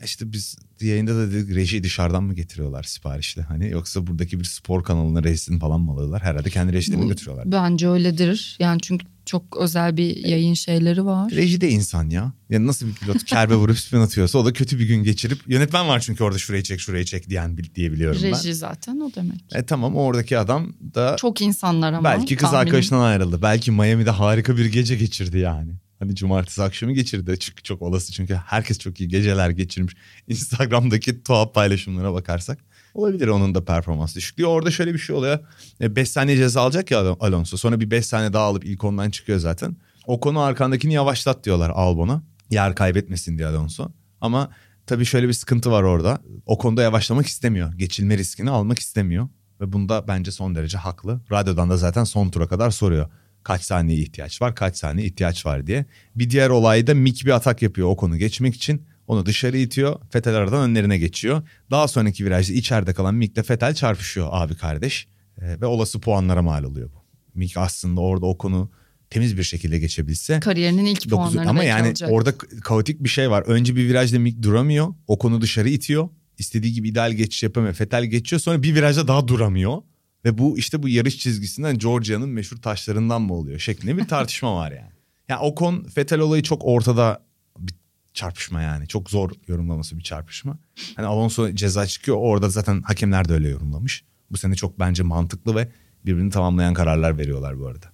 İşte 0.04 0.32
biz 0.32 0.56
yayında 0.82 1.16
da 1.16 1.32
dedik 1.32 1.56
rejiyi 1.56 1.84
dışarıdan 1.84 2.24
mı 2.24 2.34
getiriyorlar 2.34 2.84
siparişle 2.84 3.42
hani 3.42 3.70
yoksa 3.70 4.08
buradaki 4.08 4.40
bir 4.40 4.46
spor 4.46 4.84
kanalına 4.84 5.24
rejisini 5.24 5.60
falan 5.60 5.82
mı 5.82 5.92
alıyorlar? 5.92 6.22
Herhalde 6.22 6.50
kendi 6.50 6.74
rejilerini 6.74 7.08
götürüyorlar. 7.08 7.52
Bence 7.52 7.90
öyledir. 7.90 8.56
Yani 8.60 8.80
çünkü 8.82 9.06
çok 9.26 9.58
özel 9.58 9.98
bir 9.98 10.16
yayın 10.26 10.54
şeyleri 10.54 11.06
var. 11.06 11.32
Reji 11.32 11.62
de 11.62 11.70
insan 11.70 12.10
ya. 12.10 12.34
Yani 12.50 12.68
nasıl 12.68 12.88
bir 12.88 12.94
pilot 12.94 13.24
kerbe 13.24 13.56
vurup 13.56 13.78
spin 13.80 13.98
atıyorsa 13.98 14.40
o 14.40 14.46
da 14.46 14.54
kötü 14.54 14.80
bir 14.80 14.86
gün 14.86 15.04
geçirip 15.04 15.40
yönetmen 15.48 15.88
var 15.88 16.00
çünkü 16.00 16.24
orada 16.24 16.38
şurayı 16.38 16.64
çek 16.64 16.80
şurayı 16.80 17.06
çek 17.06 17.30
diyen 17.30 17.58
bil- 17.58 17.76
diyebiliyorum 17.76 18.22
ben. 18.24 18.32
Reji 18.32 18.54
zaten 18.54 19.00
o 19.00 19.12
demek. 19.16 19.42
E 19.56 19.66
tamam 19.66 19.96
oradaki 19.96 20.38
adam 20.38 20.74
da 20.96 21.16
Çok 21.20 21.42
insanlar 21.42 21.94
ama. 21.94 22.04
belki 22.04 22.36
kız 22.36 22.44
tahminim. 22.52 22.68
arkadaşından 22.68 23.02
ayrıldı. 23.02 23.42
Belki 23.42 23.72
Miami'de 23.72 24.10
harika 24.10 24.58
bir 24.58 24.66
gece 24.66 24.96
geçirdi 24.96 25.38
yani. 25.38 25.72
Hani 26.02 26.16
cumartesi 26.16 26.64
akşamı 26.64 26.94
geçirdi. 26.94 27.40
Çünkü 27.40 27.64
çok 27.64 27.82
olası 27.82 28.12
çünkü 28.14 28.34
herkes 28.36 28.80
çok 28.80 29.02
iyi 29.02 29.10
geceler 29.10 29.50
geçirmiş. 29.50 29.94
Instagram'daki 30.28 31.24
tuhaf 31.24 31.54
paylaşımlara 31.54 32.14
bakarsak. 32.14 32.60
Olabilir 32.94 33.28
onun 33.28 33.56
da 33.56 33.66
performans 33.66 34.16
düşüklüğü. 34.16 34.46
Orada 34.46 34.72
şöyle 34.72 34.94
bir 34.94 35.00
şey 35.00 35.16
oluyor. 35.16 35.40
5 35.82 36.10
saniye 36.10 36.38
ceza 36.38 36.62
alacak 36.62 36.92
ya 36.92 37.00
Alon- 37.00 37.18
Alonso. 37.20 37.58
Sonra 37.58 37.80
bir 37.80 37.92
5 37.92 38.06
saniye 38.06 38.34
daha 38.34 38.44
alıp 38.44 38.66
ilk 38.66 38.84
ondan 38.84 39.10
çıkıyor 39.10 39.40
zaten. 39.40 39.76
O 40.08 40.20
konu 40.20 40.40
arkandakini 40.40 40.94
yavaşlat 40.94 41.44
diyorlar 41.44 41.70
Albon'a. 41.70 42.24
Yer 42.50 42.76
kaybetmesin 42.76 43.38
diye 43.38 43.48
Alonso. 43.48 43.92
Ama 44.22 44.50
tabii 44.86 45.06
şöyle 45.06 45.28
bir 45.28 45.34
sıkıntı 45.34 45.72
var 45.72 45.84
orada. 45.84 46.22
O 46.46 46.58
konuda 46.58 46.82
yavaşlamak 46.82 47.26
istemiyor. 47.28 47.74
Geçilme 47.74 48.18
riskini 48.18 48.50
almak 48.50 48.80
istemiyor. 48.80 49.28
Ve 49.62 49.74
bunda 49.74 50.08
bence 50.08 50.32
son 50.32 50.56
derece 50.56 50.78
haklı. 50.78 51.22
Radyodan 51.32 51.70
da 51.70 51.78
zaten 51.78 52.04
son 52.04 52.30
tura 52.30 52.48
kadar 52.48 52.72
soruyor. 52.72 53.10
Kaç 53.44 53.62
saniye 53.64 53.98
ihtiyaç 54.00 54.42
var, 54.42 54.56
kaç 54.56 54.78
saniye 54.78 55.08
ihtiyaç 55.08 55.46
var 55.46 55.68
diye. 55.68 55.86
Bir 56.16 56.30
diğer 56.30 56.50
olayda 56.50 56.94
Mick 56.94 57.26
bir 57.26 57.32
atak 57.32 57.62
yapıyor 57.62 57.88
o 57.88 57.96
konu 57.96 58.18
geçmek 58.18 58.56
için. 58.56 58.86
Onu 59.08 59.26
dışarı 59.26 59.58
itiyor. 59.58 60.00
Fetel 60.10 60.36
aradan 60.36 60.70
önlerine 60.70 60.98
geçiyor. 60.98 61.48
Daha 61.72 61.88
sonraki 61.88 62.26
virajda 62.26 62.54
içeride 62.54 62.94
kalan 62.94 63.16
Mick'le 63.16 63.44
Fetel 63.44 63.74
çarpışıyor 63.74 64.28
abi 64.32 64.56
kardeş. 64.56 65.08
Ee, 65.42 65.62
ve 65.62 65.66
olası 65.66 66.00
puanlara 66.00 66.42
mal 66.42 66.64
oluyor 66.64 66.90
bu. 66.94 67.02
Mick 67.34 67.58
aslında 67.58 68.02
orada 68.02 68.26
o 68.26 68.38
konu 68.38 68.72
temiz 69.10 69.38
bir 69.38 69.44
şekilde 69.44 69.80
geçebilse 69.80 70.40
Kariyerinin 70.40 70.86
ilk 70.86 71.00
Dokuz- 71.10 71.10
puanlarını 71.10 71.50
ama 71.50 71.64
yani 71.64 71.88
alacak. 71.88 72.12
orada 72.12 72.38
kaotik 72.38 73.04
bir 73.04 73.10
şey 73.10 73.30
var. 73.32 73.44
Önce 73.48 73.76
bir 73.76 73.90
virajda 73.90 74.20
Mick 74.20 74.44
duramıyor. 74.44 74.88
O 75.08 75.18
konu 75.20 75.42
dışarı 75.42 75.70
itiyor. 75.70 76.10
İstediği 76.38 76.74
gibi 76.74 76.90
ideal 76.90 77.12
geçiş 77.14 77.44
yapamıyor. 77.44 77.74
Fetel 77.74 78.06
geçiyor. 78.06 78.40
Sonra 78.40 78.64
bir 78.64 78.76
virajda 78.76 79.08
daha 79.08 79.28
duramıyor. 79.28 79.78
Ve 80.26 80.38
bu 80.38 80.58
işte 80.58 80.84
bu 80.84 80.90
yarış 80.90 81.18
çizgisinden 81.20 81.78
Georgia'nın 81.78 82.30
meşhur 82.30 82.58
taşlarından 82.58 83.22
mı 83.22 83.34
oluyor 83.34 83.60
şeklinde 83.60 83.98
bir 83.98 84.08
tartışma 84.08 84.56
var 84.56 84.72
yani. 84.72 84.92
Yani 85.30 85.40
Ocon 85.40 85.84
Fetel 85.84 86.20
olayı 86.20 86.44
çok 86.44 86.62
ortada 86.66 87.24
bir 87.60 87.74
çarpışma 88.14 88.62
yani. 88.62 88.88
Çok 88.88 89.10
zor 89.10 89.32
yorumlaması 89.48 89.98
bir 89.98 90.04
çarpışma. 90.04 90.58
Hani 90.96 91.08
Alonso 91.08 91.52
ceza 91.52 91.88
çıkıyor. 91.88 92.18
Orada 92.18 92.50
zaten 92.50 92.82
hakemler 92.82 93.30
de 93.30 93.34
öyle 93.34 93.50
yorumlamış. 93.50 94.04
Bu 94.32 94.38
sene 94.38 94.56
çok 94.56 94.80
bence 94.80 95.04
mantıklı 95.04 95.56
ve 95.56 95.72
birbirini 96.06 96.32
tamamlayan 96.32 96.74
kararlar 96.74 97.18
veriyorlar 97.18 97.60
bu 97.60 97.68
arada. 97.68 97.86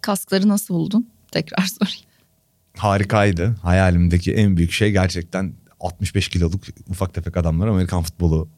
Kaskları 0.00 0.48
nasıl 0.48 0.74
buldun? 0.74 1.10
Tekrar 1.30 1.66
sorayım. 1.78 2.04
Harikaydı. 2.76 3.56
Hayalimdeki 3.62 4.34
en 4.34 4.56
büyük 4.56 4.72
şey 4.72 4.92
gerçekten 4.92 5.54
65 5.80 6.28
kiloluk 6.28 6.62
ufak 6.88 7.14
tefek 7.14 7.36
adamlar 7.36 7.66
Amerikan 7.66 8.02
futbolu 8.02 8.48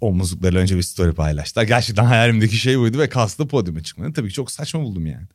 omuzluklarıyla 0.00 0.60
önce 0.60 0.76
bir 0.76 0.82
story 0.82 1.12
paylaştılar. 1.12 1.64
Gerçekten 1.64 2.04
hayalimdeki 2.04 2.56
şey 2.56 2.78
buydu 2.78 2.98
ve 2.98 3.08
kaslı 3.08 3.48
podyuma 3.48 3.82
çıkmanı 3.82 4.12
tabii 4.12 4.28
ki 4.28 4.34
çok 4.34 4.50
saçma 4.50 4.82
buldum 4.82 5.06
yani. 5.06 5.26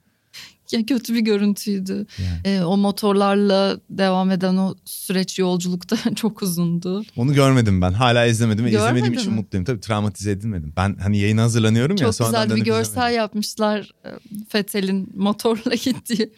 Ya 0.71 0.86
kötü 0.86 1.13
bir 1.13 1.19
görüntüydü. 1.19 2.06
Yani. 2.19 2.39
Ee, 2.45 2.62
o 2.63 2.78
motorlarla 2.78 3.80
devam 3.89 4.32
eden 4.32 4.58
o 4.58 4.76
süreç 4.86 5.39
yolculukta 5.39 5.97
çok 6.15 6.41
uzundu. 6.41 7.04
Onu 7.15 7.34
görmedim 7.34 7.82
ben. 7.82 7.91
Hala 7.93 8.26
izlemedim 8.26 8.65
Görmedin 8.65 8.78
izlemediğim 8.84 9.13
için 9.13 9.30
mi? 9.32 9.36
mutluyum. 9.36 9.65
Tabii 9.65 9.80
travmatize 9.80 10.32
edilmedim. 10.32 10.73
Ben 10.78 10.95
hani 11.02 11.17
yayına 11.17 11.41
hazırlanıyorum 11.41 11.97
ya. 11.97 12.12
Çok 12.12 12.28
güzel 12.28 12.56
bir 12.56 12.62
görsel 12.65 12.91
izlemedim. 12.91 13.17
yapmışlar. 13.17 13.91
Ee, 14.06 14.10
Fethel'in 14.49 15.10
motorla 15.15 15.76
gittiği 15.84 16.34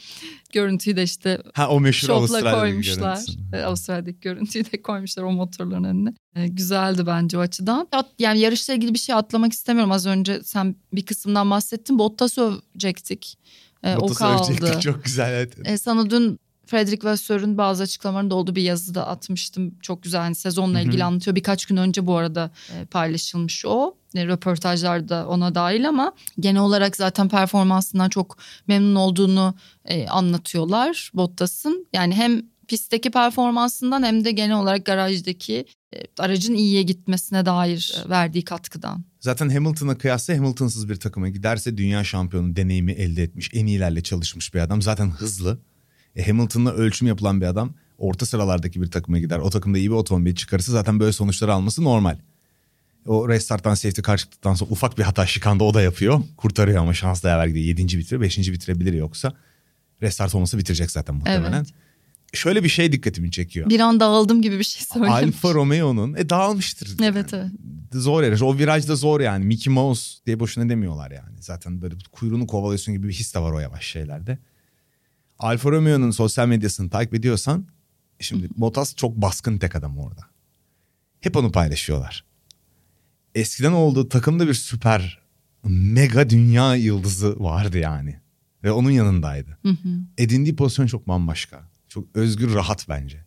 görüntüyü 0.54 0.96
de 0.96 1.04
işte 1.04 1.42
Ha 1.54 1.70
o 1.70 1.80
meşhur 1.80 2.08
şopla 2.08 2.60
koymuşlar. 2.60 3.16
görüntüsü. 3.16 3.40
Ee, 3.54 3.62
Avustralya'daki 3.62 4.20
görüntüyü 4.20 4.66
de 4.72 4.82
koymuşlar 4.82 5.24
o 5.24 5.32
motorların 5.32 5.84
önüne. 5.84 6.14
Ee, 6.36 6.48
güzeldi 6.48 7.04
bence 7.08 7.38
o 7.38 7.42
açıdan. 7.42 7.88
Yani 8.20 8.40
yarışla 8.40 8.74
ilgili 8.74 8.94
bir 8.94 9.00
şey 9.00 9.16
atlamak 9.16 9.54
istemiyorum. 9.54 9.92
Az 9.92 10.06
önce 10.06 10.44
sen 10.44 10.76
bir 10.94 11.06
kısımdan 11.06 11.52
bahsettin. 11.52 12.00
Bottas 12.00 12.38
övecektik. 12.38 13.38
Ee, 13.86 13.96
o 13.98 14.08
kaldı. 14.08 14.80
Çok 14.80 15.04
güzel 15.04 15.34
evet. 15.34 15.54
E, 15.66 15.78
sana 15.78 16.10
dün 16.10 16.40
Frederick 16.66 17.08
Vasseur'ün 17.08 17.58
bazı 17.58 17.84
açıklamalarında 17.84 18.36
olduğu 18.36 18.56
bir 18.56 18.62
yazıda 18.62 19.08
atmıştım. 19.08 19.76
Çok 19.82 20.04
güzel 20.04 20.22
hani 20.22 20.36
sezonla 20.36 20.82
ilgili 20.82 21.04
anlatıyor. 21.04 21.36
Birkaç 21.36 21.66
gün 21.66 21.78
önce 21.78 22.08
bu 22.08 22.16
arada 22.18 22.52
e, 22.74 22.86
paylaşılmış 22.86 23.66
o. 23.66 23.96
E, 24.16 24.26
röportajlarda 24.28 25.28
ona 25.28 25.56
dahil 25.56 25.90
ama 25.90 26.14
genel 26.40 26.62
olarak 26.62 26.96
zaten 26.96 27.30
performansından 27.30 28.10
çok 28.10 28.38
memnun 28.68 28.96
olduğunu 28.96 29.54
e, 29.86 30.08
anlatıyorlar 30.08 31.12
Bottas'ın. 31.14 31.88
Yani 31.94 32.16
hem 32.16 32.42
pistteki 32.68 33.12
performansından 33.12 34.04
hem 34.04 34.26
de 34.26 34.32
genel 34.32 34.56
olarak 34.56 34.86
garajdaki 34.86 35.54
e, 35.56 35.66
aracın 36.20 36.54
iyiye 36.54 36.84
gitmesine 36.84 37.46
dair 37.46 37.96
e, 38.06 38.10
verdiği 38.10 38.44
katkıdan. 38.44 39.06
Zaten 39.20 39.50
Hamilton'a 39.50 39.98
kıyasla 39.98 40.38
Hamilton'sız 40.38 40.90
bir 40.90 40.96
takıma 40.96 41.30
giderse 41.30 41.78
dünya 41.78 42.04
şampiyonu 42.04 42.56
deneyimi 42.56 42.92
elde 42.92 43.24
etmiş. 43.24 43.50
En 43.54 43.66
iyilerle 43.66 44.04
çalışmış 44.04 44.54
bir 44.54 44.60
adam. 44.60 44.82
Zaten 44.82 45.10
hızlı. 45.10 45.60
E, 46.16 46.28
Hamilton'la 46.28 46.72
ölçüm 46.72 47.08
yapılan 47.08 47.42
bir 47.42 47.46
adam 47.46 47.74
orta 47.98 48.26
sıralardaki 48.26 48.82
bir 48.82 48.92
takıma 48.92 49.20
gider. 49.20 49.40
O 49.40 49.50
takımda 49.50 49.78
iyi 49.78 49.90
bir 49.90 49.96
otomobil 49.96 50.36
çıkarırsa 50.36 50.72
zaten 50.72 51.00
böyle 51.00 51.12
sonuçları 51.12 51.54
alması 51.54 51.84
normal. 51.84 52.18
O 53.08 53.30
restarttan 53.30 53.74
safety 53.74 54.02
car 54.02 54.18
çıktıktan 54.18 54.54
sonra 54.54 54.72
ufak 54.72 54.98
bir 54.98 55.04
hata 55.04 55.26
şikanda 55.26 55.64
o 55.64 55.74
da 55.74 55.82
yapıyor. 55.82 56.22
Kurtarıyor 56.38 56.82
ama 56.82 56.94
şansla 56.94 57.30
yaver 57.30 57.48
gidiyor. 57.48 57.66
Yedinci 57.66 57.98
bitiriyor. 57.98 58.22
Beşinci 58.22 58.54
bitirebilir 58.54 58.94
yoksa. 58.94 59.34
Restart 60.02 60.36
olması 60.36 60.58
bitirecek 60.58 60.92
zaten 60.92 61.16
muhtemelen. 61.16 61.54
Evet. 61.54 61.68
Şöyle 62.36 62.64
bir 62.64 62.70
şey 62.70 62.92
dikkatimi 62.92 63.32
çekiyor. 63.32 63.70
Bir 63.70 63.80
anda 63.80 64.06
aldım 64.06 64.42
gibi 64.42 64.60
bir 64.60 64.64
şey 64.64 64.86
söylemiş. 64.94 65.14
Alfa 65.14 65.54
Romeo'nun 65.54 66.14
e, 66.14 66.30
dağılmıştır. 66.30 66.98
Evet 67.04 67.34
yani. 67.34 67.52
evet. 67.92 68.04
Zor 68.04 68.24
yarış. 68.24 68.42
O 68.42 68.58
virajda 68.58 68.96
zor 68.96 69.22
yani. 69.22 69.46
Mickey 69.46 69.74
Mouse 69.74 70.18
diye 70.26 70.40
boşuna 70.40 70.70
demiyorlar 70.70 71.12
yani. 71.12 71.36
Zaten 71.40 71.82
böyle 71.82 71.96
kuyruğunu 72.12 72.48
kovalıyorsun 72.48 72.94
gibi 72.94 73.08
bir 73.08 73.14
his 73.14 73.36
de 73.36 73.40
var 73.40 73.52
o 73.52 73.60
yavaş 73.60 73.86
şeylerde. 73.86 74.38
Alfa 75.40 75.72
Romeo'nun 75.72 76.12
sosyal 76.12 76.48
medyasını 76.48 76.90
takip 76.90 77.14
ediyorsan 77.14 77.68
şimdi 78.20 78.50
Bottas 78.58 78.96
çok 78.96 79.16
baskın 79.16 79.58
tek 79.58 79.76
adam 79.76 79.98
orada. 79.98 80.22
Hep 81.20 81.36
onu 81.38 81.52
paylaşıyorlar. 81.52 82.26
Eskiden 83.36 83.72
olduğu 83.72 84.10
takımda 84.10 84.48
bir 84.48 84.54
süper 84.54 85.20
mega 85.64 86.30
dünya 86.30 86.76
yıldızı 86.76 87.40
vardı 87.40 87.78
yani. 87.78 88.20
Ve 88.64 88.72
onun 88.72 88.92
yanındaydı. 88.92 89.58
Hı 89.62 89.70
hı. 89.70 89.90
Edindiği 90.18 90.56
pozisyon 90.56 90.88
çok 90.88 91.08
bambaşka. 91.08 91.70
Çok 91.96 92.08
özgür 92.14 92.54
rahat 92.54 92.86
bence. 92.90 93.26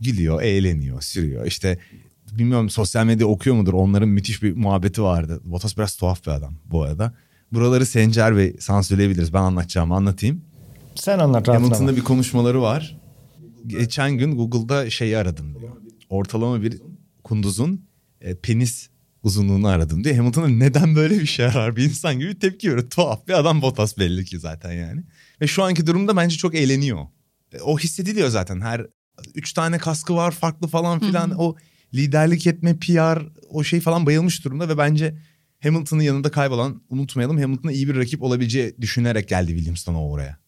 Gidiyor, 0.00 0.42
eğleniyor, 0.42 1.02
sürüyor. 1.02 1.46
İşte 1.46 1.78
bilmiyorum 2.32 2.70
sosyal 2.70 3.06
medya 3.06 3.26
okuyor 3.26 3.56
mudur? 3.56 3.72
Onların 3.72 4.08
müthiş 4.08 4.42
bir 4.42 4.56
muhabbeti 4.56 5.02
vardı. 5.02 5.40
Bottas 5.44 5.76
biraz 5.76 5.96
tuhaf 5.96 6.26
bir 6.26 6.30
adam 6.30 6.54
bu 6.64 6.82
arada. 6.82 7.14
Buraları 7.52 7.86
Sencer 7.86 8.36
Bey 8.36 8.56
sansürleyebiliriz. 8.60 9.32
Ben 9.32 9.42
anlatacağımı 9.42 9.94
anlatayım. 9.94 10.44
Sen 10.94 11.18
anlat 11.18 11.48
Hamilton'da 11.48 11.96
bir 11.96 12.00
konuşmaları 12.00 12.62
var. 12.62 12.96
Geçen 13.66 14.12
gün 14.12 14.36
Google'da 14.36 14.90
şeyi 14.90 15.18
aradım 15.18 15.54
diyor. 15.60 15.72
Ortalama 16.08 16.62
bir 16.62 16.82
kunduzun 17.24 17.84
e, 18.20 18.34
penis 18.34 18.88
uzunluğunu 19.22 19.68
aradım 19.68 20.04
diyor. 20.04 20.16
Hamilton'a 20.16 20.48
neden 20.48 20.96
böyle 20.96 21.20
bir 21.20 21.26
şey 21.26 21.46
arar 21.46 21.76
bir 21.76 21.84
insan 21.84 22.18
gibi 22.18 22.38
tepki 22.38 22.70
veriyor. 22.70 22.90
Tuhaf 22.90 23.28
bir 23.28 23.32
adam 23.32 23.62
Bottas 23.62 23.98
belli 23.98 24.24
ki 24.24 24.38
zaten 24.38 24.72
yani. 24.72 25.02
Ve 25.40 25.46
şu 25.46 25.62
anki 25.62 25.86
durumda 25.86 26.16
bence 26.16 26.36
çok 26.36 26.54
eğleniyor. 26.54 27.06
E, 27.52 27.60
O 27.60 27.78
hissediliyor 27.78 28.28
zaten. 28.28 28.60
Her 28.60 28.86
üç 29.34 29.52
tane 29.52 29.78
kaskı 29.78 30.14
var 30.14 30.30
farklı 30.30 30.68
falan 30.68 31.00
filan. 31.00 31.30
O 31.38 31.56
liderlik 31.94 32.46
etme, 32.46 32.76
PR 32.78 33.22
o 33.48 33.64
şey 33.64 33.80
falan 33.80 34.06
bayılmış 34.06 34.44
durumda 34.44 34.68
ve 34.68 34.78
bence 34.78 35.18
Hamilton'ın 35.62 36.02
yanında 36.02 36.30
kaybolan 36.30 36.82
unutmayalım 36.88 37.38
Hamilton'a 37.40 37.72
iyi 37.72 37.88
bir 37.88 37.96
rakip 37.96 38.22
olabileceği 38.22 38.76
düşünerek 38.80 39.28
geldi 39.28 39.52
Williams'tan 39.52 39.94
o 39.94 40.10
oraya. 40.10 40.38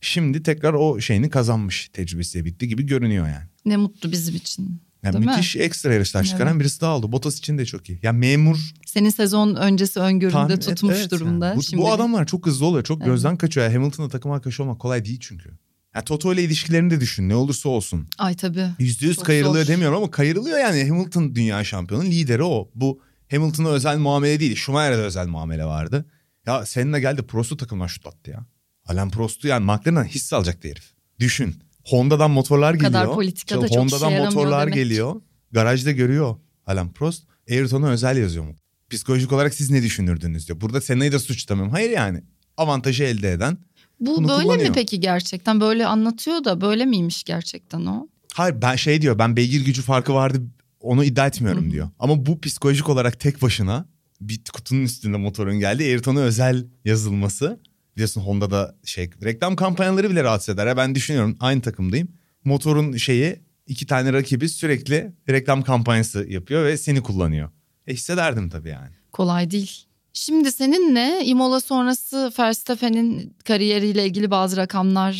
Şimdi 0.00 0.42
tekrar 0.42 0.74
o 0.74 1.00
şeyini 1.00 1.30
kazanmış 1.30 1.88
tecrübesi 1.92 2.44
bitti 2.44 2.68
gibi 2.68 2.86
görünüyor 2.86 3.26
yani. 3.28 3.44
Ne 3.64 3.76
mutlu 3.76 4.12
bizim 4.12 4.36
için. 4.36 4.80
yani 5.02 5.12
Değil 5.12 5.24
mi? 5.24 5.30
müthiş 5.30 5.56
ekstra 5.56 5.94
yarışlar 5.94 6.24
çıkaran 6.24 6.60
birisi 6.60 6.80
daha 6.80 6.96
oldu. 6.96 7.12
Bottas 7.12 7.38
için 7.38 7.58
de 7.58 7.66
çok 7.66 7.88
iyi. 7.88 7.98
Yani 8.02 8.18
memur 8.18 8.58
Senin 8.86 9.10
sezon 9.10 9.54
öncesi 9.54 10.00
öngöründe 10.00 10.60
tutmuş 10.60 10.96
evet 10.98 11.10
durumda. 11.10 11.46
yani. 11.46 11.56
Bu, 11.56 11.62
Şimdi 11.62 11.82
bu 11.82 11.92
adamlar 11.92 12.26
çok 12.26 12.46
hızlı 12.46 12.66
oluyor. 12.66 12.84
Çok 12.84 12.98
Evet. 12.98 13.06
gözden 13.06 13.36
kaçıyor. 13.36 13.66
Yani 13.66 13.74
Hamilton'la 13.76 14.08
takım 14.08 14.30
arkadaşı 14.30 14.62
olmak 14.62 14.78
kolay 14.78 15.04
değil 15.04 15.18
çünkü. 15.20 15.50
Yani 15.94 16.04
Toto 16.04 16.32
ile 16.32 16.42
ilişkilerini 16.42 16.90
de 16.90 17.00
düşün. 17.00 17.28
Ne 17.28 17.34
olursa 17.34 17.68
olsun. 17.68 18.08
Ay 18.18 18.34
tabii. 18.36 18.66
Yüzde 18.78 19.06
yüz 19.06 19.18
kayırılıyor 19.18 19.64
zor. 19.64 19.72
demiyorum 19.72 19.96
ama 19.98 20.10
kayırılıyor 20.10 20.58
yani. 20.58 20.88
Hamilton 20.88 21.34
dünya 21.34 21.64
şampiyonu 21.64 22.04
lideri 22.04 22.42
o. 22.42 22.70
Bu 22.74 23.00
Hamilton'a 23.30 23.68
özel 23.68 23.98
muamele 23.98 24.40
değil. 24.40 24.56
Schumacher'e 24.56 24.98
de 24.98 25.02
özel 25.02 25.26
muamele 25.26 25.64
vardı. 25.64 26.04
Ya 26.46 26.66
seninle 26.66 27.00
geldi 27.00 27.22
Prost'u 27.22 27.56
takımdan 27.56 27.86
şut 27.86 28.06
attı 28.06 28.30
ya. 28.30 28.46
Alain 28.86 29.10
Prost'u 29.10 29.48
yani 29.48 29.64
McLaren'dan 29.64 30.04
hisse 30.04 30.36
alacaktı 30.36 30.68
herif. 30.68 30.92
Düşün. 31.20 31.54
Honda'dan 31.84 32.30
motorlar 32.30 32.74
geliyor. 32.74 32.92
kadar 32.92 33.14
politika 33.14 33.60
da 33.60 33.68
çok 33.68 33.76
Honda'dan 33.76 34.10
yaramıyor 34.10 34.32
motorlar 34.32 34.62
demek. 34.66 34.74
geliyor. 34.74 35.20
Garajda 35.52 35.90
görüyor 35.90 36.36
Alain 36.66 36.88
Prost. 36.88 37.24
Ayrton'a 37.50 37.90
özel 37.90 38.16
yazıyor 38.16 38.44
mu? 38.44 38.54
Psikolojik 38.90 39.32
olarak 39.32 39.54
siz 39.54 39.70
ne 39.70 39.82
düşünürdünüz 39.82 40.48
diyor. 40.48 40.60
Burada 40.60 40.80
Senna'yı 40.80 41.12
da 41.12 41.18
suçlamıyorum. 41.18 41.72
Hayır 41.72 41.90
yani. 41.90 42.22
Avantajı 42.56 43.04
elde 43.04 43.32
eden. 43.32 43.58
Bu 44.00 44.16
Bunu 44.16 44.28
böyle 44.28 44.42
kullanıyor. 44.42 44.68
mi 44.68 44.74
peki 44.74 45.00
gerçekten? 45.00 45.60
Böyle 45.60 45.86
anlatıyor 45.86 46.44
da 46.44 46.60
böyle 46.60 46.84
miymiş 46.84 47.24
gerçekten 47.24 47.86
o? 47.86 48.08
Hayır 48.34 48.62
ben 48.62 48.76
şey 48.76 49.02
diyor 49.02 49.18
ben 49.18 49.36
beygir 49.36 49.64
gücü 49.64 49.82
farkı 49.82 50.14
vardı 50.14 50.42
onu 50.80 51.04
iddia 51.04 51.26
etmiyorum 51.26 51.66
Hı 51.66 51.70
diyor. 51.70 51.88
Ama 51.98 52.26
bu 52.26 52.40
psikolojik 52.40 52.88
olarak 52.88 53.20
tek 53.20 53.42
başına 53.42 53.86
bir 54.20 54.40
kutunun 54.52 54.82
üstünde 54.82 55.16
motorun 55.16 55.58
geldi. 55.58 55.82
Ayrton'a 55.82 56.20
özel 56.20 56.66
yazılması. 56.84 57.60
Biliyorsun 57.96 58.20
Honda'da 58.20 58.74
şey 58.84 59.10
reklam 59.24 59.56
kampanyaları 59.56 60.10
bile 60.10 60.24
rahatsız 60.24 60.54
eder. 60.54 60.66
Ya 60.66 60.76
ben 60.76 60.94
düşünüyorum 60.94 61.36
aynı 61.40 61.60
takımdayım. 61.62 62.08
Motorun 62.44 62.96
şeyi 62.96 63.40
iki 63.66 63.86
tane 63.86 64.12
rakibi 64.12 64.48
sürekli 64.48 65.12
reklam 65.28 65.62
kampanyası 65.62 66.26
yapıyor 66.28 66.64
ve 66.64 66.76
seni 66.76 67.02
kullanıyor. 67.02 67.50
E 67.86 67.92
hissederdim 67.92 68.48
tabii 68.50 68.68
yani. 68.68 68.90
Kolay 69.12 69.50
değil. 69.50 69.86
Şimdi 70.16 70.52
seninle 70.52 71.24
Imola 71.24 71.60
sonrası 71.60 72.32
Verstappen'in 72.38 73.36
kariyeriyle 73.44 74.06
ilgili 74.06 74.30
bazı 74.30 74.56
rakamlara 74.56 75.12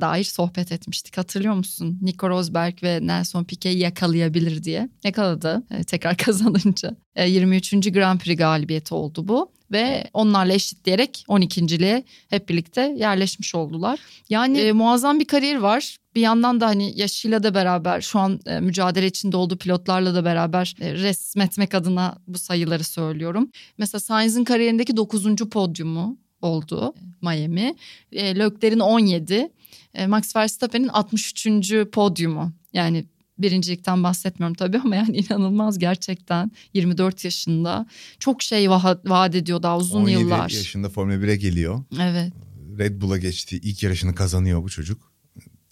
dair 0.00 0.24
sohbet 0.24 0.72
etmiştik. 0.72 1.18
Hatırlıyor 1.18 1.54
musun? 1.54 1.98
Nico 2.02 2.28
Rosberg 2.28 2.82
ve 2.82 3.06
Nelson 3.06 3.44
Piquet'i 3.44 3.78
yakalayabilir 3.78 4.62
diye. 4.64 4.88
Yakaladı 5.04 5.62
e, 5.70 5.84
tekrar 5.84 6.16
kazanınca. 6.24 6.96
E, 7.16 7.30
23. 7.30 7.92
Grand 7.92 8.20
Prix 8.20 8.38
galibiyeti 8.38 8.94
oldu 8.94 9.28
bu. 9.28 9.52
Ve 9.72 10.10
onlarla 10.12 10.52
eşitleyerek 10.52 11.24
12.liğe 11.28 12.04
hep 12.30 12.48
birlikte 12.48 12.94
yerleşmiş 12.98 13.54
oldular. 13.54 13.98
Yani 14.28 14.58
e, 14.58 14.72
muazzam 14.72 15.20
bir 15.20 15.24
kariyer 15.24 15.56
var. 15.56 15.96
Bir 16.14 16.20
yandan 16.20 16.60
da 16.60 16.66
hani 16.66 16.92
yaşıyla 17.00 17.42
da 17.42 17.54
beraber 17.54 18.00
şu 18.00 18.18
an 18.18 18.40
e, 18.46 18.60
mücadele 18.60 19.06
içinde 19.06 19.36
olduğu 19.36 19.58
pilotlarla 19.58 20.14
da 20.14 20.24
beraber 20.24 20.74
e, 20.80 20.92
resmetmek 20.92 21.74
adına 21.74 22.18
bu 22.26 22.38
sayıları 22.38 22.84
söylüyorum. 22.84 23.50
Mesela 23.78 24.00
Sainz'in 24.00 24.44
kariyerindeki 24.44 24.96
9. 24.96 25.36
podyumu 25.36 26.18
oldu 26.42 26.94
Miami. 27.22 27.76
E, 28.12 28.38
Leclerc'in 28.38 28.80
17. 28.80 29.48
E, 29.94 30.06
Max 30.06 30.36
Verstappen'in 30.36 30.88
63. 30.88 31.48
podyumu. 31.92 32.52
Yani 32.72 33.04
birincilikten 33.38 34.02
bahsetmiyorum 34.02 34.54
tabii 34.54 34.78
ama 34.78 34.96
yani 34.96 35.16
inanılmaz 35.30 35.78
gerçekten 35.78 36.50
24 36.74 37.24
yaşında. 37.24 37.86
Çok 38.18 38.42
şey 38.42 38.70
vaat, 38.70 39.08
vaat 39.08 39.34
ediyor 39.34 39.62
daha 39.62 39.78
uzun 39.78 40.00
17 40.00 40.20
yıllar. 40.20 40.50
yaşında 40.50 40.88
Formula 40.88 41.14
1'e 41.16 41.36
geliyor. 41.36 41.84
Evet. 42.00 42.32
Red 42.78 43.00
Bull'a 43.00 43.18
geçti. 43.18 43.56
İlk 43.62 43.82
yarışını 43.82 44.14
kazanıyor 44.14 44.62
bu 44.62 44.68
çocuk. 44.68 45.12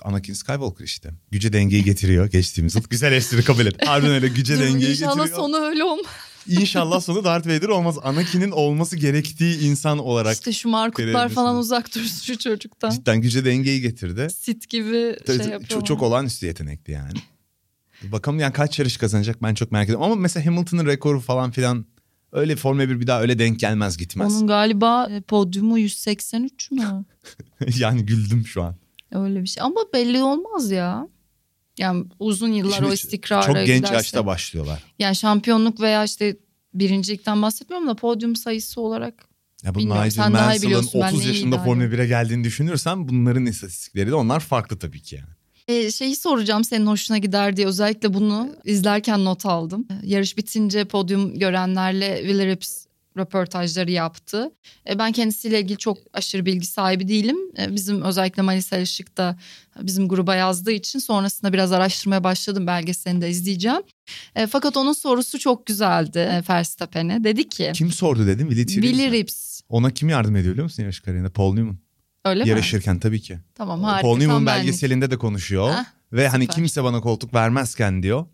Anakin 0.03 0.33
Skywalker 0.33 0.85
işte. 0.85 1.11
Güce 1.31 1.53
dengeyi 1.53 1.85
getiriyor 1.85 2.31
geçtiğimiz 2.31 2.75
yıl. 2.75 2.83
Güzel 2.91 3.13
espri 3.13 3.45
kabul 3.45 3.67
et. 3.67 3.87
Harbiden 3.87 4.13
öyle 4.13 4.29
güce 4.29 4.59
dengeyi 4.61 4.91
İnşallah 4.91 5.17
getiriyor. 5.17 5.37
sonu 5.37 5.57
öyle 5.57 5.85
olmaz. 5.85 6.07
İnşallah 6.49 7.01
sonu 7.01 7.25
Darth 7.25 7.47
Vader 7.49 7.69
olmaz. 7.69 7.99
Anakin'in 8.03 8.51
olması 8.51 8.97
gerektiği 8.97 9.61
insan 9.61 9.99
olarak 9.99 10.35
İşte 10.35 10.53
şu 10.53 10.69
Markutlar 10.69 11.29
falan 11.29 11.57
uzak 11.57 11.95
dursun 11.95 12.21
şu 12.23 12.39
çocuktan. 12.39 12.91
cidden 12.91 13.21
güce 13.21 13.45
dengeyi 13.45 13.81
getirdi. 13.81 14.29
Sit 14.31 14.69
gibi 14.69 15.17
Tabii, 15.27 15.37
şey 15.37 15.47
yapıyor. 15.47 15.69
çok, 15.69 15.87
çok 15.87 16.03
olağanüstü 16.03 16.47
yetenekli 16.47 16.93
yani. 16.93 17.19
Bakalım 18.03 18.39
yani 18.39 18.53
kaç 18.53 18.79
yarış 18.79 18.97
kazanacak 18.97 19.43
ben 19.43 19.55
çok 19.55 19.73
merak 19.73 19.85
ediyorum. 19.85 20.05
Ama 20.05 20.15
mesela 20.15 20.47
Hamilton'ın 20.47 20.87
rekoru 20.87 21.21
falan 21.21 21.51
filan 21.51 21.87
öyle 22.33 22.57
Formula 22.57 22.89
1 22.89 23.01
bir 23.01 23.07
daha 23.07 23.23
öyle 23.23 23.39
denk 23.39 23.61
gelmez 23.61 23.97
gitmez. 23.97 24.37
Onun 24.37 24.47
galiba 24.47 25.09
e, 25.11 25.21
podyumu 25.21 25.79
183 25.79 26.71
mü? 26.71 27.05
yani 27.79 28.07
güldüm 28.07 28.47
şu 28.47 28.63
an. 28.63 28.77
Öyle 29.13 29.43
bir 29.43 29.49
şey. 29.49 29.63
Ama 29.63 29.81
belli 29.95 30.23
olmaz 30.23 30.71
ya. 30.71 31.09
Yani 31.79 32.05
uzun 32.19 32.53
yıllar 32.53 32.77
Şimdi 32.77 32.89
o 32.89 32.93
istikrara 32.93 33.43
Çok 33.43 33.55
genç 33.57 33.69
giderse- 33.69 33.95
yaşta 33.95 34.27
başlıyorlar. 34.27 34.83
Yani 34.99 35.17
şampiyonluk 35.17 35.81
veya 35.81 36.05
işte 36.05 36.37
birincilikten 36.75 37.43
bahsetmiyorum 37.43 37.89
da 37.89 37.95
podyum 37.97 38.37
sayısı 38.37 38.81
olarak. 38.81 39.25
Ya 39.65 39.75
bu 39.75 39.79
Bilmiyorum, 39.79 40.05
Nigel 40.05 40.31
Mansell'ın 40.31 40.63
biliyorsun, 40.63 41.01
ben 41.01 41.09
30 41.09 41.19
neyi 41.19 41.29
yaşında 41.29 41.57
Formula 41.59 41.85
ediyorum. 41.85 42.05
1'e 42.05 42.07
geldiğini 42.07 42.45
düşünürsen 42.45 43.09
bunların 43.09 43.47
istatistikleri 43.47 44.11
de 44.11 44.15
onlar 44.15 44.41
farklı 44.41 44.79
tabii 44.79 45.03
ki 45.03 45.17
yani. 45.17 45.29
Ee, 45.69 45.91
şeyi 45.91 46.17
soracağım 46.17 46.65
senin 46.65 46.87
hoşuna 46.87 47.19
gider 47.19 47.57
diye 47.57 47.67
özellikle 47.67 48.15
bunu 48.15 48.57
izlerken 48.65 49.25
not 49.25 49.47
aldım. 49.47 49.87
Ee, 49.91 49.95
Yarış 50.07 50.37
bitince 50.37 50.85
podyum 50.85 51.39
görenlerle 51.39 52.17
Willerips 52.21 52.86
röportajları 53.17 53.91
yaptı. 53.91 54.51
Ee, 54.89 54.99
ben 54.99 55.13
kendisiyle 55.13 55.61
ilgili 55.61 55.79
çok 55.79 55.99
aşırı 56.13 56.47
bilgi 56.47 56.67
sahibi 56.67 57.09
değilim. 57.09 57.37
Ee, 57.59 57.75
bizim 57.75 58.03
özellikle 58.03 58.43
Manisa 58.43 58.79
Işık 58.79 59.17
da 59.17 59.37
bizim 59.83 60.09
gruba 60.09 60.35
yazdığı 60.35 60.73
için 60.73 60.99
sonrasında 60.99 61.53
biraz 61.53 61.73
araştırmaya 61.73 62.25
başladım. 62.25 62.67
Belgeselini 62.67 63.21
de 63.21 63.31
izleyeceğim. 63.31 63.83
Ee, 64.35 64.47
fakat 64.47 64.77
onun 64.77 64.93
sorusu 64.93 65.39
çok 65.39 65.67
güzeldi 65.67 66.19
e, 66.19 66.43
Verstappen'e. 66.49 67.25
Dedi 67.25 67.49
ki 67.49 67.71
Kim 67.75 67.93
sordu 67.93 68.27
dedim? 68.27 68.51
Willy? 68.51 68.83
Willerips 68.83 69.61
Ona 69.69 69.91
kim 69.91 70.09
yardım 70.09 70.37
ediyor 70.37 70.53
biliyor 70.53 70.65
musun 70.65 70.83
yarış 70.83 71.01
kariyerinde? 71.01 71.31
Paul 71.31 71.55
Newman. 71.55 71.79
öyle 72.25 72.43
mi? 72.43 72.49
Yarışırken 72.49 72.99
tabii 72.99 73.21
ki. 73.21 73.39
Tamam 73.55 73.83
harika. 73.83 74.03
Paul 74.03 74.17
Newman 74.19 74.47
belgeselinde 74.47 75.11
de 75.11 75.17
konuşuyor. 75.19 75.71
Ah, 75.73 75.85
Ve 76.13 76.29
hani 76.29 76.43
süper. 76.45 76.55
kimse 76.55 76.85
bana 76.85 77.01
koltuk 77.01 77.35
vermezken 77.35 78.03
diyor. 78.03 78.27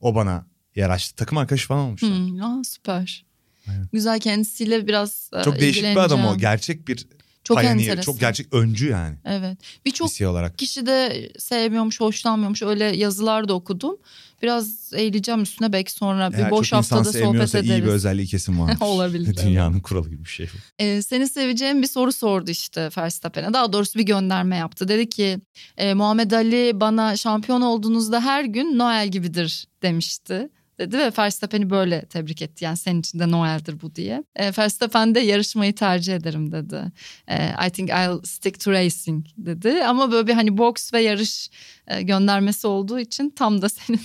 O 0.00 0.14
bana 0.14 0.46
yer 0.76 0.90
açtı. 0.90 1.16
Takım 1.16 1.38
arkadaşı 1.38 1.68
falan 1.68 1.80
olmuşlar. 1.86 2.10
Hmm, 2.10 2.42
aa, 2.42 2.64
süper. 2.64 3.24
Aynen. 3.68 3.88
Güzel 3.92 4.20
kendisiyle 4.20 4.86
biraz 4.86 5.30
e, 5.40 5.42
Çok 5.42 5.60
değişik 5.60 5.84
bir 5.84 5.96
adam 5.96 6.24
o. 6.24 6.36
Gerçek 6.38 6.88
bir 6.88 7.06
Çok 7.44 7.58
pioneer, 7.58 7.74
enteresan. 7.74 8.02
Çok 8.02 8.20
gerçek 8.20 8.54
öncü 8.54 8.88
yani. 8.88 9.16
Evet. 9.24 9.58
Birçok 9.84 10.10
kişi 10.58 10.86
de 10.86 11.30
sevmiyormuş, 11.38 12.00
hoşlanmıyormuş. 12.00 12.62
Öyle 12.62 12.84
yazılar 12.84 13.48
da 13.48 13.54
okudum. 13.54 13.96
Biraz 14.42 14.92
eğileceğim 14.94 15.42
üstüne 15.42 15.72
belki 15.72 15.92
sonra 15.92 16.32
bir 16.32 16.38
Eğer 16.38 16.50
boş 16.50 16.70
çok 16.70 16.78
insan 16.78 16.96
haftada 16.96 17.18
sohbet 17.18 17.54
ederiz. 17.54 17.70
iyi 17.70 17.82
bir 17.82 17.88
özelliği 17.88 18.26
kesin 18.26 18.60
var. 18.60 18.76
Olabilir, 18.80 19.36
Dünyanın 19.36 19.80
kuralı 19.80 20.10
gibi 20.10 20.24
bir 20.24 20.28
şey. 20.28 20.48
Ee, 20.78 21.02
seni 21.02 21.28
seveceğim 21.28 21.82
bir 21.82 21.86
soru 21.86 22.12
sordu 22.12 22.50
işte 22.50 22.88
Verstappen'e. 22.98 23.52
Daha 23.52 23.72
doğrusu 23.72 23.98
bir 23.98 24.04
gönderme 24.04 24.56
yaptı. 24.56 24.88
Dedi 24.88 25.08
ki 25.08 25.38
e, 25.76 25.94
Muhammed 25.94 26.30
Ali 26.30 26.80
bana 26.80 27.16
şampiyon 27.16 27.60
olduğunuzda 27.60 28.20
her 28.20 28.44
gün 28.44 28.78
Noel 28.78 29.08
gibidir 29.08 29.66
demişti. 29.82 30.48
Dedi 30.78 30.98
ve 30.98 31.12
Verstappen'i 31.18 31.70
böyle 31.70 32.04
tebrik 32.04 32.42
etti. 32.42 32.64
Yani 32.64 32.76
senin 32.76 33.00
için 33.00 33.18
de 33.18 33.30
Noel'dir 33.30 33.80
bu 33.82 33.94
diye. 33.94 34.24
E, 34.36 34.52
Verstappen 34.58 35.14
de 35.14 35.20
yarışmayı 35.20 35.74
tercih 35.74 36.16
ederim 36.16 36.52
dedi. 36.52 36.92
E, 37.28 37.66
I 37.66 37.70
think 37.70 37.90
I'll 37.90 38.22
stick 38.24 38.60
to 38.60 38.72
racing 38.72 39.26
dedi. 39.36 39.84
Ama 39.84 40.12
böyle 40.12 40.26
bir 40.26 40.32
hani 40.34 40.58
boks 40.58 40.92
ve 40.92 41.00
yarış 41.00 41.50
e, 41.86 42.02
göndermesi 42.02 42.66
olduğu 42.66 42.98
için 43.00 43.30
tam 43.30 43.62
da 43.62 43.68
senin 43.68 44.00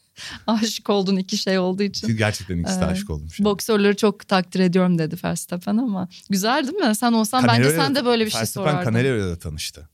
aşık 0.46 0.90
olduğun 0.90 1.16
iki 1.16 1.36
şey 1.36 1.58
olduğu 1.58 1.82
için. 1.82 2.16
Gerçekten 2.16 2.58
ikisi 2.58 2.80
de 2.80 2.84
Evet. 2.84 2.92
aşık 2.92 3.10
olmuş. 3.10 3.40
yani. 3.40 3.44
Boksörleri 3.44 3.96
çok 3.96 4.28
takdir 4.28 4.60
ediyorum 4.60 4.98
dedi 4.98 5.16
Verstappen 5.24 5.76
ama 5.76 6.08
güzel 6.30 6.66
değil 6.66 6.88
mi? 6.88 6.94
Sen 6.94 7.12
olsan 7.12 7.42
bence 7.42 7.52
Canelo'yla 7.62 7.84
sen 7.84 7.94
de 7.94 8.04
böyle 8.04 8.26
bir 8.26 8.30
şey 8.30 8.40
Verstappen 8.40 8.70
sorardın. 8.70 8.92
Canelo'yla 8.92 9.28
da 9.30 9.38
tanıştı. 9.38 9.88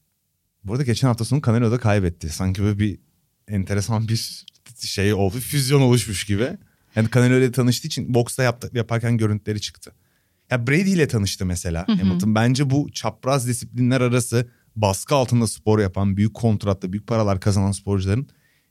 Bu 0.64 0.72
arada 0.72 0.83
geçen 0.85 1.09
hafta 1.09 1.24
sonu 1.24 1.43
Canelo'da 1.47 1.79
kaybetti. 1.79 2.29
Sanki 2.29 2.62
böyle 2.62 2.79
bir 2.79 2.99
enteresan 3.49 4.09
bir 4.09 4.45
şey 4.81 5.15
oldu. 5.15 5.41
Füzyon 5.41 5.81
oluşmuş 5.81 6.25
gibi. 6.25 6.49
Yani 6.97 7.09
Canelo 7.15 7.39
ile 7.39 7.53
tanıştığı 7.53 7.87
için 7.87 8.15
boksta 8.15 8.43
yaptı, 8.43 8.71
yaparken 8.73 9.19
görüntüleri 9.19 9.61
çıktı. 9.61 9.93
Ya 10.51 10.67
Brady 10.67 10.93
ile 10.93 11.09
tanıştı 11.09 11.47
mesela 11.47 11.89
Hı 11.89 11.93
hı. 11.93 11.97
Hamilton. 11.97 12.35
Bence 12.35 12.71
bu 12.71 12.91
çapraz 12.93 13.49
disiplinler 13.49 14.01
arası 14.01 14.49
baskı 14.77 15.15
altında 15.15 15.47
spor 15.47 15.79
yapan, 15.79 16.17
büyük 16.17 16.35
kontratla 16.35 16.93
büyük 16.93 17.07
paralar 17.07 17.41
kazanan 17.41 17.73
sporcuların 17.73 18.29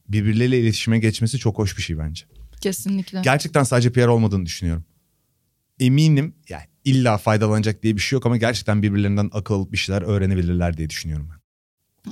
birbirleriyle 0.09 0.59
iletişime 0.59 0.99
geçmesi 0.99 1.37
çok 1.37 1.57
hoş 1.57 1.77
bir 1.77 1.81
şey 1.81 1.97
bence. 1.97 2.25
Kesinlikle. 2.61 3.21
Gerçekten 3.23 3.63
sadece 3.63 3.91
PR 3.91 4.07
olmadığını 4.07 4.45
düşünüyorum. 4.45 4.85
Eminim 5.79 6.35
yani 6.49 6.63
illa 6.83 7.17
faydalanacak 7.17 7.83
diye 7.83 7.95
bir 7.95 8.01
şey 8.01 8.17
yok 8.17 8.25
ama 8.25 8.37
gerçekten 8.37 8.83
birbirlerinden 8.83 9.29
akıl 9.33 9.53
alıp 9.53 9.71
bir 9.71 9.77
şeyler 9.77 10.01
öğrenebilirler 10.01 10.77
diye 10.77 10.89
düşünüyorum. 10.89 11.29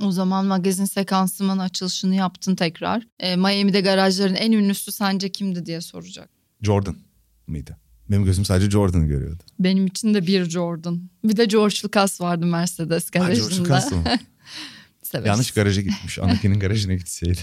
O 0.04 0.12
zaman 0.12 0.46
magazin 0.46 0.84
sekansımın 0.84 1.58
açılışını 1.58 2.14
yaptın 2.14 2.54
tekrar. 2.54 3.06
E, 3.20 3.36
Miami'de 3.36 3.80
garajların 3.80 4.34
en 4.34 4.52
ünlüsü 4.52 4.92
sence 4.92 5.32
kimdi 5.32 5.66
diye 5.66 5.80
soracak. 5.80 6.28
Jordan 6.62 6.96
mıydı? 7.46 7.76
Benim 8.10 8.24
gözüm 8.24 8.44
sadece 8.44 8.70
Jordan'ı 8.70 9.06
görüyordu. 9.06 9.42
Benim 9.58 9.86
için 9.86 10.14
de 10.14 10.26
bir 10.26 10.50
Jordan. 10.50 11.10
Bir 11.24 11.36
de 11.36 11.44
George 11.44 11.76
Lucas 11.84 12.20
vardı 12.20 12.46
Mercedes 12.46 13.04
Ha, 13.04 13.18
George 13.18 13.34
garajında. 13.34 13.62
Lucas 13.62 13.92
mı? 13.92 14.04
Yanlış 15.24 15.50
garaja 15.50 15.80
gitmiş. 15.80 16.18
Anakin'in 16.18 16.60
garajına 16.60 16.94
gitseydi. 16.94 17.40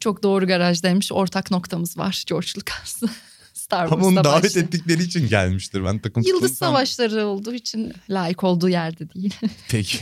Çok 0.00 0.22
doğru 0.22 0.46
garajdaymış. 0.46 1.12
Ortak 1.12 1.50
noktamız 1.50 1.98
var 1.98 2.24
George 2.26 2.48
Lucas. 2.56 3.02
Star 3.72 3.86
Ama 3.92 4.06
onu 4.06 4.14
Wars'ta 4.14 4.24
davet 4.24 4.56
ettikleri 4.56 5.02
için 5.02 5.28
gelmiştir. 5.28 5.84
Ben 5.84 5.98
takım 5.98 6.22
Yıldız 6.22 6.58
savaşları 6.58 7.26
olduğu 7.26 7.54
için 7.54 7.92
layık 8.10 8.44
olduğu 8.44 8.68
yerde 8.68 9.10
değil. 9.14 9.34
Peki. 9.70 9.98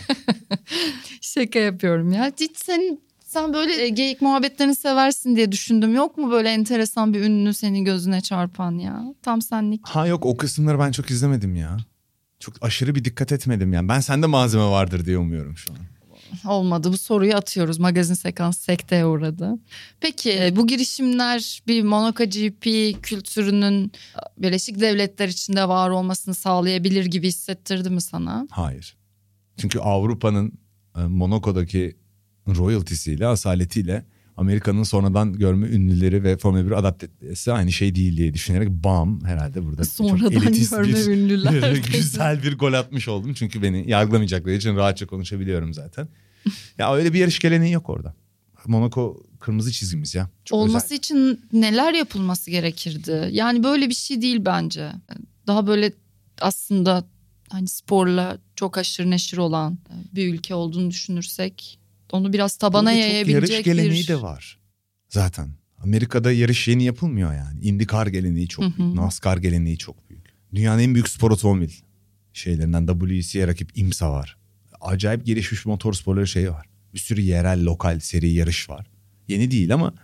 Şaka 1.20 1.58
yapıyorum 1.58 2.12
ya. 2.12 2.32
Hiç 2.40 2.56
sen 2.56 2.98
sen 3.26 3.52
böyle 3.52 3.82
e, 3.82 3.88
geyik 3.88 4.22
muhabbetlerini 4.22 4.76
seversin 4.76 5.36
diye 5.36 5.52
düşündüm. 5.52 5.94
Yok 5.94 6.18
mu 6.18 6.30
böyle 6.30 6.48
enteresan 6.48 7.14
bir 7.14 7.20
ünlü 7.20 7.54
senin 7.54 7.84
gözüne 7.84 8.20
çarpan 8.20 8.78
ya? 8.78 9.04
Tam 9.22 9.42
senlik. 9.42 9.88
Ha 9.88 10.06
yok 10.06 10.26
o 10.26 10.36
kısımları 10.36 10.78
ben 10.78 10.92
çok 10.92 11.10
izlemedim 11.10 11.56
ya. 11.56 11.76
Çok 12.40 12.54
aşırı 12.60 12.94
bir 12.94 13.04
dikkat 13.04 13.32
etmedim 13.32 13.72
yani. 13.72 13.88
Ben 13.88 14.00
sende 14.00 14.26
malzeme 14.26 14.64
vardır 14.64 15.04
diye 15.04 15.18
umuyorum 15.18 15.56
şu 15.56 15.72
an. 15.72 15.78
Olmadı 16.46 16.92
bu 16.92 16.98
soruyu 16.98 17.34
atıyoruz. 17.34 17.78
Magazin 17.78 18.14
sekans 18.14 18.58
sekteye 18.58 19.06
uğradı. 19.06 19.58
Peki 20.00 20.32
e, 20.32 20.56
bu 20.56 20.66
girişimler 20.66 21.62
bir 21.66 21.82
Monaco 21.82 22.24
GP 22.24 22.64
kültürünün 23.02 23.92
Birleşik 24.38 24.80
Devletler 24.80 25.28
içinde 25.28 25.68
var 25.68 25.90
olmasını 25.90 26.34
sağlayabilir 26.34 27.04
gibi 27.04 27.28
hissettirdi 27.28 27.90
mi 27.90 28.00
sana? 28.00 28.46
Hayır. 28.50 28.96
Çünkü 29.56 29.78
Avrupa'nın 29.78 30.52
e, 30.96 31.00
Monaco'daki 31.00 31.96
royaltisiyle, 32.48 33.26
asaletiyle 33.26 34.04
Amerika'nın 34.40 34.82
sonradan 34.82 35.32
görme 35.32 35.66
ünlüleri 35.68 36.24
ve 36.24 36.36
Formula 36.36 36.66
1 36.66 36.70
adapte 36.70 37.06
etmesi 37.06 37.52
aynı 37.52 37.72
şey 37.72 37.94
değil 37.94 38.16
diye 38.16 38.34
düşünerek 38.34 38.68
bam 38.70 39.24
herhalde 39.24 39.64
burada 39.64 39.84
çok 39.84 39.92
Sonradan 39.92 40.32
elitist 40.32 40.70
görme 40.70 40.92
bir, 40.92 41.06
ünlüler. 41.06 41.76
güzel 41.92 42.42
bir 42.42 42.58
gol 42.58 42.72
atmış 42.72 43.08
oldum. 43.08 43.34
Çünkü 43.34 43.62
beni 43.62 43.90
yargılamayacakları 43.90 44.54
için 44.54 44.76
rahatça 44.76 45.06
konuşabiliyorum 45.06 45.74
zaten. 45.74 46.08
ya 46.78 46.94
öyle 46.94 47.12
bir 47.12 47.18
yarış 47.18 47.38
geleneği 47.38 47.72
yok 47.72 47.88
orada. 47.90 48.14
Monaco 48.66 49.22
kırmızı 49.40 49.72
çizgimiz 49.72 50.14
ya. 50.14 50.30
Çok 50.44 50.58
Olması 50.58 50.86
özel. 50.86 50.96
için 50.96 51.40
neler 51.52 51.94
yapılması 51.94 52.50
gerekirdi? 52.50 53.28
Yani 53.32 53.62
böyle 53.62 53.88
bir 53.88 53.94
şey 53.94 54.22
değil 54.22 54.44
bence. 54.44 54.92
Daha 55.46 55.66
böyle 55.66 55.92
aslında 56.40 57.04
hani 57.48 57.68
sporla 57.68 58.38
çok 58.56 58.78
aşırı 58.78 59.10
neşir 59.10 59.38
olan 59.38 59.78
bir 60.14 60.34
ülke 60.34 60.54
olduğunu 60.54 60.90
düşünürsek 60.90 61.80
onu 62.14 62.32
biraz 62.32 62.56
tabana 62.56 62.90
Burada 62.90 62.92
yayabilecek 62.92 63.50
yarış 63.50 63.64
geleneği 63.64 64.02
bir... 64.02 64.08
de 64.08 64.22
var 64.22 64.58
zaten. 65.08 65.50
Amerika'da 65.78 66.32
yarış 66.32 66.68
yeni 66.68 66.84
yapılmıyor 66.84 67.34
yani. 67.34 67.60
IndyCar 67.64 68.06
geleneği 68.06 68.48
çok 68.48 68.64
Hı 68.64 68.68
hı. 68.68 68.78
büyük. 68.78 68.94
NASCAR 68.94 69.36
geleneği 69.36 69.78
çok 69.78 70.10
büyük. 70.10 70.24
Dünyanın 70.54 70.82
en 70.82 70.94
büyük 70.94 71.08
spor 71.08 71.30
otomobil 71.30 71.70
şeylerinden 72.32 72.86
WEC'ye 72.86 73.46
rakip 73.46 73.78
IMSA 73.78 74.12
var. 74.12 74.36
Acayip 74.80 75.26
gelişmiş 75.26 75.66
motor 75.66 75.92
sporları 75.92 76.26
şeyi 76.26 76.50
var. 76.50 76.66
Bir 76.94 76.98
sürü 76.98 77.20
yerel, 77.20 77.64
lokal 77.64 78.00
seri 78.00 78.30
yarış 78.30 78.70
var. 78.70 78.86
Yeni 79.28 79.50
değil 79.50 79.74
ama 79.74 79.94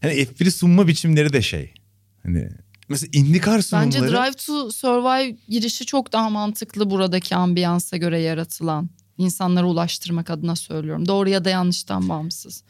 hani 0.00 0.12
F1 0.12 0.50
sunma 0.50 0.88
biçimleri 0.88 1.32
de 1.32 1.42
şey. 1.42 1.74
Hani 2.22 2.48
mesela 2.88 3.10
IndyCar 3.12 3.60
sunumları 3.60 3.86
Bence 3.86 4.00
Drive 4.00 4.32
to 4.32 4.70
Survive 4.70 5.36
girişi 5.48 5.86
çok 5.86 6.12
daha 6.12 6.30
mantıklı 6.30 6.90
buradaki 6.90 7.36
ambiyansa 7.36 7.96
göre 7.96 8.20
yaratılan. 8.20 8.90
İnsanlara 9.18 9.66
ulaştırmak 9.66 10.30
adına 10.30 10.56
söylüyorum. 10.56 11.08
Doğru 11.08 11.28
ya 11.28 11.44
da 11.44 11.50
yanlıştan 11.50 12.08
bağımsız. 12.08 12.62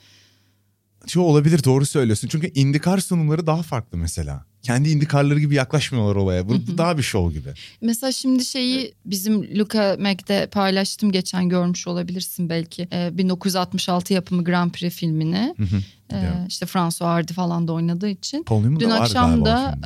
Şu 1.07 1.21
olabilir 1.21 1.65
doğru 1.65 1.87
söylüyorsun. 1.87 2.29
Çünkü 2.29 2.51
IndyCar 2.55 2.99
sunumları 2.99 3.47
daha 3.47 3.63
farklı 3.63 3.99
mesela. 3.99 4.45
kendi 4.63 4.91
indikarları 4.91 5.41
gibi 5.41 5.55
yaklaşmıyorlar 5.55 6.17
olaya. 6.17 6.49
Bu, 6.49 6.79
daha 6.79 6.99
bir 6.99 7.03
şov 7.03 7.31
gibi. 7.33 7.49
Mesela 7.81 8.13
şimdi 8.13 8.45
şeyi 8.45 8.95
bizim 9.05 9.59
Luca 9.59 9.97
Mac'de 10.01 10.49
paylaştım 10.53 11.13
geçen 11.13 11.49
görmüş 11.49 11.87
olabilirsin 11.87 12.49
belki. 12.49 12.89
Ee, 12.93 13.11
1966 13.19 14.15
yapımı 14.15 14.45
Grand 14.45 14.71
Prix 14.71 14.95
filmini. 14.95 15.55
Hı 15.57 15.63
hı, 15.63 15.83
Ee, 16.13 16.47
işte 16.49 16.67
François 16.67 17.09
Hardy 17.09 17.33
falan 17.33 17.69
da 17.69 17.73
oynadığı 17.73 18.09
için. 18.09 18.45
Newman 18.51 18.81
Dün 18.81 18.91
akşam 18.91 19.45
da 19.45 19.79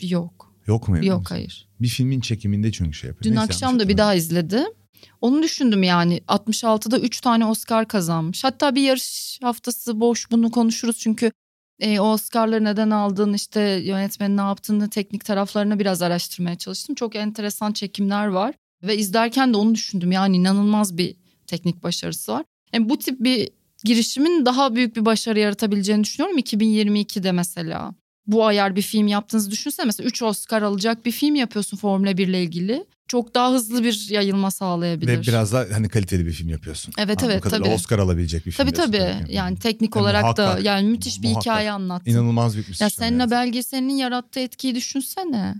e, 0.00 0.06
yok. 0.06 0.52
Yok 0.66 0.88
mu? 0.88 1.04
Yok 1.04 1.30
hayır. 1.30 1.68
Bir 1.80 1.88
filmin 1.88 2.20
çekiminde 2.20 2.72
çünkü 2.72 2.92
şey 2.92 3.08
yapıyor. 3.08 3.24
Dün 3.24 3.30
Neyse, 3.30 3.44
akşam 3.44 3.80
da 3.80 3.88
bir 3.88 3.98
daha 3.98 4.08
hatırlamıyorum. 4.08 4.74
Onu 5.20 5.42
düşündüm 5.42 5.82
yani 5.82 6.20
66'da 6.28 6.98
3 6.98 7.20
tane 7.20 7.46
Oscar 7.46 7.88
kazanmış. 7.88 8.44
Hatta 8.44 8.74
bir 8.74 8.82
yarış 8.82 9.38
haftası 9.42 10.00
boş 10.00 10.30
bunu 10.30 10.50
konuşuruz 10.50 10.98
çünkü 10.98 11.32
e, 11.80 12.00
o 12.00 12.12
Oscar'ları 12.12 12.64
neden 12.64 12.90
aldığını 12.90 13.36
işte 13.36 13.60
yönetmenin 13.60 14.36
ne 14.36 14.40
yaptığını 14.40 14.90
teknik 14.90 15.24
taraflarını 15.24 15.78
biraz 15.78 16.02
araştırmaya 16.02 16.58
çalıştım. 16.58 16.94
Çok 16.94 17.16
enteresan 17.16 17.72
çekimler 17.72 18.26
var 18.26 18.54
ve 18.82 18.96
izlerken 18.96 19.52
de 19.52 19.56
onu 19.56 19.74
düşündüm 19.74 20.12
yani 20.12 20.36
inanılmaz 20.36 20.98
bir 20.98 21.16
teknik 21.46 21.82
başarısı 21.82 22.32
var. 22.32 22.44
Yani 22.72 22.88
bu 22.88 22.98
tip 22.98 23.20
bir 23.20 23.50
girişimin 23.84 24.46
daha 24.46 24.74
büyük 24.74 24.96
bir 24.96 25.04
başarı 25.04 25.38
yaratabileceğini 25.38 26.04
düşünüyorum 26.04 26.38
2022'de 26.38 27.32
mesela. 27.32 27.94
Bu 28.26 28.46
ayar 28.46 28.76
bir 28.76 28.82
film 28.82 29.08
yaptığınızı 29.08 29.50
düşünsene 29.50 29.86
mesela 29.86 30.06
3 30.06 30.22
Oscar 30.22 30.62
alacak 30.62 31.06
bir 31.06 31.10
film 31.10 31.34
yapıyorsun 31.34 31.76
Formula 31.76 32.16
1 32.16 32.28
ile 32.28 32.42
ilgili. 32.42 32.86
Çok 33.12 33.34
daha 33.34 33.52
hızlı 33.52 33.84
bir 33.84 34.06
yayılma 34.10 34.50
sağlayabilir. 34.50 35.12
Ve 35.18 35.22
biraz 35.22 35.52
da 35.52 35.66
hani 35.72 35.88
kaliteli 35.88 36.26
bir 36.26 36.32
film 36.32 36.48
yapıyorsun. 36.48 36.94
Evet, 36.98 37.22
Anladığım 37.22 37.30
evet, 37.30 37.50
tabii. 37.50 37.68
Oscar 37.68 37.98
alabilecek 37.98 38.46
bir 38.46 38.50
film. 38.50 38.66
Tabii 38.66 38.76
tabii. 38.76 38.92
belki. 38.98 39.32
Yani 39.32 39.58
teknik 39.58 39.96
Yani 39.96 40.02
olarak 40.02 40.36
da 40.36 40.58
yani 40.62 40.88
müthiş 40.88 41.22
bir 41.22 41.28
muhakkak. 41.28 41.42
hikaye 41.44 41.70
anlattı. 41.70 42.10
İnanılmaz 42.10 42.54
büyük 42.54 42.68
bir 42.68 42.76
Ya 42.80 42.90
seninle 42.90 43.16
yaratıyor. 43.22 43.40
belgeselinin 43.40 43.96
yarattığı 43.96 44.40
etkiyi 44.40 44.74
düşünsene. 44.74 45.54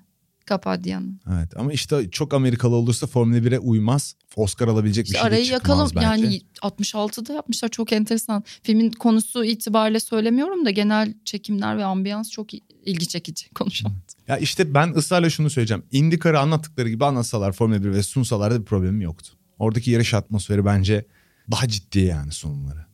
Kapadya'nın. 0.47 1.21
Evet 1.35 1.57
ama 1.57 1.73
işte 1.73 2.11
çok 2.11 2.35
Amerikalı 2.35 2.75
olursa 2.75 3.07
Formula 3.07 3.39
1'e 3.39 3.59
uymaz. 3.59 4.15
Oscar 4.37 4.69
alabilecek 4.69 5.07
İşte 5.07 5.15
bir 5.15 5.19
şey 5.21 5.25
de 5.25 5.29
arayı 5.35 5.45
çıkmaz 5.45 5.61
yakalım. 5.61 5.91
belki. 5.97 6.23
Yani 6.25 6.41
66'da 6.63 7.33
yapmışlar 7.33 7.69
çok 7.69 7.93
enteresan. 7.93 8.45
Filmin 8.63 8.91
konusu 8.91 9.45
itibariyle 9.45 10.01
söylemiyorum 10.01 10.65
da 10.65 10.71
genel 10.71 11.15
çekimler 11.25 11.79
ve 11.79 11.85
ambiyans 11.85 12.31
çok 12.31 12.55
ilgi 12.85 13.09
çekici 13.09 13.51
konuşalım. 13.51 13.97
Ya 14.29 14.39
işte 14.39 14.75
ben 14.75 14.93
ısrarla 14.93 15.31
şunu 15.31 15.51
söyleyeceğim. 15.51 15.83
IndyCar'ı 15.93 16.41
anlattıkları 16.41 16.89
gibi 16.89 17.05
anlatsalar 17.05 17.53
Formula 17.53 17.85
1 17.85 17.91
ve 17.91 18.03
sunsalar 18.03 18.55
da 18.55 18.61
bir 18.61 18.65
problemim 18.65 19.01
yoktu. 19.01 19.33
Oradaki 19.59 19.91
yarış 19.91 20.15
atmosferi 20.15 20.65
bence 20.65 21.07
daha 21.51 21.69
ciddi 21.69 21.99
yani 22.01 22.33
sunumları. 22.33 22.87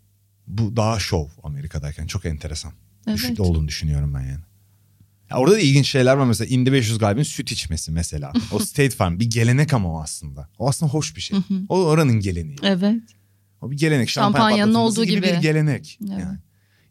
Bu 0.46 0.76
daha 0.76 0.98
şov 0.98 1.26
Amerika'dayken 1.42 2.06
çok 2.06 2.24
enteresan. 2.26 2.72
Evet. 3.06 3.16
Düşük 3.18 3.40
olduğunu 3.40 3.68
düşünüyorum 3.68 4.14
ben 4.14 4.20
yani. 4.20 4.40
Ya 5.30 5.36
orada 5.36 5.54
da 5.54 5.60
ilginç 5.60 5.88
şeyler 5.88 6.16
var 6.16 6.26
mesela 6.26 6.48
Indy 6.48 6.72
500 6.72 6.98
galibinin 6.98 7.24
süt 7.24 7.52
içmesi 7.52 7.92
mesela. 7.92 8.32
O 8.52 8.58
State 8.58 8.90
Farm 8.90 9.20
bir 9.20 9.30
gelenek 9.30 9.74
ama 9.74 9.92
o 9.92 10.02
aslında. 10.02 10.48
O 10.58 10.68
aslında 10.68 10.92
hoş 10.92 11.16
bir 11.16 11.20
şey. 11.20 11.38
O 11.68 11.78
oranın 11.78 12.20
geleneği. 12.20 12.58
Evet. 12.62 13.02
O 13.60 13.70
bir 13.70 13.76
gelenek. 13.76 14.10
Şampanya 14.10 14.42
Şampanyanın 14.42 14.72
patlatılması 14.72 15.00
olduğu 15.00 15.10
gibi. 15.10 15.22
bir 15.22 15.32
gibi. 15.32 15.40
gelenek. 15.40 15.98
Evet. 16.02 16.20
Yani. 16.20 16.38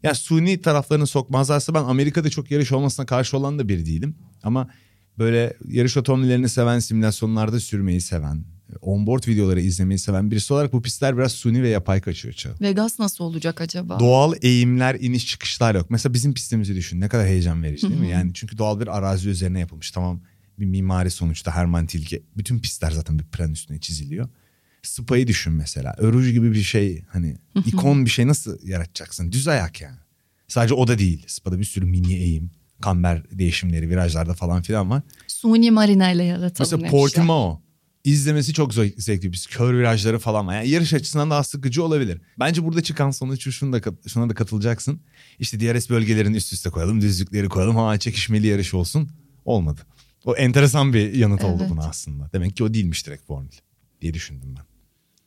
Ya 0.02 0.14
suni 0.14 0.60
taraflarını 0.60 1.06
sokmazlarsa 1.06 1.74
ben 1.74 1.82
Amerika'da 1.82 2.30
çok 2.30 2.50
yarış 2.50 2.72
olmasına 2.72 3.06
karşı 3.06 3.36
olan 3.36 3.58
da 3.58 3.68
biri 3.68 3.86
değilim. 3.86 4.14
Ama 4.42 4.68
böyle 5.18 5.56
yarış 5.68 5.96
otomobillerini 5.96 6.48
seven, 6.48 6.78
simülasyonlarda 6.78 7.60
sürmeyi 7.60 8.00
seven, 8.00 8.44
onboard 8.80 9.28
videoları 9.28 9.60
izlemeyi 9.60 9.98
seven 9.98 10.30
birisi 10.30 10.52
olarak 10.52 10.72
bu 10.72 10.82
pistler 10.82 11.16
biraz 11.16 11.32
suni 11.32 11.62
ve 11.62 11.68
yapay 11.68 12.00
kaçıyor 12.00 12.34
çağ. 12.34 12.50
Vegas 12.60 12.98
nasıl 12.98 13.24
olacak 13.24 13.60
acaba? 13.60 14.00
Doğal 14.00 14.34
eğimler, 14.42 14.94
iniş 15.00 15.26
çıkışlar 15.26 15.74
yok. 15.74 15.90
Mesela 15.90 16.14
bizim 16.14 16.34
pistimizi 16.34 16.74
düşün. 16.74 17.00
Ne 17.00 17.08
kadar 17.08 17.26
heyecan 17.26 17.62
verici 17.62 17.88
değil 17.88 18.00
mi? 18.00 18.08
Yani 18.08 18.30
çünkü 18.34 18.58
doğal 18.58 18.80
bir 18.80 18.98
arazi 18.98 19.28
üzerine 19.28 19.60
yapılmış. 19.60 19.90
Tamam 19.90 20.20
bir 20.58 20.66
mimari 20.66 21.10
sonuçta 21.10 21.50
Hermann 21.54 21.86
Tilke. 21.86 22.22
Bütün 22.36 22.58
pistler 22.58 22.90
zaten 22.90 23.18
bir 23.18 23.24
plan 23.24 23.52
üstüne 23.52 23.80
çiziliyor. 23.80 24.28
Spa'yı 24.82 25.26
düşün 25.26 25.52
mesela. 25.52 25.94
Öruj 25.98 26.32
gibi 26.32 26.52
bir 26.52 26.62
şey 26.62 27.04
hani 27.08 27.36
ikon 27.66 28.04
bir 28.04 28.10
şey 28.10 28.26
nasıl 28.26 28.58
yaratacaksın? 28.68 29.32
Düz 29.32 29.48
ayak 29.48 29.80
yani. 29.80 29.96
Sadece 30.48 30.74
o 30.74 30.88
da 30.88 30.98
değil. 30.98 31.24
Spa'da 31.26 31.58
bir 31.58 31.64
sürü 31.64 31.84
mini 31.86 32.14
eğim, 32.14 32.50
kamber 32.80 33.30
değişimleri, 33.30 33.90
virajlarda 33.90 34.34
falan 34.34 34.62
filan 34.62 34.90
var. 34.90 35.02
Suni 35.26 35.70
marina 35.70 36.10
ile 36.10 36.24
yaratalım. 36.24 36.80
Mesela. 36.80 36.90
Portimao. 36.90 37.62
İzlemesi 38.04 38.52
çok 38.52 38.72
zevk- 38.72 39.00
zevkli. 39.00 39.32
Biz 39.32 39.46
kör 39.46 39.74
virajları 39.74 40.18
falan 40.18 40.46
var. 40.46 40.54
Yani 40.54 40.68
yarış 40.68 40.94
açısından 40.94 41.30
daha 41.30 41.44
sıkıcı 41.44 41.84
olabilir. 41.84 42.20
Bence 42.38 42.64
burada 42.64 42.82
çıkan 42.82 43.10
sonuç 43.10 43.42
şu, 43.44 43.52
şunu 43.52 43.72
da, 43.72 43.80
şuna 44.08 44.30
da 44.30 44.34
katılacaksın. 44.34 45.00
İşte 45.38 45.60
DRS 45.60 45.90
bölgelerini 45.90 46.36
üst 46.36 46.52
üste 46.52 46.70
koyalım, 46.70 47.00
düzlükleri 47.00 47.48
koyalım. 47.48 47.76
Ha 47.76 47.98
çekişmeli 47.98 48.46
yarış 48.46 48.74
olsun. 48.74 49.08
Olmadı. 49.44 49.80
O 50.24 50.36
enteresan 50.36 50.92
bir 50.92 51.14
yanıt 51.14 51.44
oldu 51.44 51.58
Evet. 51.60 51.70
buna 51.70 51.84
aslında. 51.88 52.30
Demek 52.32 52.56
ki 52.56 52.64
o 52.64 52.74
değilmiş 52.74 53.06
direkt 53.06 53.26
formül 53.26 53.48
diye 54.00 54.14
düşündüm 54.14 54.54
ben. 54.56 54.64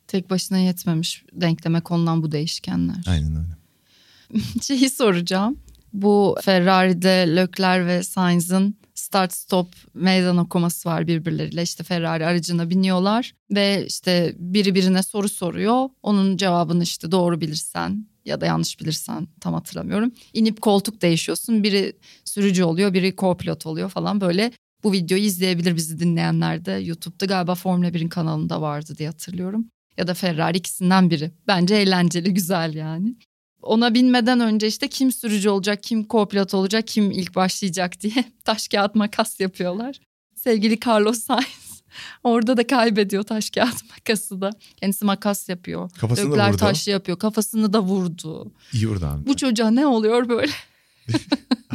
Tek 0.06 0.30
başına 0.30 0.58
yetmemiş 0.58 1.24
denkleme 1.32 1.80
konulan 1.80 2.22
bu 2.22 2.32
değişkenler. 2.32 3.04
Aynen 3.06 3.36
öyle. 3.36 4.42
Şeyi 4.62 4.90
soracağım. 4.90 5.58
Bu 5.92 6.36
Ferrari'de 6.42 7.36
Leclerc 7.36 7.86
ve 7.86 8.02
Sainz'ın 8.02 8.74
start 8.94 9.32
stop 9.32 9.68
meydan 9.94 10.36
okuması 10.36 10.88
var 10.88 11.06
birbirleriyle. 11.06 11.62
İşte 11.62 11.84
Ferrari 11.84 12.26
aracına 12.26 12.70
biniyorlar 12.70 13.34
ve 13.50 13.86
işte 13.88 14.34
biri 14.38 14.74
birine 14.74 15.02
soru 15.02 15.28
soruyor. 15.28 15.88
Onun 16.02 16.36
cevabını 16.36 16.82
işte 16.82 17.12
doğru 17.12 17.40
bilirsen 17.40 18.06
ya 18.24 18.40
da 18.40 18.46
yanlış 18.46 18.80
bilirsen 18.80 19.28
tam 19.40 19.54
hatırlamıyorum. 19.54 20.12
İnip 20.32 20.60
koltuk 20.60 21.02
değişiyorsun. 21.02 21.62
Biri 21.62 21.96
sürücü 22.24 22.64
oluyor, 22.64 22.94
biri 22.94 23.14
co-pilot 23.14 23.68
oluyor 23.68 23.88
falan 23.88 24.20
böyle. 24.20 24.52
Bu 24.84 24.92
videoyu 24.92 25.24
izleyebilir 25.24 25.76
bizi 25.76 25.98
dinleyenler 25.98 26.64
de. 26.64 26.72
YouTube'da 26.72 27.26
galiba 27.26 27.54
Formula 27.54 27.88
1'in 27.88 28.08
kanalında 28.08 28.60
vardı 28.60 28.94
diye 28.98 29.08
hatırlıyorum. 29.08 29.66
Ya 29.96 30.06
da 30.06 30.14
Ferrari 30.14 30.58
ikisinden 30.58 31.10
biri. 31.10 31.30
Bence 31.46 31.74
eğlenceli, 31.74 32.34
güzel 32.34 32.74
yani 32.74 33.14
ona 33.62 33.94
binmeden 33.94 34.40
önce 34.40 34.66
işte 34.66 34.88
kim 34.88 35.12
sürücü 35.12 35.48
olacak, 35.48 35.82
kim 35.82 36.02
co-pilot 36.02 36.56
olacak, 36.56 36.86
kim 36.86 37.10
ilk 37.10 37.34
başlayacak 37.34 38.00
diye 38.00 38.24
taş 38.44 38.68
kağıt 38.68 38.94
makas 38.94 39.40
yapıyorlar. 39.40 40.00
Sevgili 40.34 40.78
Carlos 40.86 41.18
Sainz 41.18 41.82
orada 42.24 42.56
da 42.56 42.66
kaybediyor 42.66 43.22
taş 43.22 43.50
kağıt 43.50 43.90
makası 43.90 44.40
da. 44.40 44.50
Kendisi 44.76 45.04
makas 45.04 45.48
yapıyor. 45.48 45.90
Kafasını 45.90 46.30
da 46.30 46.32
Ökler 46.32 46.70
vurdu. 46.70 46.90
yapıyor. 46.90 47.18
Kafasını 47.18 47.72
da 47.72 47.82
vurdu. 47.82 48.52
İyi 48.72 48.88
vurdu 48.88 49.06
abi. 49.06 49.26
Bu 49.26 49.36
çocuğa 49.36 49.70
ne 49.70 49.86
oluyor 49.86 50.28
böyle? 50.28 50.52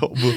bu, 0.02 0.34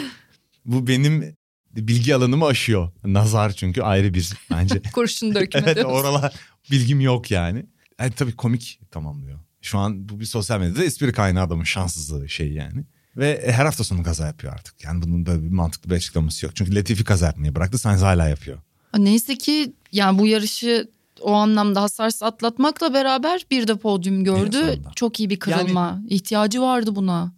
bu 0.65 0.87
benim 0.87 1.37
bilgi 1.77 2.15
alanımı 2.15 2.47
aşıyor. 2.47 2.91
Nazar 3.05 3.53
çünkü 3.53 3.83
ayrı 3.83 4.15
bir 4.15 4.33
bence. 4.51 4.83
Kurşun 4.93 5.35
dökme 5.35 5.63
evet 5.65 5.85
oralar 5.85 6.35
bilgim 6.71 7.01
yok 7.01 7.31
yani. 7.31 7.67
yani. 7.99 8.13
Tabii 8.13 8.37
komik 8.37 8.81
tamamlıyor. 8.91 9.39
Şu 9.63 9.79
an 9.79 10.09
bu 10.09 10.21
bir 10.21 10.25
sosyal 10.25 10.61
medyada 10.61 10.85
espri 10.85 11.13
kaynağı 11.13 11.45
adamın 11.45 11.65
şanssızlığı 11.65 12.29
şey 12.29 12.53
yani. 12.53 12.85
Ve 13.17 13.53
her 13.53 13.65
hafta 13.65 13.85
sonu 13.85 14.03
kaza 14.03 14.27
yapıyor 14.27 14.53
artık. 14.53 14.85
Yani 14.85 15.03
bunun 15.03 15.27
böyle 15.27 15.43
bir 15.43 15.51
mantıklı 15.51 15.91
bir 15.91 15.95
açıklaması 15.97 16.47
yok. 16.47 16.57
Çünkü 16.57 16.75
Latifi 16.75 17.05
kaza 17.05 17.27
yapmayı 17.27 17.55
bıraktı. 17.55 17.79
Sainz 17.79 18.03
hala 18.03 18.29
yapıyor. 18.29 18.59
Neyse 18.99 19.39
ki 19.39 19.73
yani 19.93 20.19
bu 20.19 20.27
yarışı 20.27 20.91
o 21.21 21.33
anlamda 21.33 21.83
hasarsız 21.83 22.23
atlatmakla 22.23 22.95
beraber 22.95 23.47
bir 23.51 23.69
de 23.69 23.77
podyum 23.77 24.25
gördü. 24.25 24.83
Çok 24.97 25.21
iyi 25.21 25.31
bir 25.31 25.39
kırılma. 25.39 26.03
İhtiyacı 26.09 26.63
vardı 26.63 26.97
buna. 26.97 27.33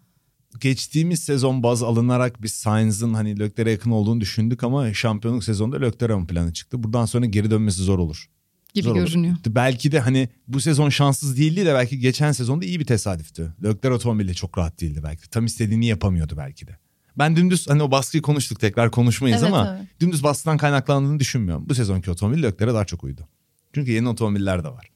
Geçtiğimiz 0.60 1.20
sezon 1.20 1.62
baz 1.62 1.82
alınarak 1.82 2.42
biz 2.42 2.52
Sainz'ın 2.52 3.14
hani 3.14 3.38
Leclerc'e 3.38 3.70
yakın 3.70 3.90
olduğunu 3.90 4.20
düşündük 4.20 4.64
ama 4.64 4.94
şampiyonluk 4.94 5.44
sezonunda 5.44 5.76
Leclerc 5.76 6.14
ön 6.14 6.26
plana 6.26 6.52
çıktı. 6.52 6.82
Buradan 6.82 7.06
sonra 7.06 7.26
geri 7.26 7.50
dönmesi 7.50 7.82
zor 7.82 7.98
olur. 7.98 8.28
Gibi 8.74 8.84
Zor 8.84 8.96
olur. 8.96 9.06
görünüyor. 9.06 9.36
Belki 9.46 9.92
de 9.92 10.00
hani 10.00 10.28
bu 10.48 10.60
sezon 10.60 10.88
şanssız 10.88 11.36
değildi 11.38 11.66
de 11.66 11.74
belki 11.74 11.98
geçen 11.98 12.32
sezonda 12.32 12.64
iyi 12.64 12.80
bir 12.80 12.84
tesadüftü. 12.84 13.54
Leclerc 13.64 13.90
otomobili 13.94 14.34
çok 14.34 14.58
rahat 14.58 14.80
değildi 14.80 15.00
belki. 15.04 15.30
Tam 15.30 15.44
istediğini 15.44 15.86
yapamıyordu 15.86 16.34
belki 16.36 16.66
de. 16.66 16.76
Ben 17.18 17.36
dümdüz 17.36 17.68
hani 17.68 17.82
o 17.82 17.90
baskıyı 17.90 18.22
konuştuk 18.22 18.60
tekrar 18.60 18.90
konuşmayız 18.90 19.42
Evet, 19.42 19.52
ama 19.52 19.76
evet. 19.78 20.00
dümdüz 20.00 20.22
baskıdan 20.22 20.58
kaynaklandığını 20.58 21.20
düşünmüyorum. 21.20 21.68
Bu 21.68 21.74
sezonki 21.74 22.10
otomobil 22.10 22.42
Leclerc'e 22.42 22.74
daha 22.74 22.84
çok 22.84 23.04
uydu. 23.04 23.28
Çünkü 23.74 23.90
yeni 23.92 24.08
otomobiller 24.08 24.64
de 24.64 24.68
var. 24.68 24.88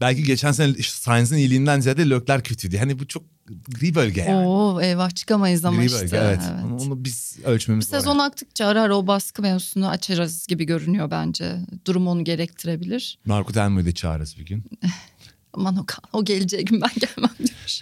Belki 0.00 0.24
geçen 0.24 0.52
sene 0.52 0.74
Sainz'in 0.82 1.36
iyiliğinden 1.36 1.80
ziyade 1.80 2.10
Leclerc 2.10 2.42
kötüydü. 2.42 2.78
Hani 2.78 2.98
bu 2.98 3.06
çok 3.06 3.22
gri 3.68 3.94
bölge 3.94 4.20
yani. 4.20 4.46
Oo 4.46 4.80
eyvah 4.80 5.10
çıkamayız 5.10 5.64
ama 5.64 5.76
gri 5.76 5.86
işte. 5.86 6.00
bölge 6.00 6.16
evet. 6.16 6.40
evet. 6.52 6.64
Onu, 6.64 6.76
onu 6.76 7.04
biz 7.04 7.38
ölçmemiz 7.44 7.86
Sezon 7.86 8.10
lazım. 8.10 8.20
aktıkça 8.20 8.66
ara 8.66 8.82
ara 8.82 8.96
o 8.96 9.06
baskı 9.06 9.42
mevzusunu 9.42 9.88
açarız 9.88 10.46
gibi 10.46 10.64
görünüyor 10.64 11.10
bence. 11.10 11.56
Durum 11.86 12.08
onu 12.08 12.24
gerektirebilir. 12.24 13.18
Marco 13.24 13.52
Telmo'yu 13.52 13.86
da 13.86 13.92
çağırırız 13.92 14.38
bir 14.38 14.46
gün. 14.46 14.64
Aman 15.52 15.76
o, 15.76 15.84
o 16.12 16.24
geleceği 16.24 16.64
gün 16.64 16.80
ben 16.80 16.90
gelmem 17.00 17.36
diyor. 17.38 17.80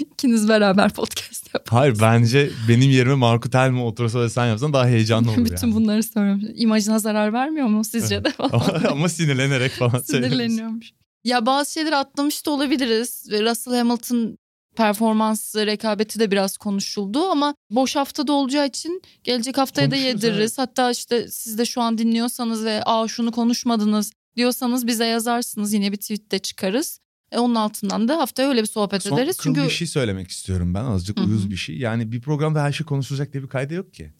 İkiniz 0.12 0.48
beraber 0.48 0.90
podcast. 0.92 1.41
Hayır 1.72 1.96
bence 2.00 2.50
benim 2.68 2.90
yerime 2.90 3.14
Marco 3.14 3.50
Telmo 3.50 3.86
otursa 3.86 4.20
ve 4.20 4.28
sen 4.30 4.46
yapsan 4.46 4.72
daha 4.72 4.86
heyecanlı 4.86 5.30
olur 5.30 5.44
Bütün 5.44 5.66
yani. 5.66 5.74
bunları 5.74 6.02
söylüyorum. 6.02 6.42
İmajına 6.54 6.98
zarar 6.98 7.32
vermiyor 7.32 7.66
mu 7.66 7.84
sizce 7.84 8.24
de 8.24 8.30
falan. 8.30 8.84
ama, 8.90 9.08
sinirlenerek 9.08 9.72
falan. 9.72 9.98
Sinirleniyormuş. 9.98 10.92
Ya 11.24 11.46
bazı 11.46 11.72
şeyleri 11.72 11.96
atlamış 11.96 12.46
da 12.46 12.50
olabiliriz. 12.50 13.28
Russell 13.30 13.74
Hamilton 13.74 14.38
performansı, 14.76 15.66
rekabeti 15.66 16.20
de 16.20 16.30
biraz 16.30 16.56
konuşuldu 16.56 17.22
ama 17.24 17.54
boş 17.70 17.96
haftada 17.96 18.32
olacağı 18.32 18.66
için 18.66 19.02
gelecek 19.24 19.58
haftaya 19.58 19.90
da 19.90 19.96
yediririz. 19.96 20.38
evet. 20.38 20.58
Hatta 20.58 20.90
işte 20.90 21.26
siz 21.30 21.58
de 21.58 21.64
şu 21.64 21.80
an 21.80 21.98
dinliyorsanız 21.98 22.64
ve 22.64 22.82
aa 22.86 23.08
şunu 23.08 23.32
konuşmadınız 23.32 24.12
diyorsanız 24.36 24.86
bize 24.86 25.06
yazarsınız 25.06 25.72
yine 25.72 25.92
bir 25.92 25.96
tweet 25.96 26.32
de 26.32 26.38
çıkarız. 26.38 26.98
E, 27.32 27.38
onun 27.38 27.54
altından 27.54 28.08
da 28.08 28.18
haftaya 28.18 28.48
öyle 28.48 28.62
bir 28.62 28.66
sohbet 28.66 29.02
Son 29.02 29.16
ederiz. 29.16 29.36
Çünkü 29.40 29.64
bir 29.64 29.70
şey 29.70 29.86
söylemek 29.86 30.30
istiyorum 30.30 30.74
ben 30.74 30.84
azıcık 30.84 31.18
Hı 31.18 31.22
hı. 31.22 31.26
uyuz 31.26 31.50
bir 31.50 31.56
şey. 31.56 31.78
Yani 31.78 32.12
bir 32.12 32.20
programda 32.20 32.62
her 32.62 32.72
şey 32.72 32.86
konuşulacak 32.86 33.32
diye 33.32 33.42
bir 33.42 33.48
kaydı 33.48 33.74
yok 33.74 33.94
ki. 33.94 34.12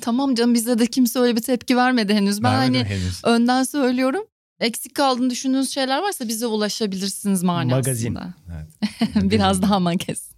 tamam 0.00 0.34
canım 0.34 0.54
bize 0.54 0.78
de 0.78 0.86
kimse 0.86 1.18
öyle 1.18 1.36
bir 1.36 1.42
tepki 1.42 1.76
vermedi 1.76 2.14
henüz. 2.14 2.42
Ben 2.42 2.52
Vermedim 2.52 2.74
hani 2.74 2.88
henüz. 2.88 3.24
önden 3.24 3.62
söylüyorum. 3.62 4.24
Eksik 4.60 4.94
kaldığını 4.94 5.30
düşündüğünüz 5.30 5.70
şeyler 5.70 6.02
varsa 6.02 6.28
bize 6.28 6.46
ulaşabilirsiniz 6.46 7.42
manasında. 7.42 7.76
Magazin. 7.76 8.18
Evet. 8.52 9.00
biraz 9.30 9.62
daha 9.62 9.80
magazin. 9.80 10.32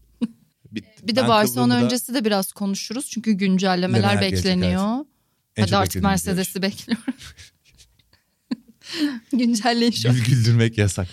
Bitti. 0.71 1.09
Bir 1.09 1.17
de 1.17 1.21
Ben 1.21 1.29
Barcelona 1.29 1.75
da 1.75 1.85
öncesi 1.85 2.15
de 2.15 2.25
biraz 2.25 2.53
konuşuruz. 2.53 3.07
Çünkü 3.11 3.33
güncellemeler 3.33 4.21
bekleniyor. 4.21 5.05
en 5.57 5.63
Hadi 5.63 5.77
artık 5.77 6.03
Mercedes'i 6.03 6.63
bekliyorum. 6.63 7.15
Güncelleyin 9.33 9.93
şu 9.93 10.15
güldürmek 10.15 10.79
yasak. 10.79 11.09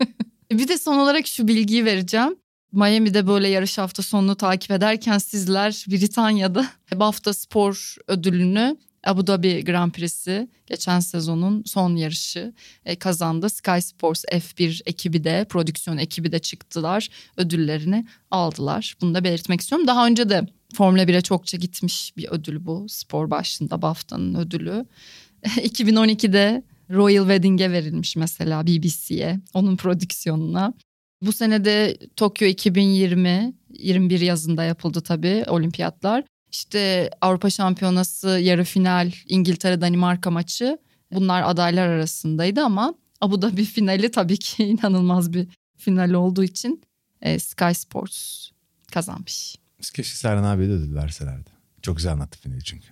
Bir 0.52 0.68
de 0.68 0.78
son 0.78 0.98
olarak 0.98 1.26
şu 1.26 1.48
bilgiyi 1.48 1.84
vereceğim. 1.84 2.36
Miami'de 2.72 3.26
böyle 3.26 3.48
yarış 3.48 3.78
hafta 3.78 4.02
sonunu 4.02 4.34
takip 4.36 4.70
ederken 4.70 5.18
sizler 5.18 5.84
Britanya'da 5.88 6.66
BAFTA 6.94 7.32
Spor 7.32 7.96
ödülünü 8.06 8.76
Abu 9.04 9.26
Dhabi 9.26 9.64
Grand 9.64 9.92
Prix'si 9.92 10.48
geçen 10.66 11.00
sezonun 11.00 11.62
son 11.66 11.96
yarışı 11.96 12.54
e, 12.84 12.96
kazandı. 12.96 13.50
Sky 13.50 13.78
Sports 13.80 14.24
F1 14.24 14.82
ekibi 14.86 15.24
de 15.24 15.46
prodüksiyon 15.48 15.98
ekibi 15.98 16.32
de 16.32 16.38
çıktılar 16.38 17.08
ödüllerini 17.36 18.06
aldılar. 18.30 18.96
Bunu 19.00 19.14
da 19.14 19.24
belirtmek 19.24 19.60
istiyorum. 19.60 19.86
Daha 19.86 20.06
önce 20.06 20.28
de 20.28 20.46
Formula 20.74 21.02
1'e 21.02 21.20
çokça 21.20 21.56
gitmiş 21.56 22.16
bir 22.16 22.28
ödül 22.28 22.66
bu 22.66 22.86
spor 22.88 23.30
başlığında 23.30 23.82
BAFTA'nın 23.82 24.34
ödülü. 24.34 24.86
2012'de 25.44 26.62
Royal 26.90 27.24
Wedding'e 27.24 27.72
verilmiş 27.72 28.16
mesela 28.16 28.66
BBC'ye 28.66 29.40
onun 29.54 29.76
prodüksiyonuna. 29.76 30.74
Bu 31.22 31.32
sene 31.32 31.64
de 31.64 31.98
Tokyo 32.16 32.48
2020 32.48 33.54
21 33.70 34.20
yazında 34.20 34.64
yapıldı 34.64 35.00
tabii 35.00 35.44
olimpiyatlar. 35.48 36.24
İşte 36.52 37.10
Avrupa 37.20 37.50
Şampiyonası 37.50 38.28
yarı 38.28 38.64
final 38.64 39.12
İngiltere 39.28 39.80
Danimarka 39.80 40.30
maçı 40.30 40.78
bunlar 41.12 41.42
adaylar 41.42 41.88
arasındaydı 41.88 42.60
ama 42.62 42.94
Abu 43.20 43.42
Dhabi 43.42 43.64
finali 43.64 44.10
tabii 44.10 44.36
ki 44.36 44.64
inanılmaz 44.64 45.32
bir 45.32 45.48
final 45.76 46.10
olduğu 46.10 46.44
için 46.44 46.82
e, 47.22 47.38
Sky 47.38 47.72
Sports 47.74 48.48
kazanmış. 48.92 49.56
Keşke 49.78 50.02
Serhan 50.02 50.44
abiye 50.44 50.68
de 50.68 50.72
ödül 50.72 50.94
verselerdi. 50.94 51.50
Çok 51.82 51.96
güzel 51.96 52.12
anlattı 52.12 52.38
finali 52.38 52.64
çünkü. 52.64 52.88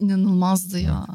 İnanılmazdı 0.00 0.78
ya. 0.78 1.06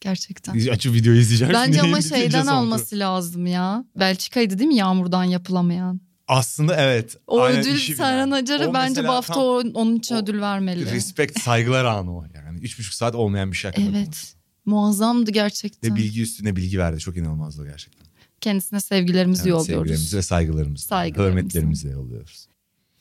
Gerçekten. 0.00 0.68
Açıp 0.68 0.94
videoyu 0.94 1.20
izleyeceğim. 1.20 1.54
Bence 1.54 1.82
ama 1.82 2.00
şeyden 2.02 2.46
alması 2.46 2.98
lazım 2.98 3.46
ya. 3.46 3.84
Belçika'ydı 3.98 4.58
değil 4.58 4.68
mi 4.68 4.76
yağmurdan 4.76 5.24
yapılamayan? 5.24 6.00
Aslında 6.28 6.76
evet. 6.76 7.16
O 7.26 7.40
Aynen 7.40 7.60
ödül 7.60 7.78
Serhan. 7.78 8.30
Acar'a 8.30 8.74
bence 8.74 9.02
tam 9.02 9.36
o- 9.36 9.62
onun 9.74 9.96
için 9.96 10.14
ödül 10.16 10.40
vermeli. 10.40 10.92
Respect 10.92 11.40
saygılar 11.40 11.84
anı 11.84 12.16
o. 12.16 12.24
Yani 12.34 12.58
üç 12.58 12.78
buçuk 12.78 12.94
saat 12.94 13.14
olmayan 13.14 13.52
bir 13.52 13.56
şey. 13.56 13.70
Evet. 13.78 14.34
Muazzamdı 14.66 15.30
gerçekten. 15.30 15.90
Ve 15.90 15.96
bilgi 15.96 16.22
üstüne 16.22 16.56
bilgi 16.56 16.78
verdi. 16.78 17.00
Çok 17.00 17.16
inanılmazdı 17.16 17.66
gerçekten. 17.66 18.06
Kendisine 18.40 18.80
sevgilerimizi 18.80 19.40
Evet, 19.40 19.50
yolluyoruz. 19.50 19.66
Sevgilerimizi 19.66 20.16
ve 20.16 20.22
saygılarımızı. 20.22 20.84
Saygılarımızı. 20.86 21.38
Hürmetlerimizi 21.38 21.88
yolluyoruz. 21.88 22.46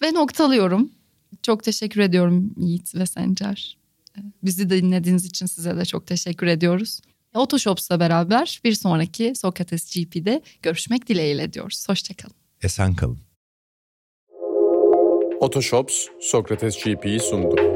Ve 0.02 0.14
noktalıyorum. 0.14 0.92
Çok 1.44 1.64
teşekkür 1.64 2.02
ediyorum 2.02 2.54
Yiğit 2.58 2.96
ve 2.96 3.06
Sencer. 3.06 3.78
Bizi 4.44 4.70
de 4.70 4.82
dinlediğiniz 4.82 5.26
için 5.26 5.46
size 5.46 5.78
de 5.78 5.86
çok 5.86 6.08
teşekkür 6.08 6.48
ediyoruz. 6.48 7.02
Otoshops'la 7.36 8.00
beraber 8.00 8.62
bir 8.64 8.74
sonraki 8.74 9.34
Sokrates 9.36 9.96
GP'de 9.96 10.42
görüşmek 10.62 11.08
dileğiyle 11.08 11.54
diyoruz. 11.54 11.90
Hoşçakalın. 11.90 12.36
Esen 12.64 12.96
kalın. 12.96 13.20
Otoshops 15.40 16.06
Sokrates 16.22 16.84
GP'yi 16.84 17.20
sundu. 17.20 17.69